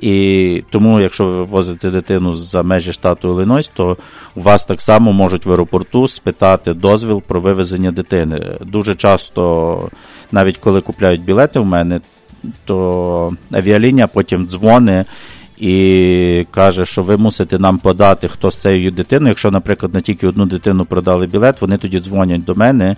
і 0.00 0.64
тому, 0.70 1.00
якщо 1.00 1.24
ви 1.26 1.44
возите 1.44 1.90
дитину 1.90 2.34
за 2.34 2.62
межі 2.62 2.92
штату 2.92 3.32
Іллінойс, 3.32 3.70
то 3.74 3.96
у 4.34 4.40
вас 4.40 4.66
так 4.66 4.80
само 4.80 5.12
можуть 5.12 5.46
в 5.46 5.50
аеропорту 5.50 6.08
спитати 6.08 6.74
дозвіл 6.74 7.22
про 7.22 7.40
вивезення 7.40 7.92
дитини. 7.92 8.40
Дуже 8.60 8.94
часто, 8.94 9.88
навіть 10.32 10.58
коли 10.58 10.80
купляють 10.80 11.24
білети 11.24 11.60
в 11.60 11.64
мене, 11.64 12.00
то 12.64 13.32
авіалінія 13.52 14.06
потім 14.06 14.46
дзвонить 14.46 15.06
і 15.58 16.46
каже, 16.50 16.86
що 16.86 17.02
ви 17.02 17.16
мусите 17.16 17.58
нам 17.58 17.78
подати, 17.78 18.28
хто 18.28 18.50
з 18.50 18.56
цією 18.56 18.90
дитиною. 18.90 19.28
Якщо, 19.28 19.50
наприклад, 19.50 19.94
на 19.94 20.00
тільки 20.00 20.26
одну 20.26 20.46
дитину 20.46 20.84
продали 20.84 21.26
білет, 21.26 21.60
вони 21.60 21.78
тоді 21.78 22.00
дзвонять 22.00 22.44
до 22.44 22.54
мене 22.54 22.96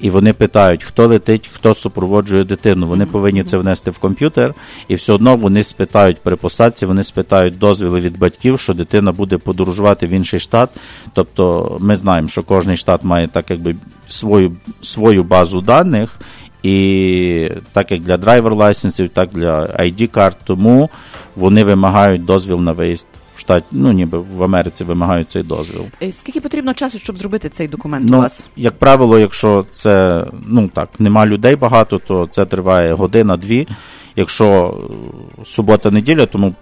і 0.00 0.10
вони 0.10 0.32
питають, 0.32 0.84
хто 0.84 1.06
летить, 1.06 1.50
хто 1.52 1.74
супроводжує 1.74 2.44
дитину. 2.44 2.86
Вони 2.86 3.06
повинні 3.06 3.42
це 3.42 3.58
внести 3.58 3.90
в 3.90 3.98
комп'ютер, 3.98 4.54
і 4.88 4.94
все 4.94 5.12
одно 5.12 5.36
вони 5.36 5.62
спитають 5.62 6.18
при 6.22 6.36
посадці, 6.36 6.86
вони 6.86 7.04
спитають 7.04 7.58
дозвіли 7.58 8.00
від 8.00 8.18
батьків, 8.18 8.58
що 8.58 8.74
дитина 8.74 9.12
буде 9.12 9.38
подорожувати 9.38 10.06
в 10.06 10.10
інший 10.10 10.40
штат. 10.40 10.70
Тобто 11.14 11.76
ми 11.80 11.96
знаємо, 11.96 12.28
що 12.28 12.42
кожний 12.42 12.76
штат 12.76 13.04
має 13.04 13.28
так 13.28 13.50
якби 13.50 13.74
свою, 14.08 14.56
свою 14.82 15.24
базу 15.24 15.60
даних. 15.60 16.20
І 16.62 17.50
так 17.72 17.92
як 17.92 18.00
для 18.02 18.16
драйвер 18.16 18.54
лайсенсів, 18.54 19.08
так 19.08 19.28
для 19.32 19.60
ID 19.66 20.06
карт, 20.06 20.36
тому 20.44 20.90
вони 21.36 21.64
вимагають 21.64 22.24
дозвіл 22.24 22.60
на 22.60 22.72
виїзд 22.72 23.06
в 23.36 23.40
штат, 23.40 23.64
ну 23.72 23.92
ніби 23.92 24.18
в 24.18 24.42
Америці 24.42 24.84
вимагають 24.84 25.30
цей 25.30 25.42
дозвіл. 25.42 25.84
Е, 26.02 26.12
Скільки 26.12 26.40
потрібно 26.40 26.74
часу, 26.74 26.98
щоб 26.98 27.18
зробити 27.18 27.48
цей 27.48 27.68
документ 27.68 28.08
у 28.10 28.12
Ну, 28.12 28.18
вас? 28.18 28.46
як 28.56 28.78
правило, 28.78 29.18
якщо 29.18 29.64
це 29.70 30.24
ну 30.46 30.68
так, 30.74 30.88
нема 30.98 31.26
людей 31.26 31.56
багато, 31.56 31.98
то 31.98 32.26
це 32.30 32.44
триває 32.44 32.92
година-дві. 32.94 33.68
Якщо 34.16 34.74
субота-неділя, 35.44 36.26
тому. 36.26 36.54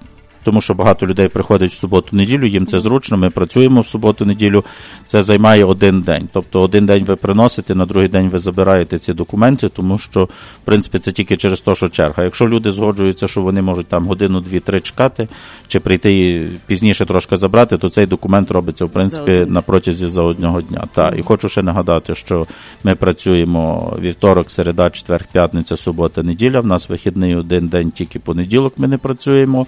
Тому 0.48 0.60
що 0.60 0.74
багато 0.74 1.06
людей 1.06 1.28
приходять 1.28 1.70
в 1.70 1.74
суботу-неділю, 1.74 2.46
їм 2.46 2.66
це 2.66 2.80
зручно. 2.80 3.16
Ми 3.16 3.30
працюємо 3.30 3.80
в 3.80 3.86
суботу-неділю. 3.86 4.64
Це 5.06 5.22
займає 5.22 5.64
один 5.64 6.00
день. 6.00 6.28
Тобто 6.32 6.60
один 6.60 6.86
день 6.86 7.04
ви 7.04 7.16
приносите, 7.16 7.74
на 7.74 7.86
другий 7.86 8.08
день 8.08 8.28
ви 8.28 8.38
забираєте 8.38 8.98
ці 8.98 9.12
документи, 9.12 9.68
тому 9.68 9.98
що 9.98 10.24
в 10.24 10.64
принципі 10.64 10.98
це 10.98 11.12
тільки 11.12 11.36
через 11.36 11.60
те, 11.60 11.74
що 11.74 11.88
черга. 11.88 12.24
Якщо 12.24 12.48
люди 12.48 12.72
згоджуються, 12.72 13.28
що 13.28 13.42
вони 13.42 13.62
можуть 13.62 13.86
там 13.86 14.06
годину, 14.06 14.40
дві-три 14.40 14.80
чекати, 14.80 15.28
чи 15.66 15.80
прийти 15.80 16.18
і 16.18 16.46
пізніше 16.66 17.06
трошки 17.06 17.36
забрати, 17.36 17.78
то 17.78 17.88
цей 17.88 18.06
документ 18.06 18.50
робиться 18.50 18.84
в 18.84 18.90
принципі 18.90 19.46
на 19.48 19.60
протязі 19.60 20.08
за 20.08 20.22
одного 20.22 20.62
дня. 20.62 20.84
Так, 20.94 21.18
і 21.18 21.22
хочу 21.22 21.48
ще 21.48 21.62
нагадати, 21.62 22.14
що 22.14 22.46
ми 22.84 22.94
працюємо 22.94 23.96
вівторок, 24.00 24.50
середа, 24.50 24.90
четвер, 24.90 25.24
п'ятниця, 25.32 25.76
субота, 25.76 26.22
неділя. 26.22 26.60
В 26.60 26.66
нас 26.66 26.88
вихідний 26.88 27.36
один 27.36 27.68
день, 27.68 27.90
тільки 27.90 28.18
понеділок 28.18 28.74
ми 28.76 28.88
не 28.88 28.98
працюємо. 28.98 29.66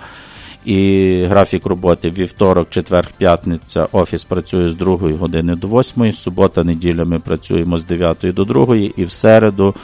І 0.65 1.25
графік 1.29 1.67
роботи 1.67 2.11
вівторок, 2.11 2.71
четвер, 2.71 3.09
п'ятниця. 3.19 3.87
Офіс 3.93 4.25
працює 4.25 4.71
з 4.71 4.75
2 4.75 4.97
години 4.97 5.57
до 5.57 5.69
8, 5.69 6.13
субота, 6.13 6.65
неділя 6.65 7.05
ми 7.05 7.19
працюємо 7.19 7.79
з 7.79 7.85
9 7.85 8.17
до 8.23 8.45
2, 8.45 8.77
і 8.77 9.05
в 9.05 9.11
середу 9.11 9.75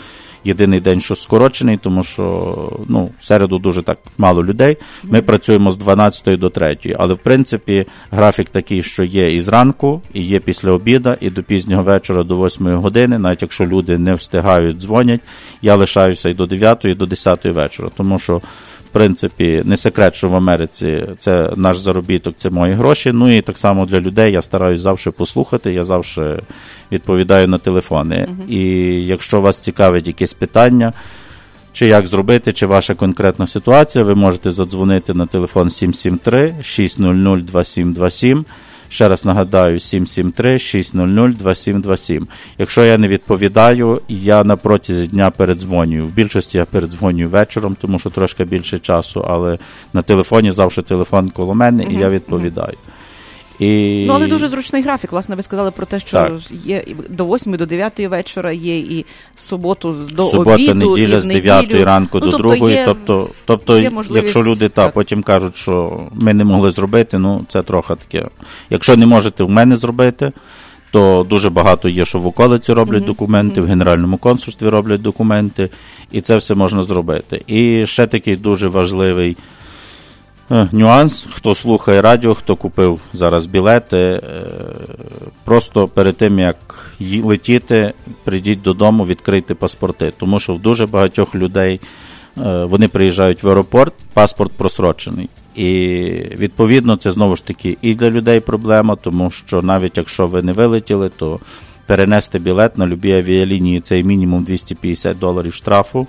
єдиний 0.46 0.80
день, 0.80 1.00
що 1.00 1.16
скорочений, 1.16 1.76
тому 1.76 2.02
що 2.02 2.54
ну, 2.88 3.10
в 3.18 3.24
середу 3.24 3.58
дуже 3.58 3.82
так 3.82 3.98
мало 4.18 4.44
людей. 4.44 4.76
Ми 5.04 5.22
працюємо 5.22 5.72
з 5.72 5.76
12 5.76 6.38
до 6.38 6.50
3. 6.50 6.78
Але 6.98 7.14
в 7.14 7.18
принципі 7.18 7.86
графік 8.10 8.48
такий, 8.48 8.82
що 8.82 9.04
є 9.04 9.36
і 9.36 9.40
зранку, 9.40 10.02
і 10.12 10.22
є 10.22 10.38
після 10.38 10.72
обіда, 10.72 11.16
і 11.20 11.30
до 11.30 11.42
пізнього 11.42 11.82
вечора, 11.82 12.22
до 12.22 12.46
8 12.46 12.74
години, 12.74 13.18
навіть 13.18 13.42
якщо 13.42 13.66
люди 13.66 13.98
не 13.98 14.14
встигають, 14.14 14.76
дзвонять, 14.76 15.20
я 15.62 15.74
лишаюся 15.74 16.28
і 16.28 16.34
до 16.34 16.46
9, 16.46 16.84
і 16.84 16.94
до 16.94 17.06
10 17.06 17.44
вечора, 17.44 17.88
тому 17.96 18.18
що. 18.18 18.40
Принципі, 18.96 19.62
не 19.64 19.76
секрет, 19.76 20.14
що 20.14 20.28
в 20.28 20.36
Америці 20.36 21.04
це 21.18 21.52
наш 21.56 21.78
заробіток, 21.78 22.34
це 22.36 22.50
мої 22.50 22.74
гроші. 22.74 23.12
Ну 23.12 23.36
і 23.36 23.42
так 23.42 23.58
само 23.58 23.86
для 23.86 24.00
людей 24.00 24.32
я 24.32 24.42
стараюсь 24.42 24.80
завжди 24.80 25.10
послухати, 25.10 25.72
я 25.72 25.84
завжди 25.84 26.38
відповідаю 26.92 27.48
на 27.48 27.58
телефони. 27.58 28.28
І 28.48 28.60
якщо 29.04 29.40
вас 29.40 29.56
цікавить 29.56 30.06
якесь 30.06 30.34
питання, 30.34 30.92
чи 31.72 31.86
як 31.86 32.06
зробити, 32.06 32.52
чи 32.52 32.66
ваша 32.66 32.94
конкретна 32.94 33.46
ситуація, 33.46 34.04
ви 34.04 34.14
можете 34.14 34.52
задзвонити 34.52 35.14
на 35.14 35.26
телефон 35.26 35.70
773 35.70 36.54
600 36.62 37.02
2727. 37.44 38.44
Ще 38.88 39.08
раз 39.08 39.24
нагадаю, 39.24 39.80
773 39.80 40.58
600 40.58 41.36
2727. 41.36 42.26
Якщо 42.58 42.84
я 42.84 42.98
не 42.98 43.08
відповідаю, 43.08 44.00
я 44.08 44.44
на 44.44 44.56
протязі 44.56 45.06
дня 45.06 45.30
передзвонюю. 45.30 46.06
В 46.06 46.12
більшості 46.12 46.58
я 46.58 46.64
передзвонюю 46.64 47.28
вечором, 47.28 47.76
тому 47.80 47.98
що 47.98 48.10
трошки 48.10 48.44
більше 48.44 48.78
часу, 48.78 49.24
але 49.28 49.58
на 49.92 50.02
телефоні 50.02 50.50
завжди 50.50 50.82
телефон 50.82 51.30
коло 51.30 51.54
мене, 51.54 51.84
і 51.90 51.94
я 51.94 52.08
відповідаю. 52.08 52.76
І... 53.58 54.04
Ну, 54.06 54.12
але 54.12 54.26
дуже 54.26 54.48
зручний 54.48 54.82
графік. 54.82 55.12
Власне, 55.12 55.36
ви 55.36 55.42
сказали 55.42 55.70
про 55.70 55.86
те, 55.86 56.00
що 56.00 56.10
Так. 56.10 56.32
є 56.64 56.84
до 57.08 57.24
8 57.24 57.56
до 57.56 57.66
9 57.66 58.00
вечора, 58.00 58.52
є 58.52 58.78
і 58.78 59.06
суботу 59.36 59.96
до 60.12 60.24
Субота, 60.24 60.54
обіду, 60.54 60.74
неділя 60.74 61.16
і 61.16 61.20
з 61.20 61.26
9 61.26 61.72
ранку 61.72 62.18
ну, 62.18 62.26
до 62.26 62.38
тобто 62.38 62.56
2. 62.56 62.70
Є, 62.70 62.82
Тобто, 62.86 63.28
тобто 63.44 63.78
є 63.78 63.90
якщо 64.10 64.42
люди 64.42 64.68
та, 64.68 64.84
так. 64.84 64.94
потім 64.94 65.22
кажуть, 65.22 65.56
що 65.56 66.00
ми 66.12 66.34
не 66.34 66.44
могли 66.44 66.70
зробити, 66.70 67.18
ну 67.18 67.44
це 67.48 67.62
трохи 67.62 67.94
таке. 67.94 68.28
Якщо 68.70 68.96
не 68.96 69.06
можете 69.06 69.44
в 69.44 69.50
мене 69.50 69.76
зробити, 69.76 70.32
то 70.90 71.26
дуже 71.30 71.50
багато 71.50 71.88
є, 71.88 72.04
що 72.04 72.18
в 72.18 72.26
околиці 72.26 72.72
роблять 72.72 73.04
документи, 73.04 73.60
в 73.60 73.66
Генеральному 73.66 74.16
консульстві 74.16 74.68
роблять 74.68 75.02
документи, 75.02 75.70
і 76.12 76.20
це 76.20 76.36
все 76.36 76.54
можна 76.54 76.82
зробити. 76.82 77.42
І 77.46 77.86
ще 77.86 78.06
такий 78.06 78.36
дуже 78.36 78.68
важливий 78.68 79.36
Нюанс, 80.50 81.28
хто 81.32 81.54
слухає 81.54 82.02
радіо, 82.02 82.34
хто 82.34 82.56
купив 82.56 83.00
зараз 83.12 83.46
білети, 83.46 83.96
е, 83.98 84.20
просто 85.44 85.88
перед 85.88 86.16
тим 86.16 86.38
як 86.38 86.56
летіти, 87.22 87.92
прийдіть 88.24 88.62
додому, 88.62 89.04
відкрийте 89.04 89.54
паспорти. 89.54 90.12
Тому 90.18 90.40
що 90.40 90.54
в 90.54 90.60
дуже 90.60 90.86
багатьох 90.86 91.34
людей 91.34 91.80
е, 92.38 92.64
вони 92.64 92.88
приїжджають 92.88 93.42
в 93.42 93.48
аеропорт, 93.48 93.94
паспорт 94.12 94.52
просрочений. 94.52 95.28
І 95.54 95.68
відповідно 96.38 96.96
це 96.96 97.12
знову 97.12 97.36
ж 97.36 97.46
таки 97.46 97.78
і 97.82 97.94
для 97.94 98.10
людей 98.10 98.40
проблема, 98.40 98.96
тому 98.96 99.30
що 99.30 99.62
навіть 99.62 99.96
якщо 99.96 100.26
ви 100.26 100.42
не 100.42 100.52
вилетіли, 100.52 101.08
то 101.08 101.40
перенести 101.86 102.38
білет 102.38 102.78
на 102.78 102.86
любі 102.86 103.12
авіалінії 103.12 103.80
це 103.80 104.02
мінімум 104.02 104.44
250 104.44 105.18
доларів 105.18 105.54
штрафу. 105.54 106.06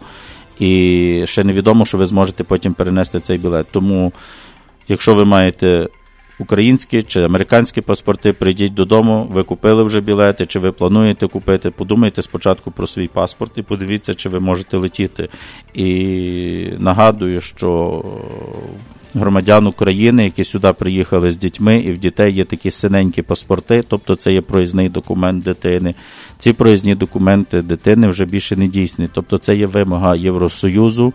І 0.60 1.24
ще 1.26 1.44
невідомо, 1.44 1.86
що 1.86 1.98
ви 1.98 2.06
зможете 2.06 2.44
потім 2.44 2.74
перенести 2.74 3.20
цей 3.20 3.38
білет. 3.38 3.68
Тому, 3.72 4.12
якщо 4.88 5.16
ви 5.16 5.26
маєте 5.26 5.88
українські 6.40 7.04
чи 7.04 7.22
американські 7.22 7.82
паспорти, 7.82 8.34
прийдіть 8.34 8.74
додому, 8.74 9.28
ви 9.32 9.44
купили 9.44 9.84
вже 9.84 10.02
білети, 10.02 10.46
чи 10.46 10.60
ви 10.60 10.72
плануєте 10.72 11.28
купити, 11.28 11.70
подумайте 11.70 12.22
спочатку 12.22 12.72
про 12.72 12.88
свій 12.88 13.08
паспорт 13.08 13.52
і 13.56 13.62
подивіться, 13.62 14.14
чи 14.14 14.30
ви 14.30 14.40
можете 14.40 14.78
летіти. 14.78 15.30
І 15.74 16.70
нагадую, 16.80 17.42
що 17.42 18.04
громадян 19.14 19.68
України, 19.68 20.24
які 20.24 20.44
сюди 20.44 20.74
приїхали 20.74 21.30
з 21.32 21.38
дітьми, 21.38 21.80
і 21.80 21.92
в 21.92 21.98
дітей 21.98 22.34
є 22.34 22.46
такі 22.46 22.72
синенькі 22.72 23.22
паспорти, 23.22 23.84
тобто 23.88 24.16
це 24.16 24.34
є 24.34 24.42
проїзний 24.42 24.90
документ 24.90 25.44
дитини. 25.44 25.96
Ці 26.40 26.54
проїзні 26.54 26.96
документи 26.96 27.62
дитини 27.62 28.08
вже 28.08 28.26
більше 28.26 28.56
не 28.56 28.68
дійсні. 28.68 29.10
Тобто 29.14 29.38
це 29.38 29.56
є 29.56 29.66
вимога 29.66 30.16
Євросоюзу. 30.16 31.14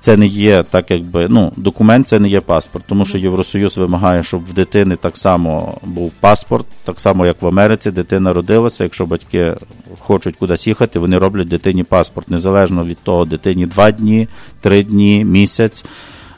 Це 0.00 0.16
не 0.16 0.26
є 0.26 0.62
так, 0.62 0.90
якби 0.90 1.28
ну, 1.28 1.52
документ 1.56 2.08
це 2.08 2.18
не 2.18 2.28
є 2.28 2.40
паспорт, 2.40 2.84
тому 2.88 3.04
що 3.04 3.18
Євросоюз 3.18 3.78
вимагає, 3.78 4.22
щоб 4.22 4.46
в 4.46 4.52
дитини 4.52 4.96
так 4.96 5.16
само 5.16 5.78
був 5.82 6.12
паспорт, 6.20 6.66
так 6.84 7.00
само 7.00 7.26
як 7.26 7.42
в 7.42 7.46
Америці, 7.46 7.90
дитина 7.90 8.32
родилася. 8.32 8.84
Якщо 8.84 9.06
батьки 9.06 9.54
хочуть 9.98 10.36
кудись 10.36 10.66
їхати, 10.66 10.98
вони 10.98 11.18
роблять 11.18 11.48
дитині 11.48 11.82
паспорт, 11.84 12.30
незалежно 12.30 12.84
від 12.84 12.98
того, 12.98 13.24
дитині 13.24 13.66
два 13.66 13.90
дні, 13.90 14.28
три 14.60 14.82
дні, 14.82 15.24
місяць. 15.24 15.84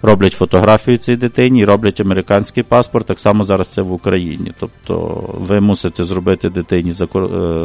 Роблять 0.03 0.33
фотографію 0.33 0.99
цій 0.99 1.17
дитині 1.17 1.65
роблять 1.65 2.01
американський 2.01 2.63
паспорт. 2.63 3.07
Так 3.07 3.21
само 3.21 3.45
зараз 3.45 3.73
це 3.73 3.83
в 3.83 3.93
Україні. 3.93 4.53
Тобто 4.61 5.25
ви 5.35 5.61
мусите 5.61 6.05
зробити 6.05 6.51
дитині 6.51 6.91
е, 6.91 6.95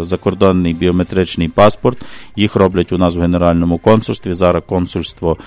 закордонний 0.01 0.73
біометричний 0.73 1.47
паспорт. 1.47 1.97
Їх 2.35 2.55
роблять 2.55 2.91
у 2.91 2.97
нас 2.97 3.15
в 3.15 3.21
Генеральному 3.21 3.77
консульстві. 3.77 4.33
Зараз 4.33 4.63
консульство 4.65 5.37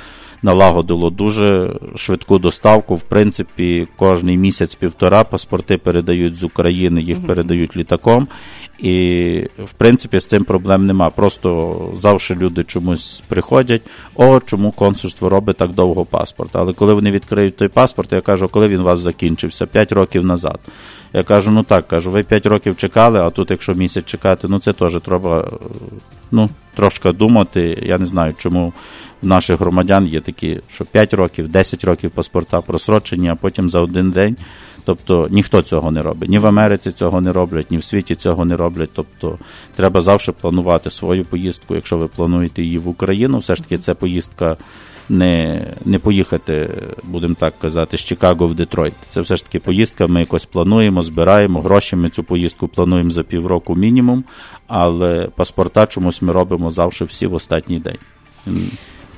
налагодило 0.43 1.11
дуже 1.11 1.73
швидку 1.97 2.39
доставку. 2.39 2.95
В 2.95 3.03
принципі, 3.03 3.89
кожний 3.97 4.37
місяць-півтора 4.37 5.25
паспорти 5.25 5.79
передають 5.79 6.35
з 6.35 6.45
України, 6.45 7.03
їх 7.03 7.27
передають 7.27 7.77
літаком. 7.77 8.29
І, 8.79 9.47
в 9.65 9.73
принципі, 9.73 10.21
з 10.21 10.27
цим 10.27 10.45
проблем 10.45 10.87
нема. 10.87 11.11
Просто 11.11 11.77
завжди 11.97 12.35
люди 12.35 12.65
чомусь 12.65 13.23
приходять, 13.29 13.83
о, 14.15 14.41
чому 14.41 14.73
консульство 14.73 15.29
робить 15.29 15.57
так 15.57 15.71
довго 15.71 16.05
паспорт. 16.05 16.57
Але 16.57 16.73
коли 16.73 16.95
вони 16.95 17.11
відкриють 17.11 17.57
той 17.57 17.69
паспорт, 17.69 18.13
я 18.13 18.21
кажу, 18.21 18.49
коли 18.49 18.69
він 18.69 18.81
у 18.81 18.85
вас 18.85 19.01
закінчився? 19.01 19.67
5 19.67 19.93
років 19.93 20.25
назад. 20.25 20.61
Я 21.13 21.23
кажу, 21.23 21.51
ну 21.51 21.63
так, 21.63 21.89
кажу, 21.89 22.11
ви 22.11 22.23
5 22.23 22.47
років 22.47 22.77
чекали, 22.77 23.21
а 23.21 23.31
тут, 23.31 23.51
якщо 23.51 23.75
місяць 23.75 24.05
чекати, 24.05 24.49
ну 24.51 24.59
це 24.59 24.73
теж 24.73 24.99
треба 25.05 25.51
ну, 26.31 26.51
трошки 26.75 27.13
думати. 27.13 27.83
Я 27.87 27.99
не 27.99 28.07
знаю, 28.07 28.35
чому 28.37 28.73
в 29.23 29.27
наших 29.27 29.61
громадян 29.61 30.07
є 30.07 30.21
такі, 30.21 30.61
що 30.73 30.85
5 30.85 31.15
років, 31.15 31.49
10 31.49 31.85
років 31.85 32.11
паспорта 32.11 32.61
просрочені, 32.61 33.29
а 33.29 33.35
потім 33.35 33.71
за 33.71 33.81
один 33.81 34.11
день. 34.11 34.37
Тобто 34.89 35.27
ніхто 35.31 35.63
цього 35.63 35.91
не 35.91 36.03
робить. 36.03 36.31
Ні 36.31 36.39
в 36.39 36.47
Америці 36.47 36.93
цього 36.93 37.21
не 37.21 37.33
роблять, 37.33 37.71
ні 37.71 37.79
в 37.79 37.85
світі 37.85 38.15
цього 38.15 38.45
не 38.45 38.57
роблять. 38.57 38.91
Тобто 38.93 39.39
треба 39.77 40.01
завжди 40.01 40.33
планувати 40.33 40.91
свою 40.91 41.25
поїздку. 41.25 41.75
Якщо 41.75 41.97
ви 41.97 42.09
плануєте 42.09 42.63
її 42.63 42.79
в 42.79 42.89
Україну, 42.89 43.39
все 43.39 43.55
ж 43.55 43.63
таки 43.63 43.79
це 43.79 43.95
поїздка 43.95 44.57
не, 45.09 45.65
не 45.85 45.99
поїхати, 45.99 46.71
будемо 47.03 47.35
так 47.35 47.55
казати, 47.59 47.97
з 47.97 48.01
Чикаго 48.01 48.47
в 48.47 48.55
Детройт. 48.55 48.95
Це 49.09 49.21
все 49.21 49.37
ж 49.37 49.45
таки 49.45 49.59
поїздка. 49.59 50.07
Ми 50.07 50.21
якось 50.21 50.45
плануємо, 50.45 51.03
збираємо 51.03 51.61
гроші. 51.61 51.97
Ми 51.97 52.09
цю 52.09 52.25
поїздку 52.25 52.69
плануємо 52.69 53.11
за 53.11 53.23
півроку 53.23 53.75
мінімум, 53.75 54.25
але 54.67 55.29
паспорта 55.37 55.87
чомусь 55.87 56.23
ми 56.23 56.33
робимо 56.33 56.71
завжди 56.71 57.05
всі 57.05 57.27
в 57.27 57.35
останній 57.35 57.79
день. 57.79 57.99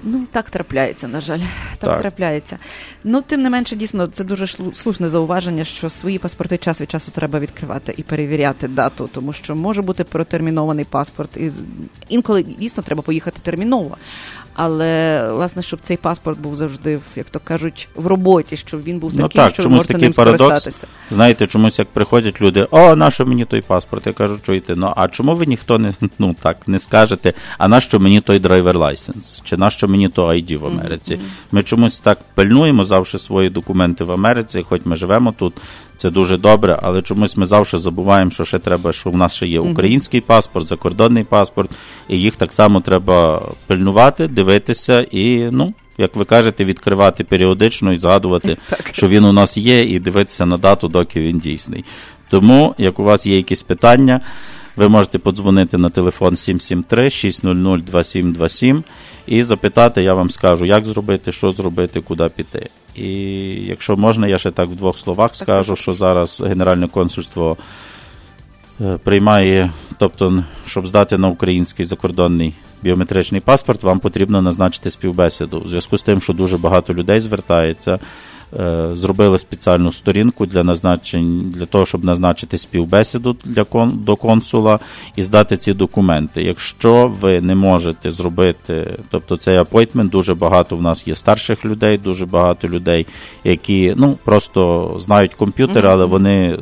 Ну, 0.03 0.26
так 0.30 0.51
трапляється, 0.51 1.09
на 1.09 1.20
жаль. 1.20 1.38
Так, 1.78 1.90
Так. 1.90 2.01
трапляється. 2.01 2.59
Ну, 3.05 3.22
тим 3.22 3.42
не 3.42 3.51
менше, 3.51 3.76
дійсно, 3.76 4.07
це 4.07 4.24
дуже 4.24 4.46
слушне 4.74 5.09
зауваження, 5.09 5.64
що 5.64 5.90
свої 5.90 6.18
паспорти 6.18 6.59
час 6.59 6.80
від 6.80 6.90
часу 6.90 7.11
треба 7.11 7.38
відкривати 7.38 7.94
і 7.96 8.03
перевіряти 8.03 8.68
дату, 8.68 9.09
тому 9.12 9.32
що 9.32 9.57
може 9.57 9.82
бути 9.82 10.05
протермінований 10.05 10.84
паспорт, 10.84 11.36
і 11.36 11.51
інколи 12.09 12.42
дійсно 12.42 12.82
треба 12.82 13.03
поїхати 13.03 13.40
терміново. 13.42 13.96
Але 14.55 15.22
власне, 15.32 15.62
щоб 15.62 15.80
цей 15.82 15.96
паспорт 15.96 16.40
був 16.40 16.57
завжди, 16.57 16.96
в, 16.96 17.03
як 17.16 17.30
то 17.30 17.40
кажуть, 17.44 17.88
в 17.94 18.07
роботі, 18.07 18.57
щоб 18.57 18.82
він 18.82 18.98
був 18.98 19.12
Ну 19.14 19.28
так, 19.28 19.53
що 19.53 19.62
ви 19.62 19.64
чомусь 19.64 19.76
можете 19.76 19.92
такий 19.92 20.09
ним 20.09 20.12
парадокс. 20.12 20.42
скористатися. 20.42 20.86
Знаєте, 21.11 21.46
чомусь 21.46 21.78
як 21.78 21.88
приходять 21.88 22.40
люди, 22.40 22.66
о, 22.70 22.96
нащо 22.96 23.26
мені 23.26 23.44
той 23.44 23.61
паспорт? 23.61 24.07
Я 24.07 24.12
кажу, 24.12 24.38
чуєте, 24.42 24.76
ну 24.76 24.92
а 24.96 25.09
чому 25.09 25.34
ви 25.34 25.46
ніхто 25.46 25.78
не 25.78 25.92
ну 26.18 26.36
так 26.42 26.68
не 26.68 26.78
скажете, 26.78 27.32
а 27.59 27.68
нащо 27.68 28.01
мені 28.01 28.20
той 28.20 28.38
driver 28.38 28.76
license? 28.76 29.40
Чи 29.44 29.57
нащо 29.57 29.88
мені 29.88 30.09
то 30.09 30.26
ID 30.26 30.59
в 30.59 30.66
Америці? 30.66 31.20
Ми 31.53 31.62
чомусь 31.62 31.98
так 31.98 32.18
пильнуємо 32.34 32.84
завжди 32.84 33.18
свої 33.18 33.51
документи 33.51 34.05
в 34.05 34.12
Америці, 34.12 34.64
хоч 34.68 34.80
ми 34.84 34.96
живемо 34.96 35.32
тут. 35.38 35.55
Це 36.01 36.11
дуже 36.11 36.36
добре, 36.36 36.78
але 36.82 37.03
чомусь 37.03 37.36
ми 37.36 37.46
завжди 37.46 37.78
забуваємо, 37.78 38.30
що 38.30 38.44
ще 38.44 38.59
треба, 38.59 38.92
що 38.92 39.11
в 39.11 39.16
нас 39.16 39.34
ще 39.34 39.46
є 39.46 39.61
український 39.61 40.20
паспорт, 40.20 40.66
закордонний 40.66 41.24
паспорт, 41.24 41.70
і 42.09 42.20
їх 42.20 42.36
так 42.36 42.53
само 42.53 42.80
треба 42.80 43.42
пильнувати, 43.66 44.28
дивитися 44.28 45.01
і 45.11 45.48
ну. 45.51 45.74
Як 45.98 46.16
ви 46.16 46.24
кажете, 46.24 46.64
відкривати 46.64 47.24
періодично 47.24 47.92
і 47.92 47.96
згадувати, 47.96 48.57
що 48.92 49.09
він 49.09 49.24
у 49.24 49.32
нас 49.32 49.57
є, 49.57 49.84
і 49.84 49.98
дивитися 49.98 50.46
на 50.46 50.57
дату, 50.57 50.88
доки 50.88 51.20
він 51.20 51.38
дійсний. 51.38 51.84
Тому, 52.30 52.74
як 52.78 52.98
у 52.98 53.05
вас 53.05 53.26
є 53.26 53.36
якісь 53.36 53.62
питання, 53.62 54.20
ви 54.80 54.88
можете 54.88 55.18
подзвонити 55.18 55.78
на 55.78 55.90
телефон 55.90 56.36
773 56.36 57.10
600 57.10 57.84
2727 57.84 58.84
і 59.26 59.42
запитати, 59.42 60.02
я 60.02 60.14
вам 60.14 60.30
скажу, 60.30 60.64
як 60.64 60.86
зробити, 60.86 61.32
що 61.32 61.50
зробити, 61.50 62.00
куди 62.00 62.28
піти. 62.36 62.68
І 62.94 63.12
якщо 63.66 63.96
можна, 63.96 64.28
я 64.28 64.38
ще 64.38 64.50
так 64.50 64.68
в 64.68 64.74
двох 64.74 64.98
словах 64.98 65.34
скажу, 65.34 65.76
що 65.76 65.94
зараз 65.94 66.42
Генеральне 66.46 66.88
консульство 66.88 67.56
е, 68.80 68.98
приймає, 69.04 69.70
тобто, 69.98 70.44
щоб 70.66 70.86
здати 70.86 71.18
на 71.18 71.28
український 71.28 71.84
закордонний 71.84 72.54
біометричний 72.82 73.40
паспорт, 73.40 73.82
вам 73.82 73.98
потрібно 73.98 74.42
назначити 74.42 74.90
співбесіду. 74.90 75.58
У 75.58 75.68
зв'язку 75.68 75.98
з 75.98 76.02
тим, 76.02 76.20
що 76.20 76.32
дуже 76.32 76.58
багато 76.58 76.94
людей 76.94 77.20
звертається, 77.20 77.98
зробили 78.92 79.38
спеціальну 79.38 79.92
сторінку 79.92 80.46
для 80.46 80.64
назначень 80.64 81.53
для 81.57 81.66
того, 81.66 81.86
щоб 81.86 82.05
назначити 82.05 82.59
співбесіду 82.59 83.36
для 83.44 83.64
кон, 83.64 84.01
до 84.05 84.16
консула 84.16 84.78
і 85.16 85.22
здати 85.22 85.57
ці 85.57 85.74
документи. 85.74 86.42
Якщо 86.42 87.07
ви 87.20 87.40
не 87.40 87.55
можете 87.55 88.11
зробити, 88.12 88.98
тобто 89.11 89.36
цей 89.36 89.57
апойтмент, 89.57 90.11
дуже 90.11 90.34
багато 90.34 90.76
в 90.76 90.82
нас 90.82 91.09
є 91.09 91.14
старших 91.14 91.64
людей, 91.64 91.98
дуже 91.98 92.26
багато 92.26 92.68
людей, 92.68 93.07
які 93.44 93.94
ну 93.96 94.18
просто 94.24 94.94
знають 94.98 95.34
комп'ютер, 95.34 95.86
але 95.86 96.05
вони 96.05 96.59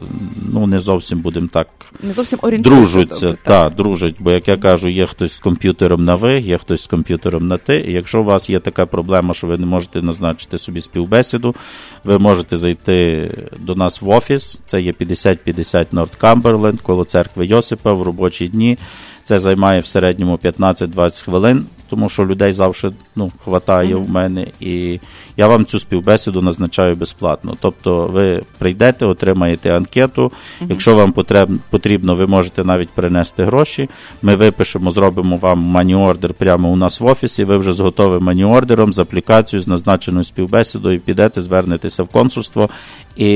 ну 0.53 0.67
не 0.67 0.79
зовсім 0.79 1.21
будемо 1.21 1.49
так 1.53 1.69
Не 2.03 2.13
зовсім 2.13 2.39
дружаться, 2.59 3.27
добре, 3.27 3.39
та, 3.45 3.71
дружать. 3.71 4.15
Бо 4.19 4.31
як 4.31 4.49
я 4.49 4.57
кажу, 4.57 4.89
є 4.89 5.07
хтось 5.07 5.33
з 5.33 5.41
комп'ютером 5.41 6.05
на 6.05 6.15
ви, 6.15 6.41
є 6.41 6.59
хтось 6.59 6.83
з 6.83 6.87
комп'ютером 6.87 7.49
на 7.49 7.57
ти. 7.57 7.85
І 7.89 7.93
якщо 7.93 8.21
у 8.21 8.25
вас 8.25 8.51
є 8.51 8.61
така 8.61 8.87
проблема, 8.87 9.35
що 9.35 9.47
ви 9.47 9.59
не 9.59 9.67
можете 9.67 10.03
назначити 10.03 10.59
собі 10.59 10.81
співбесіду, 10.81 11.55
ви 12.05 12.19
можете 12.19 12.57
зайти 12.57 13.31
до 13.59 13.75
нас 13.75 14.03
в 14.03 14.09
офіс. 14.09 14.61
Це 14.67 14.81
є 14.81 14.93
5050 14.93 15.93
Норд 15.93 16.15
Камберленд, 16.15 16.81
коло 16.81 17.05
церкви 17.05 17.47
Йосипа 17.47 17.93
в 17.93 18.03
робочі 18.03 18.49
дні. 18.49 18.79
Це 19.25 19.39
займає 19.39 19.81
в 19.81 19.87
середньому 19.87 20.37
15-20 20.37 21.25
хвилин, 21.25 21.67
тому 21.91 22.09
що 22.09 22.27
людей 22.27 22.53
завжди 22.53 22.91
ну, 23.17 23.33
хватає 23.45 23.95
Мгм. 23.95 24.05
в 24.05 24.11
мене. 24.11 24.47
І 24.61 25.01
я 25.37 25.47
вам 25.47 25.65
цю 25.65 25.79
співбесіду 25.79 26.43
назначаю 26.43 26.97
безплатно. 26.97 27.55
Тобто 27.61 28.03
ви 28.03 28.43
прийдете, 28.59 29.07
отримаєте 29.07 29.77
анкету. 29.77 30.33
Мгм. 30.61 30.71
Якщо 30.71 30.95
вам 30.95 31.15
потрібно, 31.71 32.15
ви 32.15 32.27
можете 32.27 32.65
навіть 32.65 32.89
принести 32.89 33.45
гроші. 33.45 33.89
Ми 34.23 34.37
випишемо, 34.37 34.91
зробимо 34.91 35.37
вам 35.37 35.59
money 35.59 35.97
order 35.97 36.35
прямо 36.35 36.69
у 36.69 36.77
нас 36.77 37.01
в 37.01 37.05
офісі. 37.05 37.45
Ви 37.45 37.57
вже 37.57 37.73
з 37.73 37.81
готовим 37.81 38.23
money 38.23 38.48
order 38.48 38.73
'ом, 38.73 38.93
з 38.93 38.99
аплікацією, 38.99 39.63
з 39.63 39.69
назначеною 39.69 40.25
співбесідою, 40.25 41.01
підете, 41.01 41.43
звернетеся 41.43 42.03
в 42.03 42.09
консульство. 42.09 42.69
І, 43.17 43.29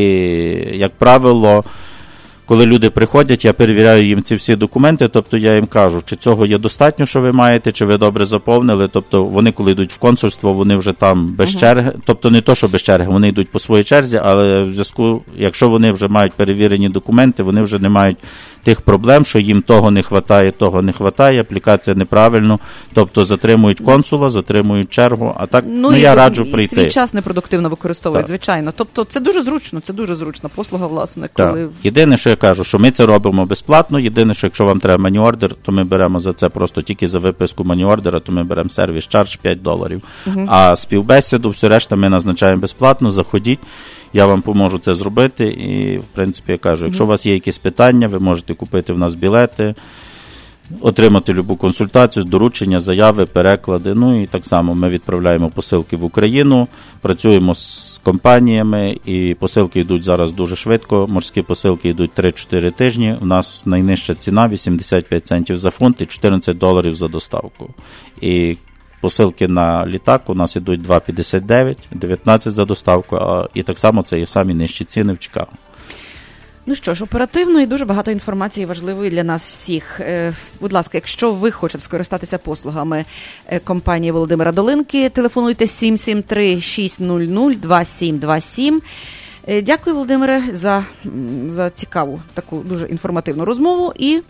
як 0.73 0.93
правило, 0.93 1.65
коли 2.47 2.67
люди 2.67 2.91
приходять, 2.91 3.45
я 3.45 3.53
перевіряю 3.53 4.07
їм 4.07 4.23
ці 4.23 4.35
всі 4.35 4.57
документи, 4.57 5.09
тобто 5.09 5.37
я 5.37 5.55
їм 5.55 5.67
кажу, 5.67 6.03
чи 6.05 6.17
цього 6.17 6.47
є 6.47 6.59
достатньо, 6.59 7.07
що 7.07 7.21
ви 7.21 7.33
маєте, 7.33 7.73
чи 7.73 7.85
ви 7.85 7.99
добре 7.99 8.27
заповнили. 8.27 8.89
Тобто 8.93 9.25
вони, 9.25 9.53
коли 9.53 9.73
йдуть 9.73 9.93
в 9.93 9.99
консульство, 9.99 10.53
вони 10.53 10.77
вже 10.77 10.93
там 10.93 11.35
без 11.35 11.55
uh-huh. 11.55 11.61
черги, 11.61 11.93
тобто 12.05 12.31
не 12.31 12.41
то, 12.41 12.55
що 12.55 12.69
без 12.69 12.83
черги, 12.83 13.09
вони 13.09 13.29
йдуть 13.29 13.49
по 13.49 13.59
своїй 13.59 13.85
черзі, 13.85 14.21
але 14.25 14.63
в 14.63 14.73
зв'язку, 14.73 15.23
якщо 15.37 15.69
вони 15.69 15.93
вже 15.93 16.09
мають 16.09 16.33
перевірені 16.33 16.89
документи, 16.89 17.43
вони 17.43 17.63
вже 17.63 17.79
не 17.79 17.89
мають 17.89 18.17
тих 18.63 18.81
проблем, 18.81 19.25
що 19.25 19.39
їм 19.39 19.63
того 19.63 19.91
не 19.91 20.01
вистачає, 20.01 20.51
того 20.51 20.83
не 20.83 20.93
вистачає, 20.99 21.41
аплікація 21.41 21.97
неправильно, 21.97 22.59
тобто 22.95 23.25
затримують 23.25 23.81
консула, 23.81 24.31
затримують 24.31 24.91
чергу. 24.91 25.35
А 25.37 25.47
так 25.47 25.65
ну, 25.69 25.91
ну 25.91 25.97
я 25.97 26.15
раджу 26.15 26.43
і 26.43 26.53
прийти. 26.53 26.77
свій 26.77 26.91
час 26.91 27.15
непродуктивно 27.15 27.69
використовують, 27.69 28.23
так. 28.23 28.29
звичайно. 28.29 28.73
Тобто 28.77 29.05
це 29.05 29.21
дуже 29.21 29.43
зручно, 29.43 29.81
це 29.81 29.93
дуже 29.93 30.15
зручна 30.15 30.49
послуга, 30.55 30.87
власне, 30.87 31.29
коли 31.33 31.63
так. 31.63 31.85
єдине, 31.85 32.17
що 32.17 32.31
я 32.31 32.37
кажу, 32.37 32.65
що 32.65 32.79
ми 32.79 32.91
це 32.91 33.07
робимо 33.07 33.47
безплатно. 33.47 33.99
Єдине, 33.99 34.35
що 34.35 34.47
якщо 34.47 34.65
вам 34.65 34.81
треба 34.81 35.03
money 35.03 35.27
order, 35.27 35.55
то 35.63 35.73
ми 35.73 35.85
беремо 35.85 36.21
за 36.21 36.33
це 36.33 36.49
просто 36.49 36.83
тільки 36.83 37.09
за 37.09 37.19
виписку 37.19 37.65
money 37.65 37.86
order 37.86 38.08
'а, 38.08 38.21
то 38.21 38.33
ми 38.33 38.45
беремо 38.45 38.69
service 38.69 39.09
charge 39.09 39.37
5 39.37 39.63
доларів. 39.63 40.03
Угу. 40.27 40.47
А 40.49 40.77
співбесіду, 40.77 41.51
все 41.51 41.69
решта, 41.69 41.97
ми 41.97 42.09
назначаємо 42.09 42.61
безплатно. 42.61 43.11
Заходіть 43.11 43.61
я 44.13 44.27
вам 44.27 44.43
поможу 44.43 44.79
це 44.79 44.95
зробити. 44.95 45.47
І, 45.47 45.99
в 45.99 46.05
принципі, 46.05 46.53
я 46.53 46.59
кажу, 46.59 46.85
якщо 46.85 47.05
у 47.05 47.07
вас 47.07 47.27
є 47.27 47.35
якісь 47.35 47.59
питання, 47.59 48.09
ви 48.09 48.19
можете 48.19 48.55
купити 48.55 48.93
в 48.93 48.99
нас 48.99 49.15
білети, 49.15 49.75
отримати 50.81 51.33
любу 51.33 51.57
консультацію, 51.57 52.25
доручення, 52.25 52.81
заяви, 52.81 53.27
переклади. 53.27 53.95
Ну 53.95 54.23
і 54.23 54.27
так 54.27 54.45
само 54.45 54.75
ми 54.75 54.89
відправляємо 54.89 55.51
посилки 55.51 55.97
в 55.97 56.05
Україну, 56.05 56.69
працюємо 57.01 57.55
з 57.55 58.01
компаніями, 58.05 58.97
і 59.07 59.37
посилки 59.41 59.81
йдуть 59.81 60.05
зараз 60.05 60.33
дуже 60.33 60.57
швидко. 60.57 61.07
Морські 61.11 61.43
посилки 61.43 61.89
йдуть 61.89 62.11
3-4 62.17 62.73
тижні. 62.73 63.17
У 63.21 63.27
нас 63.27 63.67
найнижча 63.67 64.15
ціна 64.15 64.49
85 64.49 65.27
центів 65.27 65.57
за 65.57 65.71
фунт 65.71 66.01
і 66.01 66.07
14 66.07 66.59
доларів 66.59 66.95
за 66.95 67.09
доставку. 67.09 67.75
І 68.21 68.57
Посилки 69.03 69.49
на 69.49 69.87
літак 69.87 70.23
у 70.27 70.35
нас 70.35 70.57
ідуть 70.57 70.81
2,59, 70.81 71.77
19 71.91 72.53
за 72.53 72.65
доставку, 72.65 73.17
а 73.17 73.49
і 73.55 73.63
так 73.63 73.79
само 73.79 74.03
це 74.03 74.19
є 74.19 74.27
самі 74.27 74.55
нижчі 74.55 74.85
ціни 74.85 75.13
в 75.13 75.19
Чикаго. 75.19 75.49
Ну 76.67 76.75
що 76.75 76.95
ж, 76.95 77.05
оперативно 77.05 77.61
і 77.61 77.67
дуже 77.67 77.85
багато 77.85 78.11
інформації 78.11 78.67
важливої 78.67 79.11
для 79.11 79.25
нас 79.25 79.53
всіх. 79.53 80.01
Е, 80.01 80.35
будь 80.61 80.73
ласка, 80.73 80.99
якщо 80.99 81.33
ви 81.33 81.51
хочете 81.51 81.85
скористатися 81.85 82.39
послугами 82.39 83.05
е, 83.47 83.59
компанії 83.59 84.13
Володимира 84.13 84.53
Долинки, 84.53 85.09
телефонуйте 85.09 85.67
773 85.67 86.61
600 86.61 87.31
2727. 87.31 88.83
Дякую, 89.63 89.97
Володимире, 89.97 90.43
за, 90.53 90.85
за 91.47 91.71
цікаву 91.71 92.21
таку 92.35 92.59
дуже 92.59 92.87
інформативну 92.87 93.45
розмову 93.45 93.93
і 93.97 94.23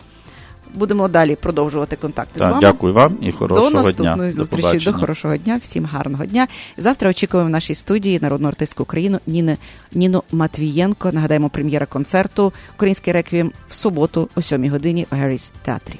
будемо 0.73 1.07
далі 1.07 1.35
продовжувати 1.35 1.95
контакти 1.95 2.39
так, 2.39 2.47
з 2.47 2.51
вами. 2.51 2.61
Дякую 2.61 2.93
вам 2.93 3.17
і 3.21 3.31
хорошого 3.31 3.69
дня. 3.69 3.81
До 3.81 3.83
наступної 3.83 4.17
дня. 4.17 4.31
зустрічі. 4.31 4.85
До, 4.85 4.91
до 4.91 4.99
хорошого 4.99 5.37
дня. 5.37 5.59
Всім 5.61 5.85
гарного 5.85 6.25
дня. 6.25 6.47
Завтра 6.77 7.09
очікуємо 7.09 7.47
в 7.47 7.51
нашій 7.51 7.75
студії 7.75 8.19
народну 8.21 8.47
артистку 8.47 8.83
України 8.83 9.19
Ніну, 9.27 9.57
Ніну 9.93 10.23
Матвієнко. 10.31 11.11
Нагадаємо, 11.11 11.49
прем'єра 11.49 11.85
концерту 11.85 12.53
Український 12.75 13.13
реквієм 13.13 13.51
в 13.69 13.75
суботу 13.75 14.29
о 14.35 14.41
7 14.41 14.69
годині 14.69 15.07
у 15.11 15.15
Герріс 15.15 15.53
театрі. 15.61 15.99